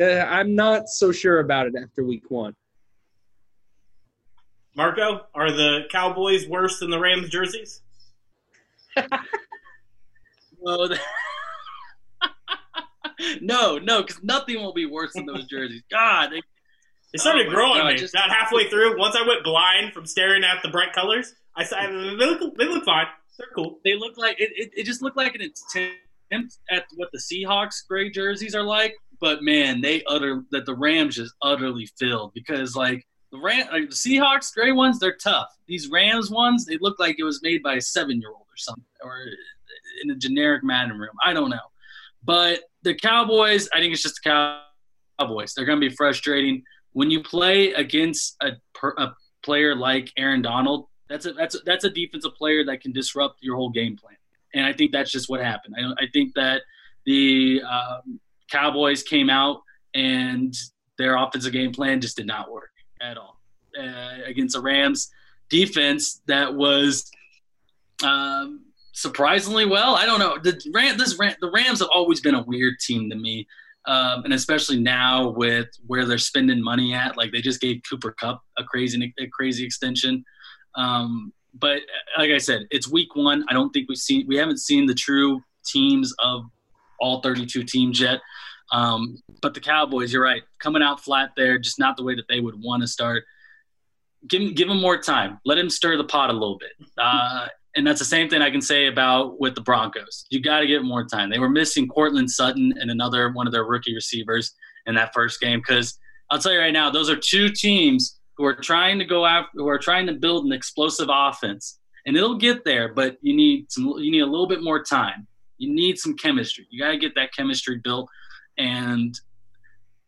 uh, 0.00 0.04
I'm 0.04 0.54
not 0.54 0.88
so 0.88 1.12
sure 1.12 1.40
about 1.40 1.66
it 1.66 1.74
after 1.80 2.04
week 2.04 2.30
one. 2.30 2.54
Marco, 4.76 5.26
are 5.34 5.52
the 5.52 5.82
Cowboys 5.90 6.48
worse 6.48 6.80
than 6.80 6.90
the 6.90 6.98
Rams 6.98 7.28
jerseys? 7.28 7.82
No, 10.66 10.88
no, 13.40 13.78
no, 13.78 14.02
because 14.02 14.22
nothing 14.22 14.56
will 14.56 14.72
be 14.72 14.86
worse 14.86 15.12
than 15.12 15.26
those 15.26 15.46
jerseys. 15.46 15.82
God, 15.90 16.30
they, 16.32 16.42
They 17.14 17.18
started 17.18 17.46
Oh 17.46 17.50
growing 17.50 17.78
God, 17.78 17.92
me. 17.92 17.96
just- 17.96 18.12
About 18.12 18.28
halfway 18.30 18.68
through, 18.68 18.98
once 18.98 19.14
I 19.14 19.24
went 19.26 19.44
blind 19.44 19.92
from 19.92 20.04
staring 20.04 20.42
at 20.42 20.60
the 20.64 20.68
bright 20.68 20.92
colors, 20.92 21.32
I 21.56 21.62
said, 21.62 21.86
they 21.90 22.26
look, 22.26 22.56
they 22.56 22.64
look 22.66 22.84
fine. 22.84 23.06
They're 23.38 23.46
cool. 23.54 23.78
they 23.84 23.94
look 23.96 24.16
like 24.18 24.40
it, 24.40 24.50
it, 24.56 24.70
it 24.76 24.82
just 24.84 25.00
looked 25.00 25.16
like 25.16 25.34
an 25.36 25.40
attempt 25.42 26.58
at 26.70 26.84
what 26.96 27.10
the 27.12 27.18
Seahawks 27.18 27.86
gray 27.88 28.10
jerseys 28.10 28.54
are 28.54 28.62
like. 28.64 28.94
But 29.20 29.42
man, 29.42 29.80
they 29.80 30.02
utter 30.08 30.42
that 30.50 30.66
the 30.66 30.74
Rams 30.74 31.14
just 31.16 31.34
utterly 31.40 31.86
filled 31.98 32.32
because 32.34 32.74
like 32.76 33.06
the 33.32 33.38
Ram 33.38 33.68
like 33.72 33.90
the 33.90 33.94
Seahawks 33.94 34.52
gray 34.52 34.72
ones, 34.72 34.98
they're 34.98 35.16
tough. 35.16 35.48
These 35.68 35.88
Rams 35.90 36.30
ones, 36.30 36.64
they 36.66 36.78
look 36.80 36.98
like 36.98 37.16
it 37.18 37.24
was 37.24 37.40
made 37.42 37.62
by 37.62 37.74
a 37.74 37.80
seven 37.80 38.20
year 38.20 38.30
old 38.30 38.42
or 38.42 38.56
something, 38.56 38.84
or 39.02 39.18
uh, 39.22 40.02
in 40.04 40.10
a 40.10 40.16
generic 40.16 40.62
Madden 40.64 40.98
room. 40.98 41.14
I 41.24 41.32
don't 41.32 41.50
know. 41.50 41.58
But 42.24 42.60
the 42.82 42.94
Cowboys, 42.94 43.68
I 43.74 43.78
think 43.80 43.92
it's 43.92 44.02
just 44.02 44.20
the 44.24 44.60
Cowboys. 45.20 45.54
They're 45.54 45.64
going 45.66 45.80
to 45.80 45.88
be 45.88 45.94
frustrating 45.94 46.62
when 46.94 47.10
you 47.10 47.22
play 47.22 47.72
against 47.72 48.36
a, 48.40 48.52
a 48.98 49.14
player 49.42 49.76
like 49.76 50.10
Aaron 50.16 50.42
Donald, 50.42 50.86
that's 51.08 51.26
a 51.26 51.32
that's 51.32 51.54
a, 51.54 51.58
that's 51.66 51.84
a 51.84 51.90
defensive 51.90 52.34
player 52.34 52.64
that 52.64 52.80
can 52.80 52.92
disrupt 52.92 53.42
your 53.42 53.56
whole 53.56 53.70
game 53.70 53.96
plan. 53.96 54.16
And 54.54 54.64
I 54.64 54.72
think 54.72 54.92
that's 54.92 55.12
just 55.12 55.28
what 55.28 55.40
happened. 55.40 55.74
I, 55.78 56.04
I 56.04 56.06
think 56.12 56.34
that 56.34 56.62
the 57.04 57.62
um, 57.62 58.18
Cowboys 58.50 59.02
came 59.02 59.28
out 59.28 59.60
and 59.94 60.54
their 60.96 61.16
offensive 61.16 61.52
game 61.52 61.72
plan 61.72 62.00
just 62.00 62.16
did 62.16 62.26
not 62.26 62.50
work 62.50 62.70
at 63.00 63.18
all 63.18 63.40
uh, 63.78 64.24
against 64.24 64.54
the 64.54 64.62
Rams 64.62 65.10
defense 65.50 66.22
that 66.26 66.54
was 66.54 67.10
um, 68.02 68.64
surprisingly 68.92 69.66
well. 69.66 69.94
I 69.94 70.06
don't 70.06 70.20
know. 70.20 70.38
The 70.38 70.60
Ram, 70.72 70.96
this 70.96 71.18
Ram, 71.18 71.34
the 71.40 71.50
Rams 71.50 71.80
have 71.80 71.88
always 71.92 72.20
been 72.20 72.34
a 72.34 72.42
weird 72.42 72.78
team 72.80 73.10
to 73.10 73.16
me, 73.16 73.46
um, 73.86 74.24
and 74.24 74.32
especially 74.32 74.80
now 74.80 75.28
with 75.28 75.68
where 75.86 76.04
they're 76.04 76.18
spending 76.18 76.62
money 76.62 76.94
at. 76.94 77.16
Like 77.16 77.32
they 77.32 77.40
just 77.40 77.60
gave 77.60 77.80
Cooper 77.88 78.14
Kupp 78.18 78.42
a 78.58 78.64
crazy 78.64 79.14
a 79.18 79.26
crazy 79.28 79.64
extension. 79.64 80.24
Um, 80.74 81.32
but 81.54 81.80
like 82.18 82.30
I 82.30 82.38
said, 82.38 82.66
it's 82.70 82.90
week 82.90 83.14
one. 83.14 83.44
I 83.48 83.52
don't 83.52 83.70
think 83.70 83.88
we've 83.88 83.98
seen 83.98 84.26
we 84.26 84.36
haven't 84.36 84.58
seen 84.58 84.86
the 84.86 84.94
true 84.94 85.40
teams 85.64 86.14
of 86.22 86.44
all 87.00 87.20
32 87.20 87.64
teams 87.64 88.00
yet. 88.00 88.20
Um, 88.72 89.18
but 89.42 89.54
the 89.54 89.60
Cowboys, 89.60 90.12
you're 90.12 90.22
right, 90.22 90.42
coming 90.58 90.82
out 90.82 91.00
flat 91.00 91.30
there, 91.36 91.58
just 91.58 91.78
not 91.78 91.96
the 91.96 92.02
way 92.02 92.14
that 92.14 92.26
they 92.28 92.40
would 92.40 92.54
want 92.56 92.82
to 92.82 92.86
start. 92.86 93.24
Give 94.26 94.40
him, 94.40 94.54
give 94.54 94.68
him 94.68 94.80
more 94.80 94.98
time. 94.98 95.38
Let 95.44 95.58
him 95.58 95.68
stir 95.68 95.96
the 95.96 96.04
pot 96.04 96.30
a 96.30 96.32
little 96.32 96.58
bit. 96.58 96.72
Uh, 96.96 97.48
and 97.76 97.86
that's 97.86 97.98
the 97.98 98.04
same 98.04 98.28
thing 98.28 98.42
I 98.42 98.50
can 98.50 98.60
say 98.60 98.86
about 98.86 99.40
with 99.40 99.54
the 99.54 99.60
Broncos. 99.60 100.26
You 100.30 100.40
got 100.40 100.60
to 100.60 100.66
get 100.66 100.82
more 100.82 101.04
time. 101.04 101.30
They 101.30 101.38
were 101.38 101.48
missing 101.48 101.88
Courtland 101.88 102.30
Sutton 102.30 102.72
and 102.78 102.90
another 102.90 103.32
one 103.32 103.46
of 103.46 103.52
their 103.52 103.64
rookie 103.64 103.94
receivers 103.94 104.54
in 104.86 104.94
that 104.94 105.12
first 105.12 105.40
game 105.40 105.60
because 105.60 105.98
I'll 106.30 106.38
tell 106.38 106.52
you 106.52 106.58
right 106.58 106.72
now, 106.72 106.90
those 106.90 107.10
are 107.10 107.16
two 107.16 107.48
teams 107.50 108.18
who 108.36 108.44
are 108.44 108.54
trying 108.54 108.98
to 108.98 109.04
go 109.04 109.26
after, 109.26 109.50
who 109.54 109.68
are 109.68 109.78
trying 109.78 110.06
to 110.06 110.12
build 110.12 110.46
an 110.46 110.52
explosive 110.52 111.08
offense, 111.10 111.78
and 112.06 112.16
it'll 112.16 112.36
get 112.36 112.64
there. 112.64 112.92
But 112.92 113.18
you 113.22 113.34
need 113.34 113.70
some, 113.70 113.86
you 113.98 114.10
need 114.10 114.20
a 114.20 114.26
little 114.26 114.48
bit 114.48 114.62
more 114.62 114.82
time. 114.82 115.26
You 115.58 115.72
need 115.72 115.98
some 115.98 116.16
chemistry. 116.16 116.66
You 116.70 116.80
got 116.80 116.90
to 116.90 116.98
get 116.98 117.14
that 117.14 117.32
chemistry 117.32 117.78
built, 117.82 118.08
and 118.58 119.18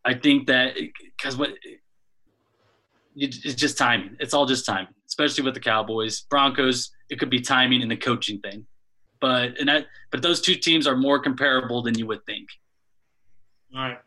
I 0.05 0.13
think 0.13 0.47
that 0.47 0.75
because 1.17 1.37
what 1.37 1.51
it's 3.15 3.55
just 3.55 3.77
timing. 3.77 4.15
It's 4.19 4.33
all 4.33 4.45
just 4.45 4.65
timing, 4.65 4.93
especially 5.07 5.43
with 5.43 5.53
the 5.53 5.59
Cowboys, 5.59 6.21
Broncos. 6.21 6.91
It 7.09 7.19
could 7.19 7.29
be 7.29 7.39
timing 7.39 7.81
and 7.81 7.89
the 7.89 7.97
coaching 7.97 8.39
thing, 8.39 8.65
but 9.19 9.57
and 9.59 9.69
that 9.69 9.87
but 10.11 10.21
those 10.21 10.41
two 10.41 10.55
teams 10.55 10.87
are 10.87 10.95
more 10.95 11.19
comparable 11.19 11.81
than 11.81 11.97
you 11.97 12.07
would 12.07 12.25
think. 12.25 12.49
All 13.75 13.81
right. 13.81 13.99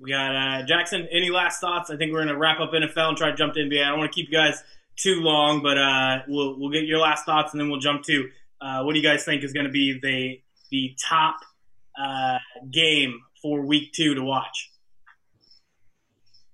We 0.00 0.10
got 0.10 0.34
uh, 0.34 0.66
Jackson. 0.66 1.06
Any 1.12 1.30
last 1.30 1.60
thoughts? 1.60 1.90
I 1.90 1.96
think 1.96 2.12
we're 2.12 2.24
gonna 2.24 2.36
wrap 2.36 2.58
up 2.60 2.72
NFL 2.72 3.08
and 3.08 3.16
try 3.16 3.30
to 3.30 3.36
jump 3.36 3.54
to 3.54 3.60
NBA. 3.60 3.84
I 3.84 3.90
don't 3.90 3.98
want 3.98 4.10
to 4.10 4.14
keep 4.14 4.30
you 4.30 4.36
guys 4.36 4.62
too 4.96 5.20
long, 5.20 5.62
but 5.62 5.78
uh, 5.78 6.22
we'll 6.28 6.58
we'll 6.58 6.70
get 6.70 6.84
your 6.84 6.98
last 6.98 7.24
thoughts 7.24 7.52
and 7.52 7.60
then 7.60 7.70
we'll 7.70 7.80
jump 7.80 8.02
to 8.04 8.28
uh, 8.60 8.82
what 8.82 8.94
do 8.94 9.00
you 9.00 9.04
guys 9.04 9.24
think 9.24 9.42
is 9.42 9.52
going 9.52 9.66
to 9.66 9.72
be 9.72 9.98
the 10.00 10.40
the 10.70 10.96
top 11.08 11.36
uh, 12.00 12.38
game 12.70 13.20
for 13.40 13.62
Week 13.62 13.92
Two 13.92 14.14
to 14.14 14.22
watch? 14.22 14.70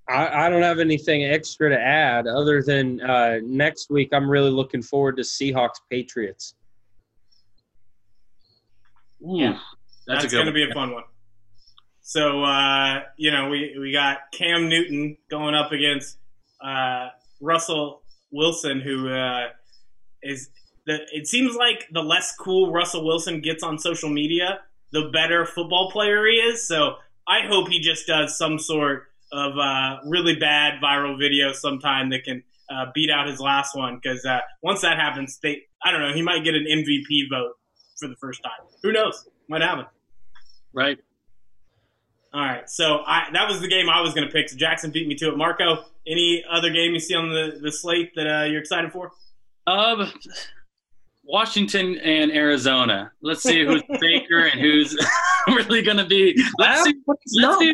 I, 0.08 0.46
I, 0.46 0.48
don't 0.48 0.62
have 0.62 0.78
anything 0.78 1.24
extra 1.24 1.68
to 1.68 1.78
add 1.78 2.26
other 2.26 2.62
than 2.62 3.00
uh, 3.02 3.40
next 3.42 3.90
week. 3.90 4.08
I'm 4.12 4.30
really 4.30 4.50
looking 4.50 4.82
forward 4.82 5.16
to 5.16 5.22
Seahawks 5.22 5.80
Patriots. 5.90 6.54
Yeah, 9.20 9.58
that's, 10.06 10.22
that's 10.22 10.32
going 10.32 10.46
to 10.46 10.52
be 10.52 10.68
a 10.68 10.72
fun 10.72 10.92
one. 10.92 11.04
So 12.00 12.42
uh, 12.42 13.02
you 13.16 13.30
know, 13.30 13.48
we 13.50 13.76
we 13.78 13.92
got 13.92 14.18
Cam 14.32 14.68
Newton 14.68 15.16
going 15.30 15.54
up 15.54 15.72
against 15.72 16.16
uh, 16.64 17.08
Russell 17.40 18.02
Wilson, 18.30 18.80
who 18.80 19.10
uh, 19.10 19.48
is 20.22 20.48
the. 20.86 21.00
It 21.12 21.26
seems 21.26 21.54
like 21.54 21.86
the 21.92 22.02
less 22.02 22.34
cool 22.36 22.72
Russell 22.72 23.04
Wilson 23.04 23.42
gets 23.42 23.62
on 23.62 23.78
social 23.78 24.08
media, 24.08 24.60
the 24.92 25.10
better 25.12 25.44
football 25.44 25.90
player 25.90 26.24
he 26.26 26.36
is. 26.36 26.66
So 26.66 26.94
I 27.26 27.46
hope 27.46 27.68
he 27.68 27.80
just 27.80 28.06
does 28.06 28.38
some 28.38 28.58
sort 28.58 29.08
of 29.32 29.58
uh, 29.58 29.96
really 30.06 30.36
bad 30.36 30.80
viral 30.82 31.18
video 31.18 31.52
sometime 31.52 32.10
that 32.10 32.24
can 32.24 32.42
uh, 32.70 32.86
beat 32.94 33.10
out 33.10 33.26
his 33.26 33.40
last 33.40 33.76
one. 33.76 34.00
Because 34.02 34.24
uh, 34.24 34.40
once 34.62 34.80
that 34.82 34.98
happens, 34.98 35.38
they 35.42 35.62
I 35.82 35.90
don't 35.90 36.00
know, 36.00 36.12
he 36.12 36.22
might 36.22 36.44
get 36.44 36.54
an 36.54 36.66
MVP 36.68 37.30
vote 37.30 37.52
for 37.98 38.08
the 38.08 38.16
first 38.16 38.42
time. 38.42 38.66
Who 38.82 38.92
knows? 38.92 39.28
Might 39.48 39.62
happen. 39.62 39.86
Right. 40.72 40.98
All 42.34 42.42
right, 42.42 42.68
so 42.68 42.98
I, 43.06 43.28
that 43.32 43.48
was 43.48 43.60
the 43.60 43.68
game 43.68 43.88
I 43.88 44.02
was 44.02 44.12
going 44.12 44.26
to 44.26 44.32
pick. 44.32 44.50
So 44.50 44.56
Jackson 44.56 44.90
beat 44.90 45.08
me 45.08 45.14
to 45.14 45.28
it. 45.28 45.38
Marco, 45.38 45.84
any 46.06 46.44
other 46.50 46.68
game 46.68 46.92
you 46.92 47.00
see 47.00 47.14
on 47.14 47.30
the, 47.30 47.58
the 47.62 47.72
slate 47.72 48.12
that 48.16 48.26
uh, 48.26 48.44
you're 48.44 48.60
excited 48.60 48.92
for? 48.92 49.12
Um, 49.66 50.12
Washington 51.24 51.96
and 51.98 52.30
Arizona. 52.30 53.12
Let's 53.22 53.42
see 53.42 53.64
who's 53.64 53.82
Baker 54.00 54.46
and 54.46 54.60
who's 54.60 54.94
really 55.48 55.82
going 55.82 55.96
to 55.96 56.04
be. 56.04 56.38
Let's 56.58 56.84
see, 56.84 56.94
let's, 57.06 57.58
see, 57.58 57.72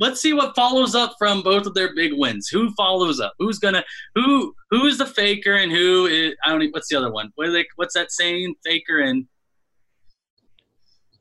let's 0.00 0.20
see 0.20 0.32
what 0.32 0.54
follows 0.54 0.94
up 0.94 1.14
from 1.18 1.42
both 1.42 1.66
of 1.66 1.74
their 1.74 1.94
big 1.94 2.12
wins. 2.14 2.48
Who 2.48 2.72
follows 2.74 3.20
up? 3.20 3.34
Who's 3.38 3.58
gonna 3.58 3.84
who 4.14 4.54
who 4.70 4.86
is 4.86 4.98
the 4.98 5.06
faker 5.06 5.54
and 5.54 5.72
who 5.72 6.06
is 6.06 6.34
I 6.44 6.50
don't 6.50 6.62
even 6.62 6.72
what's 6.72 6.88
the 6.88 6.96
other 6.96 7.10
one? 7.10 7.30
What 7.34 7.50
they, 7.52 7.66
what's 7.76 7.94
that 7.94 8.12
saying? 8.12 8.54
Faker 8.64 8.98
and 8.98 9.26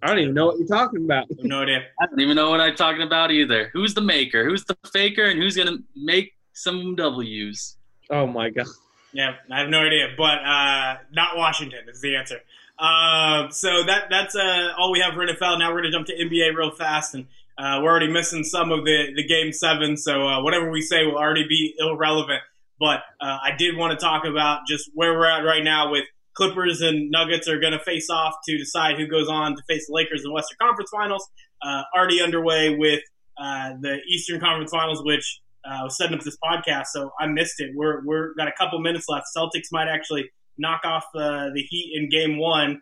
I 0.01 0.07
don't 0.07 0.19
even 0.19 0.35
know 0.35 0.45
what 0.45 0.59
you're 0.59 0.67
talking 0.67 1.05
about. 1.05 1.25
no 1.39 1.63
idea. 1.63 1.79
I 2.01 2.05
don't 2.05 2.19
even 2.19 2.35
know 2.35 2.51
what 2.51 2.61
I'm 2.61 2.75
talking 2.75 3.01
about 3.01 3.31
either. 3.31 3.69
Who's 3.73 3.93
the 3.95 4.01
maker? 4.01 4.45
Who's 4.45 4.63
the 4.65 4.77
faker? 4.91 5.25
And 5.25 5.39
who's 5.39 5.55
gonna 5.55 5.77
make 5.95 6.33
some 6.53 6.95
W's? 6.95 7.77
Oh 8.09 8.27
my 8.27 8.49
god. 8.49 8.67
Yeah, 9.13 9.35
I 9.51 9.59
have 9.59 9.69
no 9.69 9.79
idea, 9.79 10.09
but 10.17 10.37
uh, 10.45 10.97
not 11.11 11.37
Washington 11.37 11.89
is 11.89 12.01
the 12.01 12.15
answer. 12.15 12.39
Uh, 12.77 13.49
so 13.49 13.83
that 13.85 14.09
that's 14.09 14.35
uh, 14.35 14.73
all 14.77 14.91
we 14.91 14.99
have 14.99 15.13
for 15.13 15.25
NFL. 15.25 15.57
Now 15.57 15.73
we're 15.73 15.81
gonna 15.81 15.91
jump 15.91 16.07
to 16.07 16.13
NBA 16.13 16.55
real 16.55 16.71
fast, 16.71 17.15
and 17.15 17.25
uh, 17.57 17.79
we're 17.81 17.89
already 17.89 18.11
missing 18.11 18.43
some 18.43 18.71
of 18.71 18.85
the 18.85 19.13
the 19.15 19.25
game 19.25 19.51
seven. 19.51 19.97
So 19.97 20.27
uh, 20.27 20.43
whatever 20.43 20.69
we 20.69 20.81
say 20.81 21.05
will 21.05 21.17
already 21.17 21.47
be 21.47 21.73
irrelevant. 21.79 22.41
But 22.79 22.99
uh, 23.19 23.37
I 23.43 23.51
did 23.57 23.75
want 23.75 23.97
to 23.97 24.03
talk 24.03 24.23
about 24.25 24.59
just 24.67 24.91
where 24.93 25.13
we're 25.13 25.25
at 25.25 25.39
right 25.39 25.63
now 25.63 25.91
with 25.91 26.03
Clippers 26.35 26.81
and 26.81 27.09
Nuggets 27.09 27.47
are 27.47 27.59
going 27.59 27.73
to 27.73 27.79
face 27.79 28.09
off 28.11 28.35
to 28.47 28.57
decide 28.57 28.97
who 28.97 29.07
goes 29.07 29.27
on 29.27 29.55
to 29.55 29.63
face 29.67 29.87
the 29.87 29.93
Lakers 29.93 30.21
in 30.23 30.29
the 30.29 30.33
Western 30.33 30.57
Conference 30.61 30.91
Finals. 30.91 31.27
Uh, 31.65 31.81
already 31.95 32.21
underway 32.21 32.75
with 32.77 33.01
uh, 33.39 33.71
the 33.81 33.97
Eastern 34.07 34.39
Conference 34.39 34.69
Finals, 34.69 35.03
which 35.03 35.41
uh, 35.65 35.79
was 35.83 35.97
setting 35.97 36.15
up 36.15 36.23
this 36.23 36.37
podcast, 36.43 36.87
so 36.87 37.11
I 37.19 37.25
missed 37.25 37.59
it. 37.59 37.71
We're 37.73 38.05
we're 38.05 38.35
got 38.35 38.47
a 38.47 38.53
couple 38.55 38.79
minutes 38.79 39.09
left. 39.09 39.25
Celtics 39.35 39.71
might 39.71 39.87
actually 39.87 40.29
knock 40.59 40.81
off 40.85 41.05
the 41.13 41.65
Heat 41.67 41.93
in 41.95 42.09
Game 42.09 42.37
One, 42.37 42.81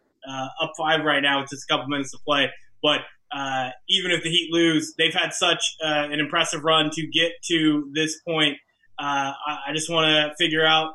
up 0.61 0.73
five 0.77 1.05
right 1.05 1.21
now 1.21 1.39
with 1.39 1.49
just 1.49 1.63
a 1.63 1.73
couple 1.73 1.87
minutes 1.87 2.11
to 2.11 2.17
play. 2.25 2.51
But 2.83 2.99
uh, 3.35 3.69
even 3.89 4.11
if 4.11 4.23
the 4.23 4.29
Heat 4.29 4.49
lose, 4.51 4.93
they've 4.97 5.13
had 5.13 5.33
such 5.33 5.75
an 5.81 6.19
impressive 6.19 6.63
run 6.63 6.89
to 6.91 7.07
get 7.07 7.33
to 7.49 7.91
this 7.93 8.21
point. 8.21 8.57
I, 8.97 9.33
I, 9.67 9.73
just 9.73 9.89
want 9.89 10.05
to 10.07 10.33
figure 10.37 10.65
out, 10.65 10.93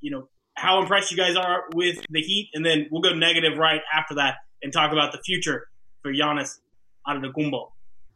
you 0.00 0.10
know, 0.10 0.28
how 0.58 0.80
impressed 0.80 1.10
you 1.10 1.16
guys 1.16 1.36
are 1.36 1.64
with 1.74 2.04
the 2.10 2.20
Heat, 2.20 2.50
and 2.54 2.64
then 2.64 2.88
we'll 2.90 3.02
go 3.02 3.14
negative 3.14 3.58
right 3.58 3.80
after 3.94 4.16
that 4.16 4.36
and 4.62 4.72
talk 4.72 4.92
about 4.92 5.12
the 5.12 5.18
future 5.18 5.68
for 6.02 6.12
Giannis 6.12 6.58
Antetokounmpo. 7.06 7.70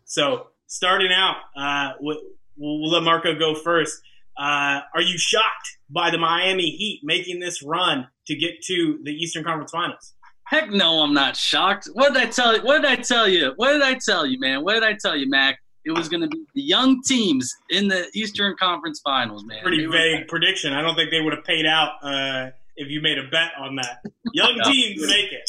So 0.04 0.48
starting 0.66 1.12
out, 1.12 1.36
uh, 1.56 1.92
we'll, 2.00 2.18
we'll, 2.56 2.90
let 2.90 3.02
Marco 3.02 3.38
go 3.38 3.54
first. 3.54 4.00
Uh, 4.36 4.80
are 4.94 5.02
you 5.02 5.16
shocked 5.18 5.78
by 5.88 6.10
the 6.10 6.18
Miami 6.18 6.70
Heat 6.70 7.00
making 7.04 7.40
this 7.40 7.62
run 7.62 8.08
to 8.26 8.34
get 8.34 8.62
to 8.64 8.98
the 9.02 9.12
Eastern 9.12 9.44
Conference 9.44 9.70
Finals? 9.70 10.14
Heck 10.52 10.70
no, 10.70 11.02
I'm 11.02 11.14
not 11.14 11.36
shocked. 11.36 11.88
What 11.94 12.12
did 12.12 12.22
I 12.22 12.26
tell 12.26 12.54
you? 12.54 12.62
What 12.62 12.82
did 12.82 12.90
I 12.90 12.96
tell 12.96 13.26
you? 13.26 13.54
What 13.56 13.72
did 13.72 13.82
I 13.82 13.94
tell 13.94 14.24
you, 14.24 14.38
man? 14.38 14.62
What 14.62 14.74
did 14.74 14.84
I 14.84 14.92
tell 14.92 15.16
you, 15.16 15.28
Mac? 15.28 15.58
it 15.84 15.90
was 15.90 16.08
going 16.08 16.20
to 16.20 16.28
be 16.28 16.44
the 16.54 16.62
young 16.62 17.02
teams 17.02 17.52
in 17.70 17.88
the 17.88 18.08
Eastern 18.14 18.54
Conference 18.58 19.00
Finals, 19.02 19.44
man. 19.44 19.62
Pretty 19.62 19.86
vague 19.86 20.28
prediction. 20.28 20.72
I 20.72 20.80
don't 20.80 20.94
think 20.94 21.10
they 21.10 21.20
would 21.20 21.32
have 21.32 21.44
paid 21.44 21.66
out 21.66 21.94
uh, 22.02 22.50
if 22.76 22.88
you 22.88 23.00
made 23.00 23.18
a 23.18 23.28
bet 23.28 23.50
on 23.58 23.76
that. 23.76 24.02
Young 24.32 24.56
no. 24.64 24.70
teams 24.70 25.00
make 25.00 25.32
it. 25.32 25.48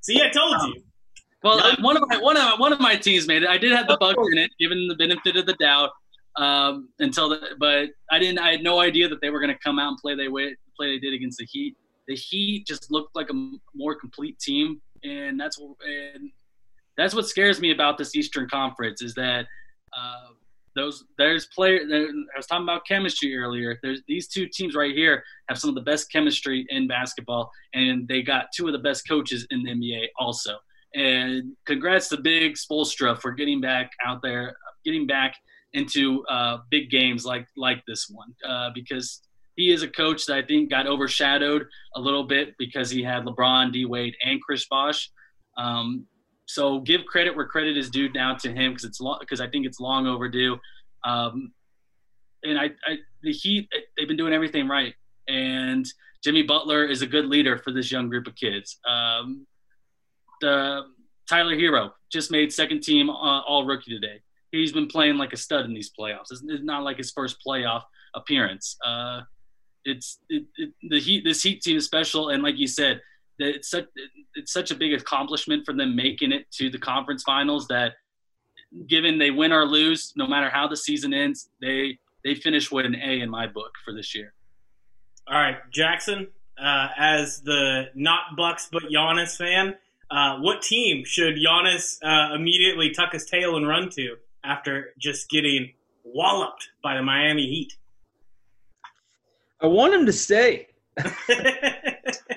See, 0.00 0.20
I 0.20 0.30
told 0.30 0.74
you. 0.74 0.82
Well, 1.42 1.60
uh, 1.60 1.76
one 1.80 1.96
of 1.96 2.02
my 2.08 2.18
one 2.18 2.36
of 2.36 2.58
one 2.58 2.72
of 2.72 2.80
my 2.80 2.96
teams 2.96 3.28
made 3.28 3.44
it. 3.44 3.48
I 3.48 3.58
did 3.58 3.70
have 3.70 3.86
the 3.86 3.96
Bucks 3.98 4.18
in 4.32 4.38
it, 4.38 4.50
given 4.58 4.88
the 4.88 4.96
benefit 4.96 5.36
of 5.36 5.46
the 5.46 5.54
doubt. 5.54 5.90
Um, 6.36 6.90
until 6.98 7.28
the, 7.28 7.40
but 7.58 7.88
I 8.10 8.18
didn't. 8.18 8.38
I 8.38 8.52
had 8.52 8.62
no 8.62 8.80
idea 8.80 9.08
that 9.08 9.20
they 9.20 9.30
were 9.30 9.38
going 9.38 9.52
to 9.52 9.58
come 9.58 9.78
out 9.78 9.88
and 9.88 9.98
play 9.98 10.16
they 10.16 10.28
way, 10.28 10.56
play 10.76 10.94
they 10.94 10.98
did 10.98 11.14
against 11.14 11.38
the 11.38 11.46
Heat. 11.46 11.76
The 12.08 12.14
Heat 12.14 12.66
just 12.66 12.90
looked 12.90 13.14
like 13.14 13.30
a 13.30 13.52
more 13.74 13.94
complete 13.94 14.38
team, 14.38 14.80
and 15.04 15.38
that's 15.38 15.58
and 15.58 16.30
that's 16.96 17.14
what 17.14 17.26
scares 17.26 17.60
me 17.60 17.70
about 17.70 17.98
this 17.98 18.16
Eastern 18.16 18.48
Conference 18.48 19.02
is 19.02 19.14
that 19.14 19.46
uh, 19.96 20.32
those 20.74 21.04
there's 21.18 21.46
player. 21.46 21.80
I 21.82 22.36
was 22.36 22.46
talking 22.46 22.64
about 22.64 22.86
chemistry 22.86 23.36
earlier. 23.36 23.78
There's 23.82 24.02
these 24.08 24.28
two 24.28 24.48
teams 24.48 24.74
right 24.74 24.94
here 24.94 25.22
have 25.48 25.58
some 25.58 25.68
of 25.68 25.74
the 25.74 25.82
best 25.82 26.10
chemistry 26.10 26.66
in 26.70 26.88
basketball, 26.88 27.50
and 27.74 28.08
they 28.08 28.22
got 28.22 28.46
two 28.56 28.66
of 28.66 28.72
the 28.72 28.78
best 28.78 29.06
coaches 29.08 29.46
in 29.50 29.62
the 29.62 29.70
NBA 29.70 30.06
also. 30.18 30.56
And 30.94 31.52
congrats 31.66 32.08
to 32.08 32.16
Big 32.16 32.54
Spoelstra 32.54 33.20
for 33.20 33.32
getting 33.32 33.60
back 33.60 33.90
out 34.04 34.22
there, 34.22 34.56
getting 34.84 35.06
back 35.06 35.34
into 35.74 36.24
uh, 36.30 36.58
big 36.70 36.90
games 36.90 37.24
like 37.26 37.46
like 37.56 37.82
this 37.86 38.08
one 38.08 38.34
uh, 38.48 38.70
because 38.74 39.20
he 39.58 39.72
is 39.72 39.82
a 39.82 39.88
coach 39.88 40.24
that 40.26 40.36
I 40.36 40.42
think 40.42 40.70
got 40.70 40.86
overshadowed 40.86 41.66
a 41.96 42.00
little 42.00 42.22
bit 42.22 42.54
because 42.58 42.90
he 42.90 43.02
had 43.02 43.24
LeBron, 43.24 43.72
D 43.72 43.86
Wade, 43.86 44.14
and 44.24 44.40
Chris 44.40 44.64
Bosh. 44.68 45.10
Um, 45.56 46.06
so 46.46 46.78
give 46.78 47.04
credit 47.06 47.34
where 47.34 47.44
credit 47.44 47.76
is 47.76 47.90
due 47.90 48.08
now 48.12 48.36
to 48.36 48.52
him 48.52 48.70
because 48.70 48.84
it's 48.84 49.00
because 49.18 49.40
I 49.40 49.48
think 49.48 49.66
it's 49.66 49.80
long 49.80 50.06
overdue. 50.06 50.58
Um, 51.04 51.52
and 52.44 52.56
I, 52.56 52.66
I, 52.86 52.98
the 53.24 53.32
Heat 53.32 53.68
they've 53.96 54.06
been 54.06 54.16
doing 54.16 54.32
everything 54.32 54.68
right, 54.68 54.94
and 55.26 55.84
Jimmy 56.22 56.44
Butler 56.44 56.84
is 56.86 57.02
a 57.02 57.06
good 57.06 57.26
leader 57.26 57.58
for 57.58 57.72
this 57.72 57.90
young 57.90 58.08
group 58.08 58.28
of 58.28 58.36
kids. 58.36 58.78
Um, 58.88 59.44
the 60.40 60.82
Tyler 61.28 61.56
Herro 61.56 61.90
just 62.12 62.30
made 62.30 62.52
second 62.52 62.84
team 62.84 63.10
uh, 63.10 63.40
All 63.40 63.66
Rookie 63.66 63.90
today. 63.90 64.22
He's 64.52 64.70
been 64.70 64.86
playing 64.86 65.16
like 65.16 65.32
a 65.32 65.36
stud 65.36 65.64
in 65.64 65.74
these 65.74 65.90
playoffs. 65.90 66.30
It's, 66.30 66.44
it's 66.46 66.62
not 66.62 66.84
like 66.84 66.98
his 66.98 67.10
first 67.10 67.38
playoff 67.44 67.82
appearance. 68.14 68.76
Uh, 68.86 69.22
it's 69.88 70.18
it, 70.28 70.44
it, 70.56 70.70
the 70.88 71.00
Heat. 71.00 71.24
This 71.24 71.42
Heat 71.42 71.62
team 71.62 71.76
is 71.76 71.84
special, 71.84 72.28
and 72.28 72.42
like 72.42 72.58
you 72.58 72.66
said, 72.66 73.00
it's 73.38 73.70
such 73.70 73.86
it's 74.34 74.52
such 74.52 74.70
a 74.70 74.74
big 74.74 74.92
accomplishment 74.92 75.64
for 75.64 75.74
them 75.74 75.96
making 75.96 76.32
it 76.32 76.50
to 76.52 76.70
the 76.70 76.78
conference 76.78 77.22
finals 77.22 77.68
that 77.68 77.92
given 78.86 79.18
they 79.18 79.30
win 79.30 79.52
or 79.52 79.64
lose 79.64 80.12
no 80.16 80.26
matter 80.26 80.50
how 80.50 80.68
the 80.68 80.76
season 80.76 81.14
ends 81.14 81.48
they 81.60 81.98
they 82.24 82.34
finish 82.34 82.70
with 82.70 82.84
an 82.84 82.94
a 82.94 83.20
in 83.20 83.30
my 83.30 83.46
book 83.46 83.72
for 83.84 83.94
this 83.94 84.14
year 84.14 84.34
all 85.26 85.40
right 85.40 85.56
jackson 85.72 86.26
uh, 86.62 86.88
as 86.98 87.40
the 87.42 87.84
not 87.94 88.36
bucks 88.36 88.68
but 88.70 88.82
Giannis 88.84 89.36
fan 89.36 89.74
uh, 90.10 90.38
what 90.38 90.62
team 90.62 91.04
should 91.04 91.34
Giannis 91.36 91.98
uh, 92.02 92.34
immediately 92.34 92.90
tuck 92.90 93.12
his 93.12 93.24
tail 93.24 93.56
and 93.56 93.66
run 93.66 93.90
to 93.90 94.16
after 94.44 94.92
just 94.98 95.30
getting 95.30 95.72
walloped 96.04 96.70
by 96.82 96.96
the 96.96 97.02
miami 97.02 97.46
heat 97.46 97.74
i 99.60 99.66
want 99.66 99.94
him 99.94 100.06
to 100.06 100.12
stay. 100.12 100.68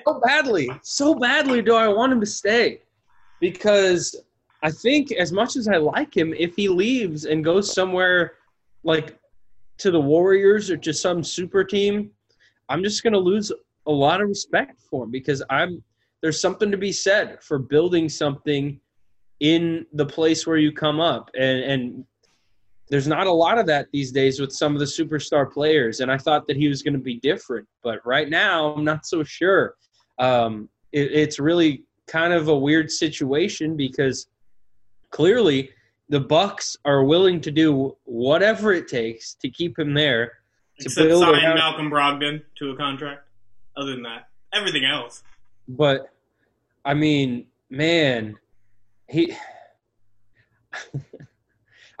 So 0.04 0.20
badly, 0.20 0.68
so 0.82 1.14
badly 1.14 1.62
do 1.62 1.74
I 1.74 1.88
want 1.88 2.12
him 2.12 2.20
to 2.20 2.26
stay. 2.26 2.80
Because 3.40 4.16
I 4.62 4.70
think 4.70 5.12
as 5.12 5.32
much 5.32 5.56
as 5.56 5.68
I 5.68 5.76
like 5.76 6.16
him, 6.16 6.34
if 6.36 6.56
he 6.56 6.68
leaves 6.68 7.24
and 7.24 7.44
goes 7.44 7.72
somewhere 7.72 8.34
like 8.84 9.18
to 9.78 9.90
the 9.90 10.00
Warriors 10.00 10.70
or 10.70 10.76
to 10.78 10.92
some 10.92 11.22
super 11.22 11.64
team, 11.64 12.10
I'm 12.68 12.82
just 12.82 13.02
going 13.02 13.12
to 13.12 13.18
lose 13.18 13.52
a 13.86 13.90
lot 13.90 14.20
of 14.20 14.28
respect 14.28 14.80
for 14.90 15.04
him 15.04 15.10
because 15.10 15.42
I'm 15.50 15.82
there's 16.20 16.40
something 16.40 16.70
to 16.70 16.76
be 16.76 16.92
said 16.92 17.42
for 17.42 17.58
building 17.58 18.08
something 18.08 18.80
in 19.40 19.84
the 19.92 20.06
place 20.06 20.46
where 20.46 20.56
you 20.56 20.72
come 20.72 21.00
up 21.00 21.30
and 21.38 21.60
and 21.60 22.04
there's 22.92 23.08
not 23.08 23.26
a 23.26 23.32
lot 23.32 23.56
of 23.56 23.64
that 23.64 23.88
these 23.90 24.12
days 24.12 24.38
with 24.38 24.52
some 24.52 24.74
of 24.74 24.78
the 24.78 24.84
superstar 24.84 25.50
players. 25.50 26.00
And 26.00 26.12
I 26.12 26.18
thought 26.18 26.46
that 26.46 26.58
he 26.58 26.68
was 26.68 26.82
going 26.82 26.92
to 26.92 27.00
be 27.00 27.18
different, 27.20 27.66
but 27.82 28.04
right 28.04 28.28
now 28.28 28.74
I'm 28.74 28.84
not 28.84 29.06
so 29.06 29.24
sure. 29.24 29.76
Um, 30.18 30.68
it, 30.92 31.10
it's 31.10 31.38
really 31.38 31.84
kind 32.06 32.34
of 32.34 32.48
a 32.48 32.54
weird 32.54 32.90
situation 32.90 33.78
because 33.78 34.26
clearly 35.08 35.70
the 36.10 36.20
Bucks 36.20 36.76
are 36.84 37.02
willing 37.02 37.40
to 37.40 37.50
do 37.50 37.96
whatever 38.04 38.74
it 38.74 38.88
takes 38.88 39.36
to 39.36 39.48
keep 39.48 39.78
him 39.78 39.94
there. 39.94 40.26
To 40.80 40.84
Except 40.84 41.12
sign 41.12 41.34
around. 41.34 41.56
Malcolm 41.56 41.90
Brogdon 41.90 42.42
to 42.58 42.72
a 42.72 42.76
contract. 42.76 43.26
Other 43.74 43.92
than 43.92 44.02
that, 44.02 44.28
everything 44.52 44.84
else. 44.84 45.22
But 45.66 46.12
I 46.84 46.92
mean, 46.92 47.46
man, 47.70 48.36
he. 49.08 49.34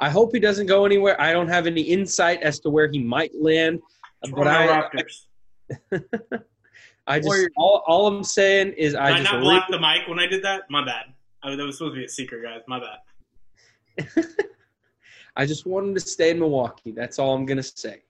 I 0.02 0.08
hope 0.08 0.34
he 0.34 0.40
doesn't 0.40 0.66
go 0.66 0.84
anywhere. 0.84 1.18
I 1.20 1.32
don't 1.32 1.46
have 1.46 1.68
any 1.68 1.82
insight 1.82 2.42
as 2.42 2.58
to 2.60 2.70
where 2.70 2.90
he 2.90 2.98
might 2.98 3.30
land. 3.40 3.80
Toronto 4.26 4.42
but 4.42 4.48
I, 4.48 4.66
Raptors. 4.66 6.42
I 7.06 7.20
just 7.20 7.48
all, 7.56 7.84
all 7.86 8.08
I'm 8.08 8.24
saying 8.24 8.72
is 8.72 8.96
I, 8.96 9.12
I 9.12 9.18
just 9.18 9.32
not 9.32 9.42
block 9.42 9.68
the 9.70 9.78
mic 9.78 10.08
when 10.08 10.18
I 10.18 10.26
did 10.26 10.42
that. 10.42 10.62
My 10.68 10.84
bad. 10.84 11.04
I, 11.44 11.54
that 11.54 11.64
was 11.64 11.78
supposed 11.78 11.94
to 11.94 12.00
be 12.00 12.04
a 12.04 12.08
secret, 12.08 12.42
guys. 12.42 12.62
My 12.66 12.80
bad. 12.80 14.26
I 15.36 15.46
just 15.46 15.66
want 15.66 15.86
him 15.86 15.94
to 15.94 16.00
stay 16.00 16.30
in 16.30 16.40
Milwaukee. 16.40 16.90
That's 16.90 17.20
all 17.20 17.36
I'm 17.36 17.46
gonna 17.46 17.62
say. 17.62 18.02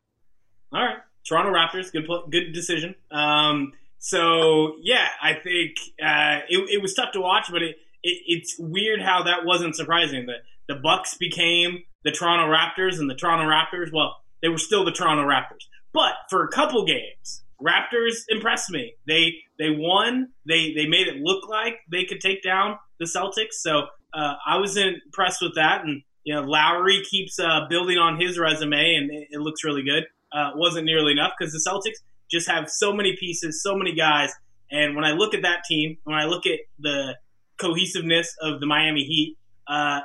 All 0.73 0.83
right, 0.83 0.97
Toronto 1.29 1.53
Raptors. 1.53 1.93
Good, 1.93 2.09
good 2.31 2.55
decision. 2.55 2.95
Um, 3.11 3.75
so 3.99 4.77
yeah, 4.81 5.09
I 5.23 5.35
think 5.35 5.77
uh, 6.03 6.41
it, 6.49 6.71
it 6.71 6.81
was 6.81 6.95
tough 6.95 7.13
to 7.13 7.21
watch, 7.21 7.49
but 7.51 7.61
it, 7.61 7.77
it, 8.03 8.23
it's 8.27 8.59
weird 8.59 9.03
how 9.03 9.25
that 9.25 9.45
wasn't 9.45 9.77
surprising. 9.77 10.25
That 10.25 10.39
the 10.69 10.77
Bucks 10.77 11.17
became 11.17 11.83
the 12.05 12.11
Toronto 12.11 12.53
Raptors, 12.53 12.99
and 12.99 13.09
the 13.09 13.15
Toronto 13.15 13.45
Raptors, 13.45 13.91
well, 13.93 14.17
they 14.43 14.49
were 14.49 14.59
still 14.59 14.85
the 14.85 14.93
Toronto 14.93 15.25
Raptors. 15.25 15.67
But 15.93 16.13
for 16.31 16.45
a 16.45 16.49
couple 16.49 16.85
games, 16.85 17.43
Raptors 17.63 18.23
impressed 18.29 18.71
me. 18.71 18.95
They 19.07 19.35
they 19.59 19.71
won. 19.71 20.29
They 20.47 20.73
they 20.75 20.87
made 20.87 21.07
it 21.07 21.17
look 21.21 21.49
like 21.49 21.75
they 21.91 22.05
could 22.05 22.21
take 22.21 22.43
down 22.43 22.77
the 22.99 23.07
Celtics. 23.07 23.53
So 23.61 23.87
uh, 24.15 24.35
I 24.47 24.59
was 24.59 24.77
impressed 24.77 25.43
with 25.43 25.55
that. 25.55 25.85
And 25.85 26.03
you 26.25 26.35
know, 26.35 26.43
Lowry 26.43 27.03
keeps 27.09 27.39
uh, 27.39 27.67
building 27.69 27.99
on 27.99 28.21
his 28.21 28.39
resume, 28.39 28.95
and 28.95 29.11
it, 29.11 29.29
it 29.33 29.41
looks 29.41 29.65
really 29.65 29.83
good. 29.83 30.05
Uh, 30.33 30.53
wasn't 30.55 30.87
nearly 30.87 31.13
enough 31.13 31.33
because 31.39 31.53
the 31.53 31.61
Celtics 31.61 31.99
just 32.31 32.49
have 32.49 32.71
so 32.71 32.93
many 32.93 33.17
pieces, 33.19 33.63
so 33.63 33.77
many 33.77 33.95
guys. 33.95 34.33
And 34.71 34.97
when 34.97 35.05
I 35.05 35.13
look 35.13 35.35
at 35.35 35.43
that 35.43 35.65
team, 35.69 35.99
when 36.05 36.17
I 36.17 36.25
look 36.25 36.47
at 36.47 36.61
the 36.79 37.17
cohesiveness 37.61 38.35
of 38.41 38.59
the 38.59 38.67
Miami 38.67 39.05
Heat, 39.05 39.37
uh, 39.69 40.01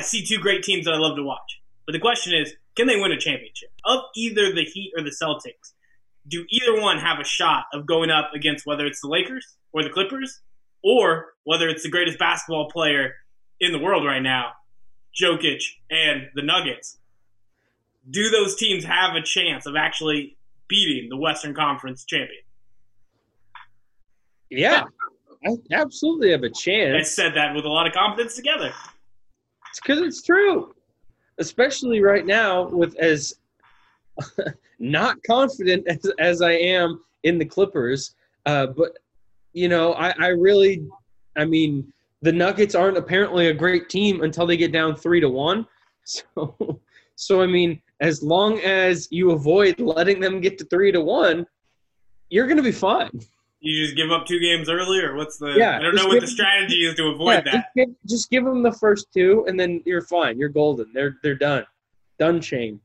I, 0.00 0.02
see 0.02 0.24
two 0.24 0.38
great 0.38 0.62
teams 0.62 0.84
that 0.86 0.94
I 0.94 0.98
love 0.98 1.16
to 1.16 1.22
watch. 1.22 1.60
But 1.86 1.92
the 1.92 1.98
question 1.98 2.34
is, 2.34 2.54
can 2.76 2.86
they 2.86 3.00
win 3.00 3.12
a 3.12 3.18
championship? 3.18 3.70
Of 3.84 4.00
either 4.16 4.52
the 4.52 4.64
Heat 4.64 4.92
or 4.96 5.02
the 5.02 5.10
Celtics, 5.10 5.72
do 6.28 6.44
either 6.50 6.80
one 6.80 6.98
have 6.98 7.18
a 7.18 7.24
shot 7.24 7.64
of 7.72 7.86
going 7.86 8.10
up 8.10 8.30
against 8.34 8.66
whether 8.66 8.86
it's 8.86 9.00
the 9.00 9.08
Lakers 9.08 9.56
or 9.72 9.82
the 9.82 9.90
Clippers, 9.90 10.40
or 10.82 11.34
whether 11.44 11.68
it's 11.68 11.82
the 11.82 11.90
greatest 11.90 12.18
basketball 12.18 12.70
player 12.70 13.14
in 13.60 13.72
the 13.72 13.78
world 13.78 14.04
right 14.04 14.22
now, 14.22 14.52
Jokic 15.20 15.62
and 15.90 16.28
the 16.34 16.42
Nuggets? 16.42 16.98
Do 18.10 18.30
those 18.30 18.56
teams 18.56 18.84
have 18.84 19.14
a 19.14 19.22
chance 19.22 19.66
of 19.66 19.76
actually 19.76 20.36
beating 20.68 21.08
the 21.10 21.16
Western 21.16 21.54
Conference 21.54 22.04
champion? 22.04 22.42
Yeah, 24.48 24.84
I 25.46 25.56
absolutely 25.72 26.30
have 26.32 26.42
a 26.42 26.50
chance. 26.50 26.94
I 26.98 27.02
said 27.02 27.34
that 27.34 27.54
with 27.54 27.64
a 27.64 27.68
lot 27.68 27.86
of 27.86 27.92
confidence 27.92 28.34
together. 28.34 28.72
It's 29.70 29.80
because 29.80 30.00
it's 30.00 30.22
true, 30.22 30.74
especially 31.38 32.02
right 32.02 32.26
now 32.26 32.68
with 32.68 32.96
as 32.96 33.34
not 34.78 35.22
confident 35.24 35.86
as, 35.86 36.10
as 36.18 36.42
I 36.42 36.52
am 36.52 37.02
in 37.22 37.38
the 37.38 37.44
Clippers. 37.44 38.14
Uh, 38.46 38.66
but 38.66 38.98
you 39.52 39.68
know, 39.68 39.94
I, 39.94 40.14
I 40.18 40.28
really, 40.28 40.86
I 41.36 41.44
mean, 41.44 41.92
the 42.22 42.32
Nuggets 42.32 42.74
aren't 42.74 42.96
apparently 42.96 43.48
a 43.48 43.54
great 43.54 43.88
team 43.88 44.22
until 44.22 44.46
they 44.46 44.56
get 44.56 44.72
down 44.72 44.96
three 44.96 45.20
to 45.20 45.28
one. 45.28 45.66
So, 46.02 46.80
so 47.14 47.42
I 47.42 47.46
mean, 47.46 47.80
as 48.00 48.20
long 48.20 48.58
as 48.60 49.06
you 49.12 49.30
avoid 49.30 49.78
letting 49.78 50.18
them 50.18 50.40
get 50.40 50.58
to 50.58 50.64
three 50.64 50.90
to 50.90 51.00
one, 51.00 51.46
you're 52.30 52.46
going 52.46 52.56
to 52.56 52.64
be 52.64 52.72
fine. 52.72 53.10
You 53.60 53.84
just 53.84 53.96
give 53.96 54.10
up 54.10 54.26
two 54.26 54.40
games 54.40 54.70
early, 54.70 55.00
or 55.00 55.14
what's 55.16 55.36
the? 55.36 55.52
Yeah, 55.56 55.76
I 55.76 55.82
don't 55.82 55.94
know 55.94 56.06
what 56.06 56.20
the 56.20 56.26
strategy 56.26 56.86
is 56.86 56.94
to 56.94 57.08
avoid 57.08 57.32
yeah, 57.32 57.40
that. 57.40 57.52
Just 57.52 57.66
give, 57.76 57.88
just 58.06 58.30
give 58.30 58.44
them 58.44 58.62
the 58.62 58.72
first 58.72 59.12
two, 59.12 59.44
and 59.46 59.60
then 59.60 59.82
you're 59.84 60.00
fine. 60.00 60.38
You're 60.38 60.48
golden. 60.48 60.90
They're 60.94 61.16
they're 61.22 61.34
done. 61.34 61.66
Done 62.18 62.40
chain. 62.40 62.80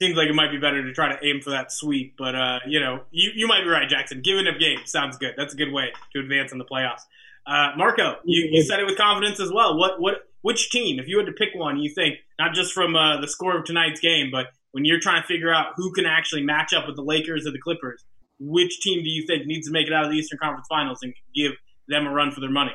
Seems 0.00 0.16
like 0.16 0.28
it 0.28 0.34
might 0.34 0.50
be 0.50 0.58
better 0.58 0.82
to 0.82 0.92
try 0.92 1.14
to 1.14 1.26
aim 1.26 1.40
for 1.40 1.50
that 1.50 1.72
sweep, 1.72 2.16
but 2.18 2.34
uh, 2.34 2.58
you 2.66 2.80
know, 2.80 3.00
you, 3.12 3.30
you 3.34 3.46
might 3.46 3.62
be 3.62 3.68
right, 3.68 3.88
Jackson. 3.88 4.20
Giving 4.20 4.46
up 4.46 4.58
games 4.58 4.90
sounds 4.90 5.16
good. 5.16 5.34
That's 5.36 5.54
a 5.54 5.56
good 5.56 5.72
way 5.72 5.92
to 6.12 6.20
advance 6.20 6.52
in 6.52 6.58
the 6.58 6.64
playoffs. 6.64 7.02
Uh, 7.46 7.70
Marco, 7.76 8.16
you, 8.24 8.48
you 8.50 8.62
said 8.62 8.80
it 8.80 8.84
with 8.86 8.98
confidence 8.98 9.40
as 9.40 9.50
well. 9.52 9.78
What 9.78 10.00
what 10.00 10.28
which 10.42 10.70
team, 10.70 10.98
if 10.98 11.08
you 11.08 11.16
had 11.16 11.26
to 11.26 11.32
pick 11.32 11.50
one, 11.54 11.78
you 11.78 11.88
think 11.94 12.16
not 12.38 12.52
just 12.52 12.74
from 12.74 12.94
uh, 12.94 13.20
the 13.22 13.28
score 13.28 13.56
of 13.56 13.64
tonight's 13.64 14.00
game, 14.00 14.30
but 14.30 14.48
when 14.72 14.84
you're 14.84 15.00
trying 15.00 15.22
to 15.22 15.26
figure 15.26 15.52
out 15.52 15.68
who 15.76 15.92
can 15.92 16.04
actually 16.04 16.42
match 16.42 16.74
up 16.74 16.86
with 16.86 16.96
the 16.96 17.02
Lakers 17.02 17.46
or 17.46 17.52
the 17.52 17.58
Clippers, 17.58 18.04
which 18.38 18.80
team 18.80 19.02
do 19.02 19.08
you 19.08 19.26
think 19.26 19.46
needs 19.46 19.66
to 19.66 19.72
make 19.72 19.86
it 19.86 19.92
out 19.92 20.04
of 20.04 20.10
the 20.10 20.16
Eastern 20.16 20.38
Conference 20.38 20.66
Finals 20.68 20.98
and 21.02 21.14
give 21.34 21.52
them 21.88 22.06
a 22.06 22.10
run 22.10 22.30
for 22.30 22.40
their 22.40 22.50
money? 22.50 22.72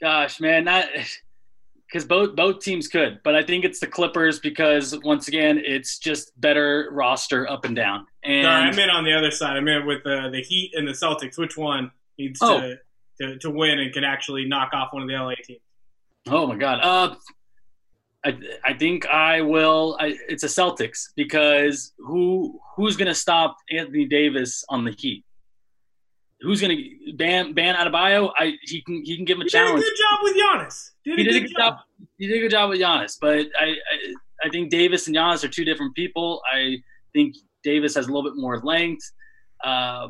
Gosh, 0.00 0.40
man, 0.40 0.64
that 0.64 0.90
because 1.86 2.04
both 2.04 2.36
both 2.36 2.60
teams 2.60 2.86
could, 2.86 3.20
but 3.24 3.34
I 3.34 3.42
think 3.42 3.64
it's 3.64 3.80
the 3.80 3.86
Clippers 3.86 4.38
because 4.38 4.96
once 5.02 5.26
again, 5.26 5.60
it's 5.64 5.98
just 5.98 6.38
better 6.40 6.88
roster 6.92 7.48
up 7.50 7.64
and 7.64 7.74
down. 7.74 8.06
And 8.22 8.44
Sorry, 8.44 8.62
I 8.62 8.74
meant 8.74 8.90
on 8.90 9.04
the 9.04 9.12
other 9.12 9.30
side. 9.30 9.56
I 9.56 9.60
meant 9.60 9.86
with 9.86 10.04
the 10.04 10.28
the 10.30 10.42
Heat 10.42 10.72
and 10.74 10.86
the 10.86 10.92
Celtics. 10.92 11.38
Which 11.38 11.56
one 11.56 11.90
needs 12.18 12.38
oh. 12.42 12.60
to, 12.60 12.78
to 13.20 13.38
to 13.38 13.50
win 13.50 13.80
and 13.80 13.92
can 13.92 14.04
actually 14.04 14.46
knock 14.46 14.70
off 14.72 14.92
one 14.92 15.02
of 15.02 15.08
the 15.08 15.14
LA 15.14 15.34
teams? 15.42 15.60
Oh 16.28 16.46
my 16.46 16.56
God. 16.56 16.80
Uh, 16.82 17.14
I, 18.24 18.36
I 18.64 18.74
think 18.74 19.06
I 19.06 19.42
will. 19.42 19.96
I, 20.00 20.16
it's 20.28 20.42
a 20.42 20.48
Celtics 20.48 21.08
because 21.16 21.92
who 21.98 22.58
who's 22.76 22.96
going 22.96 23.08
to 23.08 23.14
stop 23.14 23.56
Anthony 23.70 24.06
Davis 24.06 24.64
on 24.68 24.84
the 24.84 24.94
Heat? 24.98 25.24
Who's 26.40 26.60
going 26.60 26.76
to 26.76 27.12
Bam 27.16 27.54
Bam 27.54 27.76
Adebayo? 27.76 28.30
I 28.36 28.54
he 28.62 28.82
can 28.82 29.02
he 29.04 29.16
can 29.16 29.24
give 29.24 29.36
him 29.36 29.42
a 29.42 29.44
he 29.44 29.50
challenge. 29.50 29.80
Did 29.80 29.86
a 29.86 29.90
good 29.90 29.98
job 29.98 30.18
with 30.22 30.36
Giannis. 30.36 30.90
Did 31.04 31.18
he 31.18 31.24
did 31.24 31.36
a 31.36 31.40
good 31.40 31.56
job. 31.56 31.74
job. 31.74 31.78
you 32.18 32.28
did 32.28 32.38
a 32.38 32.40
good 32.40 32.50
job 32.50 32.70
with 32.70 32.80
Giannis, 32.80 33.16
but 33.20 33.46
I, 33.58 33.66
I 33.66 34.14
I 34.44 34.48
think 34.50 34.70
Davis 34.70 35.06
and 35.06 35.16
Giannis 35.16 35.44
are 35.44 35.48
two 35.48 35.64
different 35.64 35.94
people. 35.94 36.42
I 36.52 36.78
think 37.12 37.36
Davis 37.62 37.94
has 37.94 38.06
a 38.06 38.08
little 38.12 38.28
bit 38.28 38.36
more 38.36 38.60
length. 38.60 39.10
Uh, 39.64 40.08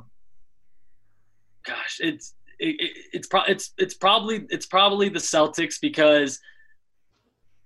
gosh, 1.67 1.99
it's 2.01 2.35
it, 2.59 2.77
it, 2.81 2.91
it's 3.13 3.29
pro- 3.29 3.45
it's 3.45 3.73
it's 3.79 3.95
probably 3.95 4.47
it's 4.51 4.67
probably 4.67 5.09
the 5.09 5.19
Celtics 5.19 5.77
because 5.81 6.39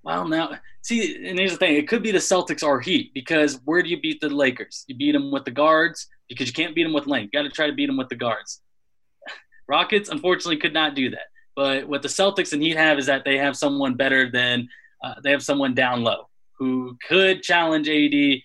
well 0.05 0.27
now 0.27 0.59
see 0.83 1.29
and 1.29 1.39
here's 1.39 1.53
the 1.53 1.59
thing 1.59 1.77
it 1.77 1.89
could 1.89 2.03
be 2.03 2.11
the 2.11 2.19
Celtics 2.19 2.63
or 2.63 2.81
Heat 2.81 3.13
because 3.15 3.61
where 3.65 3.83
do 3.83 3.89
you 3.89 4.01
beat 4.01 4.21
the 4.21 4.29
Lakers? 4.29 4.85
You 4.89 4.97
beat 4.97 5.13
them 5.13 5.31
with 5.31 5.45
the 5.45 5.51
guards 5.51 6.09
because 6.29 6.47
you 6.47 6.53
can't 6.53 6.75
beat 6.75 6.85
them 6.85 6.93
with 6.93 7.07
length. 7.07 7.31
You 7.33 7.41
got 7.41 7.49
to 7.49 7.55
try 7.55 7.67
to 7.67 7.73
beat 7.73 7.87
them 7.87 7.97
with 7.97 8.09
the 8.09 8.17
guards. 8.17 8.61
Rockets 9.69 10.09
unfortunately 10.09 10.57
could 10.59 10.75
not 10.75 10.95
do 10.95 11.11
that. 11.11 11.27
But 11.55 11.87
what 11.87 12.03
the 12.03 12.09
Celtics 12.09 12.53
and 12.53 12.63
Heat 12.63 12.77
have 12.77 12.99
is 12.99 13.07
that 13.07 13.25
they 13.25 13.37
have 13.39 13.57
someone 13.57 13.95
better 13.95 14.31
than 14.31 14.69
uh, 15.05 15.15
they 15.23 15.31
have 15.31 15.43
someone 15.43 15.75
down 15.75 16.03
low 16.03 16.29
who 16.59 16.97
could 17.07 17.43
challenge 17.43 17.89
AD 17.89 18.41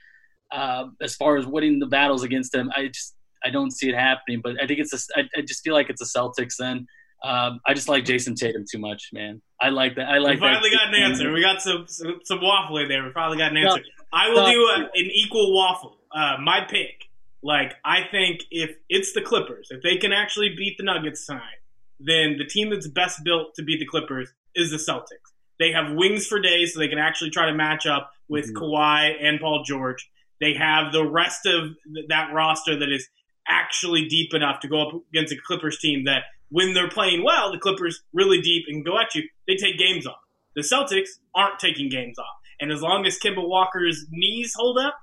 uh, 0.51 0.87
as 1.01 1.15
far 1.15 1.37
as 1.37 1.45
winning 1.45 1.79
the 1.79 1.85
battles 1.85 2.23
against 2.23 2.53
him. 2.53 2.71
I 2.75 2.87
just 2.87 3.15
I 3.45 3.49
don't 3.49 3.71
see 3.71 3.89
it 3.89 3.95
happening. 3.95 4.41
But 4.43 4.61
I 4.61 4.67
think 4.67 4.79
it's 4.79 4.93
a, 4.93 5.19
I, 5.19 5.29
I 5.37 5.41
just 5.41 5.63
feel 5.63 5.73
like 5.73 5.89
it's 5.89 6.01
the 6.01 6.19
Celtics 6.19 6.55
then. 6.59 6.87
Um, 7.23 7.59
I 7.65 7.73
just 7.73 7.89
like 7.89 8.05
Jayson 8.05 8.35
Tatum 8.35 8.65
too 8.69 8.77
much, 8.77 9.09
man. 9.11 9.41
I 9.59 9.69
like 9.69 9.95
that. 9.95 10.07
I 10.07 10.19
like. 10.19 10.39
That. 10.39 10.45
We 10.45 10.53
finally 10.53 10.69
that. 10.69 10.75
got 10.75 10.93
an 10.93 11.01
answer. 11.01 11.31
We 11.31 11.41
got 11.41 11.61
some 11.61 11.85
some, 11.87 12.19
some 12.23 12.41
waffle 12.41 12.77
in 12.77 12.87
there. 12.87 13.03
We 13.03 13.11
finally 13.11 13.37
got 13.37 13.51
an 13.51 13.57
answer. 13.57 13.81
I 14.13 14.29
will 14.29 14.45
do 14.45 14.59
a, 14.59 14.79
an 14.93 15.09
equal 15.13 15.53
waffle. 15.55 15.97
Uh, 16.11 16.37
my 16.41 16.61
pick. 16.69 17.03
Like 17.43 17.75
I 17.85 18.01
think 18.09 18.41
if 18.51 18.75
it's 18.89 19.13
the 19.13 19.21
Clippers, 19.21 19.69
if 19.71 19.81
they 19.83 19.97
can 19.97 20.11
actually 20.11 20.55
beat 20.55 20.77
the 20.77 20.83
Nuggets 20.83 21.25
tonight, 21.25 21.61
then 21.99 22.37
the 22.37 22.45
team 22.45 22.69
that's 22.69 22.87
best 22.87 23.23
built 23.23 23.55
to 23.55 23.63
beat 23.63 23.79
the 23.79 23.85
Clippers 23.85 24.29
is 24.55 24.71
the 24.71 24.77
Celtics. 24.77 25.33
They 25.59 25.71
have 25.71 25.93
wings 25.93 26.27
for 26.27 26.39
days, 26.39 26.73
so 26.73 26.79
they 26.79 26.87
can 26.87 26.99
actually 26.99 27.31
try 27.31 27.47
to 27.47 27.53
match 27.53 27.85
up 27.85 28.11
with 28.27 28.53
mm-hmm. 28.53 28.63
Kawhi 28.63 29.13
and 29.21 29.39
Paul 29.39 29.63
George. 29.63 30.09
They 30.39 30.53
have 30.53 30.91
the 30.91 31.07
rest 31.07 31.45
of 31.45 31.71
that 32.09 32.33
roster 32.33 32.77
that 32.77 32.91
is 32.91 33.07
actually 33.47 34.07
deep 34.07 34.33
enough 34.33 34.59
to 34.61 34.67
go 34.67 34.87
up 34.87 34.93
against 35.09 35.33
a 35.33 35.37
Clippers 35.37 35.79
team 35.79 36.05
that 36.05 36.23
when 36.49 36.73
they're 36.73 36.89
playing 36.89 37.23
well, 37.23 37.51
the 37.51 37.59
Clippers 37.59 38.03
really 38.13 38.41
deep 38.41 38.65
and 38.67 38.85
go 38.85 38.97
at 38.99 39.15
you, 39.15 39.23
they 39.47 39.55
take 39.55 39.77
games 39.77 40.07
off. 40.07 40.19
The 40.55 40.61
Celtics 40.61 41.09
aren't 41.35 41.59
taking 41.59 41.89
games 41.89 42.17
off. 42.17 42.25
And 42.59 42.71
as 42.71 42.81
long 42.81 43.05
as 43.05 43.19
Kemba 43.19 43.47
Walker's 43.47 44.05
knees 44.09 44.53
hold 44.55 44.77
up, 44.79 44.95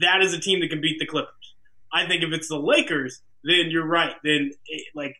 that 0.00 0.22
is 0.22 0.32
a 0.32 0.40
team 0.40 0.60
that 0.60 0.70
can 0.70 0.80
beat 0.80 0.98
the 0.98 1.06
Clippers. 1.06 1.54
I 1.92 2.06
think 2.06 2.22
if 2.22 2.32
it's 2.32 2.48
the 2.48 2.58
Lakers, 2.58 3.22
then 3.44 3.70
you're 3.70 3.86
right. 3.86 4.14
Then 4.24 4.52
it, 4.66 4.86
like 4.94 5.16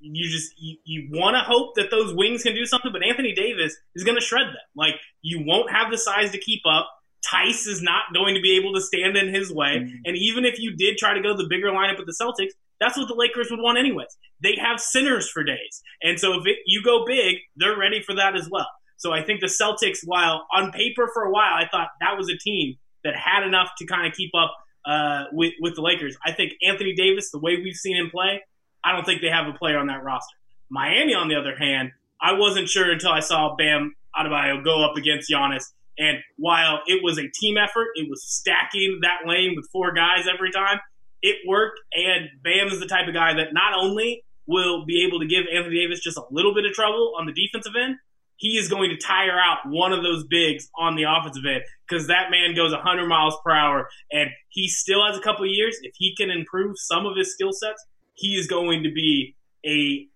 you 0.00 0.28
just 0.28 0.52
you, 0.58 0.76
you 0.84 1.08
want 1.12 1.34
to 1.34 1.40
hope 1.40 1.74
that 1.76 1.90
those 1.90 2.14
wings 2.14 2.42
can 2.42 2.54
do 2.54 2.66
something, 2.66 2.92
but 2.92 3.02
Anthony 3.02 3.34
Davis 3.34 3.76
is 3.94 4.04
going 4.04 4.16
to 4.16 4.24
shred 4.24 4.46
them. 4.46 4.56
Like 4.76 4.94
you 5.22 5.44
won't 5.44 5.70
have 5.70 5.90
the 5.90 5.98
size 5.98 6.30
to 6.32 6.38
keep 6.38 6.62
up. 6.68 6.88
Theis 7.24 7.66
is 7.66 7.80
not 7.80 8.02
going 8.12 8.34
to 8.34 8.40
be 8.40 8.56
able 8.56 8.74
to 8.74 8.80
stand 8.80 9.16
in 9.16 9.32
his 9.32 9.52
way. 9.52 9.78
Mm-hmm. 9.78 9.96
And 10.04 10.16
even 10.16 10.44
if 10.44 10.58
you 10.58 10.76
did 10.76 10.98
try 10.98 11.14
to 11.14 11.22
go 11.22 11.36
the 11.36 11.46
bigger 11.48 11.68
lineup 11.68 11.96
with 11.96 12.06
the 12.06 12.12
Celtics, 12.20 12.52
that's 12.84 12.98
what 12.98 13.08
the 13.08 13.14
Lakers 13.14 13.50
would 13.50 13.60
want 13.60 13.78
anyways. 13.78 14.16
They 14.42 14.56
have 14.56 14.78
centers 14.78 15.30
for 15.30 15.42
days. 15.42 15.82
And 16.02 16.20
so 16.20 16.38
if 16.38 16.46
it, 16.46 16.58
you 16.66 16.82
go 16.82 17.04
big, 17.06 17.36
they're 17.56 17.78
ready 17.78 18.02
for 18.02 18.14
that 18.14 18.36
as 18.36 18.48
well. 18.50 18.68
So 18.98 19.12
I 19.12 19.22
think 19.22 19.40
the 19.40 19.46
Celtics, 19.46 20.00
while 20.04 20.46
on 20.54 20.70
paper 20.70 21.10
for 21.12 21.22
a 21.24 21.30
while, 21.30 21.54
I 21.54 21.66
thought 21.70 21.88
that 22.00 22.16
was 22.18 22.28
a 22.28 22.36
team 22.36 22.76
that 23.02 23.14
had 23.16 23.46
enough 23.46 23.70
to 23.78 23.86
kind 23.86 24.06
of 24.06 24.12
keep 24.12 24.32
up 24.34 24.54
uh, 24.84 25.24
with, 25.32 25.54
with 25.60 25.74
the 25.76 25.80
Lakers. 25.80 26.16
I 26.24 26.32
think 26.32 26.52
Anthony 26.66 26.94
Davis, 26.94 27.30
the 27.30 27.38
way 27.38 27.56
we've 27.56 27.74
seen 27.74 27.96
him 27.96 28.10
play, 28.10 28.42
I 28.84 28.92
don't 28.92 29.04
think 29.04 29.22
they 29.22 29.30
have 29.30 29.46
a 29.46 29.56
player 29.56 29.78
on 29.78 29.86
that 29.86 30.02
roster. 30.04 30.36
Miami, 30.70 31.14
on 31.14 31.28
the 31.28 31.36
other 31.36 31.56
hand, 31.56 31.92
I 32.20 32.32
wasn't 32.34 32.68
sure 32.68 32.90
until 32.90 33.12
I 33.12 33.20
saw 33.20 33.56
Bam 33.56 33.94
Adebayo 34.16 34.62
go 34.62 34.84
up 34.84 34.96
against 34.96 35.30
Giannis. 35.30 35.64
And 35.98 36.18
while 36.36 36.80
it 36.86 37.02
was 37.02 37.18
a 37.18 37.28
team 37.28 37.56
effort, 37.56 37.88
it 37.94 38.10
was 38.10 38.24
stacking 38.24 39.00
that 39.02 39.26
lane 39.26 39.54
with 39.56 39.68
four 39.70 39.92
guys 39.92 40.26
every 40.32 40.50
time. 40.50 40.80
It 41.26 41.36
worked, 41.48 41.80
and 41.94 42.28
Bam 42.42 42.66
is 42.66 42.80
the 42.80 42.86
type 42.86 43.08
of 43.08 43.14
guy 43.14 43.32
that 43.32 43.54
not 43.54 43.72
only 43.72 44.22
will 44.46 44.84
be 44.84 45.06
able 45.06 45.20
to 45.20 45.26
give 45.26 45.44
Anthony 45.50 45.80
Davis 45.80 46.00
just 46.00 46.18
a 46.18 46.24
little 46.30 46.52
bit 46.52 46.66
of 46.66 46.72
trouble 46.72 47.14
on 47.18 47.24
the 47.24 47.32
defensive 47.32 47.72
end, 47.82 47.96
he 48.36 48.58
is 48.58 48.68
going 48.68 48.90
to 48.90 48.98
tire 48.98 49.40
out 49.40 49.60
one 49.64 49.94
of 49.94 50.02
those 50.02 50.26
bigs 50.26 50.68
on 50.76 50.96
the 50.96 51.04
offensive 51.04 51.44
end 51.48 51.62
because 51.88 52.08
that 52.08 52.30
man 52.30 52.54
goes 52.54 52.72
100 52.72 53.06
miles 53.08 53.38
per 53.42 53.52
hour, 53.52 53.88
and 54.12 54.28
he 54.50 54.68
still 54.68 55.02
has 55.06 55.16
a 55.16 55.20
couple 55.22 55.46
years. 55.46 55.78
If 55.80 55.94
he 55.96 56.14
can 56.14 56.30
improve 56.30 56.78
some 56.78 57.06
of 57.06 57.16
his 57.16 57.32
skill 57.32 57.54
sets, 57.54 57.82
he 58.12 58.34
is 58.36 58.46
going 58.46 58.82
to 58.82 58.92
be 58.92 59.34
a 59.64 60.06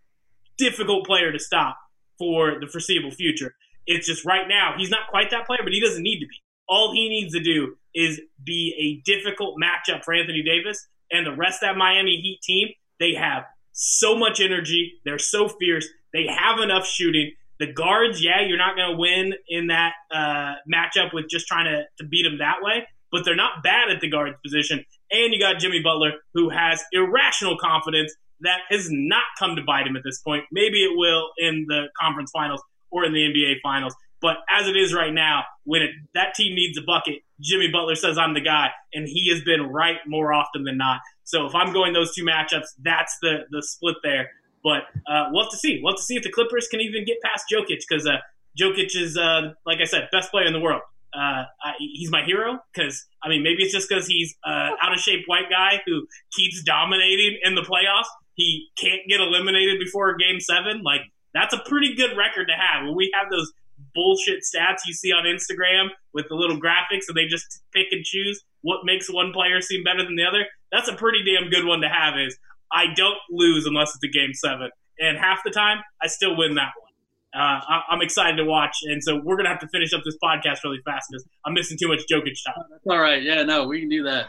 difficult 0.59 1.06
player 1.06 1.32
to 1.32 1.38
stop 1.38 1.78
for 2.18 2.61
the 2.61 2.66
foreseeable 2.66 3.12
future. 3.12 3.54
It's 3.86 4.06
just 4.06 4.26
right 4.26 4.46
now, 4.46 4.74
he's 4.76 4.90
not 4.90 5.09
quite 5.09 5.30
that 5.30 5.46
player, 5.46 5.61
but 5.64 5.72
he 5.72 5.80
doesn't 5.80 6.02
need 6.02 6.20
to 6.20 6.26
be. 6.26 6.36
All 6.68 6.92
he 6.92 7.09
needs 7.09 7.32
to 7.32 7.40
do 7.40 7.76
is 7.94 8.20
be 8.44 8.74
a 8.78 9.11
difficult 9.11 9.54
matchup 9.56 10.04
for 10.04 10.12
Anthony 10.12 10.42
Davis 10.42 10.86
and 11.11 11.26
the 11.26 11.34
rest 11.34 11.62
of 11.62 11.68
that 11.68 11.76
Miami 11.76 12.16
Heat 12.16 12.40
team. 12.42 12.68
They 13.00 13.14
have 13.14 13.44
so 13.72 14.16
much 14.16 14.40
energy. 14.40 14.94
They're 15.04 15.18
so 15.18 15.48
fierce. 15.48 15.86
They 16.12 16.26
have 16.26 16.59
enough 16.59 16.86
shooting. 16.86 17.32
The 17.61 17.72
guards, 17.72 18.22
yeah, 18.22 18.40
you're 18.40 18.59
not 18.59 18.76
going 18.76 18.92
to 18.92 18.96
win 18.96 19.34
in 19.48 19.68
that 19.68 19.92
uh, 20.12 20.54
matchup 20.72 21.12
with 21.12 21.28
just 21.28 21.46
trying 21.46 21.66
to, 21.66 21.84
to 21.98 22.09
beat 22.09 22.22
them 22.22 22.38
that 22.38 22.56
way, 22.62 22.86
but 23.11 23.24
they're 23.24 23.36
not 23.36 23.62
bad 23.62 23.90
at 23.90 24.00
the 24.00 24.09
guards 24.09 24.36
position. 24.44 24.84
And 25.11 25.32
you 25.32 25.40
got 25.40 25.59
Jimmy 25.59 25.80
Butler, 25.82 26.12
who 26.34 26.50
has 26.50 26.84
irrational 26.92 27.56
confidence 27.59 28.14
that 28.40 28.61
has 28.70 28.88
not 28.90 29.24
come 29.38 29.56
to 29.56 29.62
bite 29.62 29.86
him 29.86 29.96
at 29.96 30.02
this 30.04 30.20
point. 30.20 30.44
Maybe 30.52 30.84
it 30.84 30.96
will 30.96 31.30
in 31.38 31.66
the 31.68 31.86
conference 32.00 32.30
finals 32.30 32.62
or 32.90 33.04
in 33.04 33.12
the 33.12 33.20
NBA 33.20 33.56
finals. 33.62 33.94
But 34.20 34.36
as 34.50 34.66
it 34.66 34.76
is 34.76 34.92
right 34.94 35.12
now, 35.12 35.44
when 35.64 35.82
it, 35.82 35.90
that 36.14 36.34
team 36.34 36.54
needs 36.54 36.76
a 36.76 36.82
bucket, 36.82 37.22
Jimmy 37.40 37.68
Butler 37.70 37.94
says, 37.94 38.18
I'm 38.18 38.34
the 38.34 38.40
guy. 38.40 38.70
And 38.92 39.08
he 39.08 39.30
has 39.32 39.42
been 39.42 39.70
right 39.70 39.98
more 40.06 40.32
often 40.32 40.64
than 40.64 40.76
not. 40.76 41.00
So 41.24 41.46
if 41.46 41.54
I'm 41.54 41.72
going 41.72 41.92
those 41.92 42.14
two 42.14 42.24
matchups, 42.24 42.66
that's 42.82 43.16
the, 43.22 43.40
the 43.50 43.62
split 43.62 43.96
there. 44.02 44.30
But 44.64 44.82
uh, 45.10 45.28
we'll 45.30 45.44
have 45.44 45.52
to 45.52 45.58
see. 45.58 45.80
We'll 45.82 45.92
have 45.92 45.98
to 45.98 46.02
see 46.02 46.16
if 46.16 46.24
the 46.24 46.32
Clippers 46.32 46.66
can 46.68 46.80
even 46.80 47.04
get 47.04 47.18
past 47.22 47.44
Jokic 47.52 47.82
because 47.88 48.06
uh, 48.06 48.16
Jokic 48.60 48.96
is, 48.96 49.16
uh, 49.16 49.52
like 49.64 49.78
I 49.80 49.84
said, 49.84 50.08
best 50.10 50.30
player 50.30 50.46
in 50.46 50.52
the 50.52 50.60
world 50.60 50.82
uh, 51.14 51.44
I, 51.62 51.72
he's 51.78 52.10
my 52.10 52.22
hero 52.24 52.58
because 52.72 53.06
I 53.22 53.28
mean 53.28 53.42
maybe 53.42 53.62
it's 53.62 53.72
just 53.72 53.88
because 53.88 54.06
he's 54.06 54.34
uh, 54.46 54.70
out 54.80 54.92
of 54.92 54.98
shape 54.98 55.24
white 55.26 55.48
guy 55.50 55.80
who 55.86 56.06
keeps 56.32 56.62
dominating 56.62 57.38
in 57.42 57.54
the 57.54 57.62
playoffs. 57.62 58.08
He 58.34 58.68
can't 58.78 59.00
get 59.08 59.20
eliminated 59.20 59.78
before 59.78 60.16
Game 60.16 60.40
Seven. 60.40 60.82
Like 60.82 61.02
that's 61.34 61.54
a 61.54 61.58
pretty 61.66 61.94
good 61.94 62.16
record 62.16 62.48
to 62.48 62.54
have. 62.54 62.86
When 62.86 62.96
we 62.96 63.10
have 63.14 63.30
those 63.30 63.52
bullshit 63.95 64.41
stats 64.41 64.86
you 64.86 64.93
see 64.93 65.12
on 65.12 65.24
Instagram 65.24 65.89
with 66.14 66.26
the 66.28 66.34
little 66.34 66.61
graphics 66.61 67.09
and 67.09 67.16
they 67.16 67.26
just 67.26 67.62
pick 67.72 67.86
and 67.93 68.05
choose 68.05 68.43
what 68.62 68.80
makes 68.84 69.11
one 69.11 69.32
player 69.32 69.61
seem 69.61 69.84
better 69.84 70.05
than 70.05 70.16
the 70.16 70.24
other, 70.24 70.47
that's 70.72 70.89
a 70.89 70.95
pretty 70.95 71.20
damn 71.24 71.51
good 71.51 71.64
one 71.64 71.80
to 71.80 71.89
have. 71.89 72.14
Is 72.18 72.39
I 72.72 72.86
don't 72.95 73.18
lose 73.30 73.66
unless 73.66 73.95
it's 73.95 74.05
a 74.05 74.09
Game 74.09 74.34
Seven, 74.34 74.70
and 74.99 75.16
half 75.16 75.45
the 75.45 75.51
time 75.51 75.78
I 76.03 76.09
still 76.09 76.36
win 76.36 76.55
that 76.57 76.72
one 76.80 76.89
uh, 77.34 77.61
I, 77.68 77.82
am 77.93 78.01
excited 78.01 78.36
to 78.36 78.45
watch. 78.45 78.76
And 78.84 79.03
so 79.03 79.20
we're 79.22 79.36
gonna 79.36 79.51
have 79.51 79.61
to 79.61 79.68
finish 79.68 79.93
up 79.93 80.03
this 80.05 80.16
podcast 80.22 80.64
really 80.64 80.80
fast 80.84 81.09
because 81.11 81.24
I'm 81.45 81.55
missing 81.55 81.76
too 81.80 81.89
much 81.89 82.01
Jokic 82.11 82.36
time. 82.45 82.64
That's 82.70 82.86
all 82.89 82.99
right. 82.99 83.22
Yeah, 83.22 83.43
no, 83.43 83.66
we 83.66 83.80
can 83.80 83.89
do 83.89 84.05
that. 84.05 84.26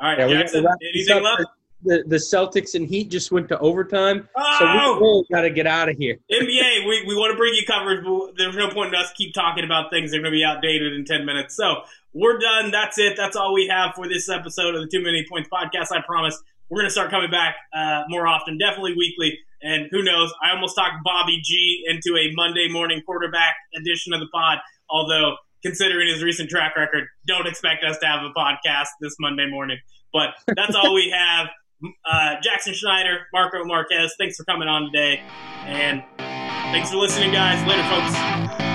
All 0.00 0.08
right, 0.08 0.18
yeah, 0.18 0.28
Jackson. 0.28 0.66
Anything 0.94 1.22
left? 1.22 1.42
The, 1.82 2.02
the 2.06 2.16
Celtics 2.16 2.74
and 2.74 2.88
Heat 2.88 3.08
just 3.08 3.30
went 3.30 3.48
to 3.50 3.58
overtime, 3.60 4.28
oh! 4.36 4.56
so 4.58 4.64
we 4.64 4.80
oh! 4.80 4.98
really 5.00 5.26
got 5.32 5.42
to 5.42 5.50
get 5.50 5.66
out 5.66 5.88
of 5.88 5.96
here. 5.96 6.18
NBA, 6.30 6.88
we, 6.88 7.04
we 7.06 7.14
want 7.14 7.30
to 7.32 7.36
bring 7.36 7.54
you 7.54 7.62
coverage, 7.66 8.04
but 8.04 8.36
there's 8.36 8.56
no 8.56 8.68
point 8.68 8.92
in 8.92 9.00
us 9.00 9.12
keep 9.16 9.32
talking 9.32 9.64
about 9.64 9.90
things 9.90 10.10
They're 10.10 10.20
going 10.20 10.32
to 10.32 10.36
be 10.36 10.44
outdated 10.44 10.94
in 10.94 11.04
10 11.04 11.24
minutes. 11.24 11.54
So 11.54 11.82
we're 12.12 12.38
done. 12.38 12.72
That's 12.72 12.98
it. 12.98 13.16
That's 13.16 13.36
all 13.36 13.54
we 13.54 13.68
have 13.68 13.94
for 13.94 14.08
this 14.08 14.28
episode 14.28 14.74
of 14.74 14.82
the 14.82 14.88
Too 14.88 15.02
Many 15.02 15.24
Points 15.28 15.48
podcast. 15.48 15.92
I 15.92 16.00
promise 16.04 16.42
we're 16.68 16.78
going 16.78 16.88
to 16.88 16.92
start 16.92 17.10
coming 17.10 17.30
back 17.30 17.56
uh, 17.72 18.02
more 18.08 18.26
often, 18.26 18.58
definitely 18.58 18.94
weekly. 18.96 19.38
And 19.62 19.88
who 19.90 20.02
knows? 20.02 20.32
I 20.42 20.54
almost 20.54 20.76
talked 20.76 21.02
Bobby 21.04 21.40
G 21.44 21.84
into 21.86 22.16
a 22.18 22.32
Monday 22.34 22.68
morning 22.70 23.02
quarterback 23.04 23.54
edition 23.76 24.12
of 24.12 24.20
the 24.20 24.28
pod. 24.32 24.58
Although, 24.90 25.36
considering 25.62 26.08
his 26.08 26.22
recent 26.22 26.48
track 26.48 26.76
record, 26.76 27.04
don't 27.26 27.46
expect 27.46 27.84
us 27.84 27.98
to 27.98 28.06
have 28.06 28.22
a 28.22 28.30
podcast 28.38 28.88
this 29.00 29.16
Monday 29.18 29.48
morning. 29.50 29.78
But 30.12 30.30
that's 30.54 30.74
all 30.74 30.94
we 30.94 31.10
have. 31.16 31.48
Uh, 31.82 32.36
Jackson 32.42 32.74
Schneider, 32.74 33.26
Marco 33.32 33.64
Marquez, 33.64 34.14
thanks 34.18 34.36
for 34.36 34.44
coming 34.44 34.68
on 34.68 34.90
today. 34.90 35.22
And 35.64 36.02
thanks 36.18 36.90
for 36.90 36.96
listening, 36.96 37.32
guys. 37.32 37.64
Later, 37.66 37.84
folks. 37.88 38.68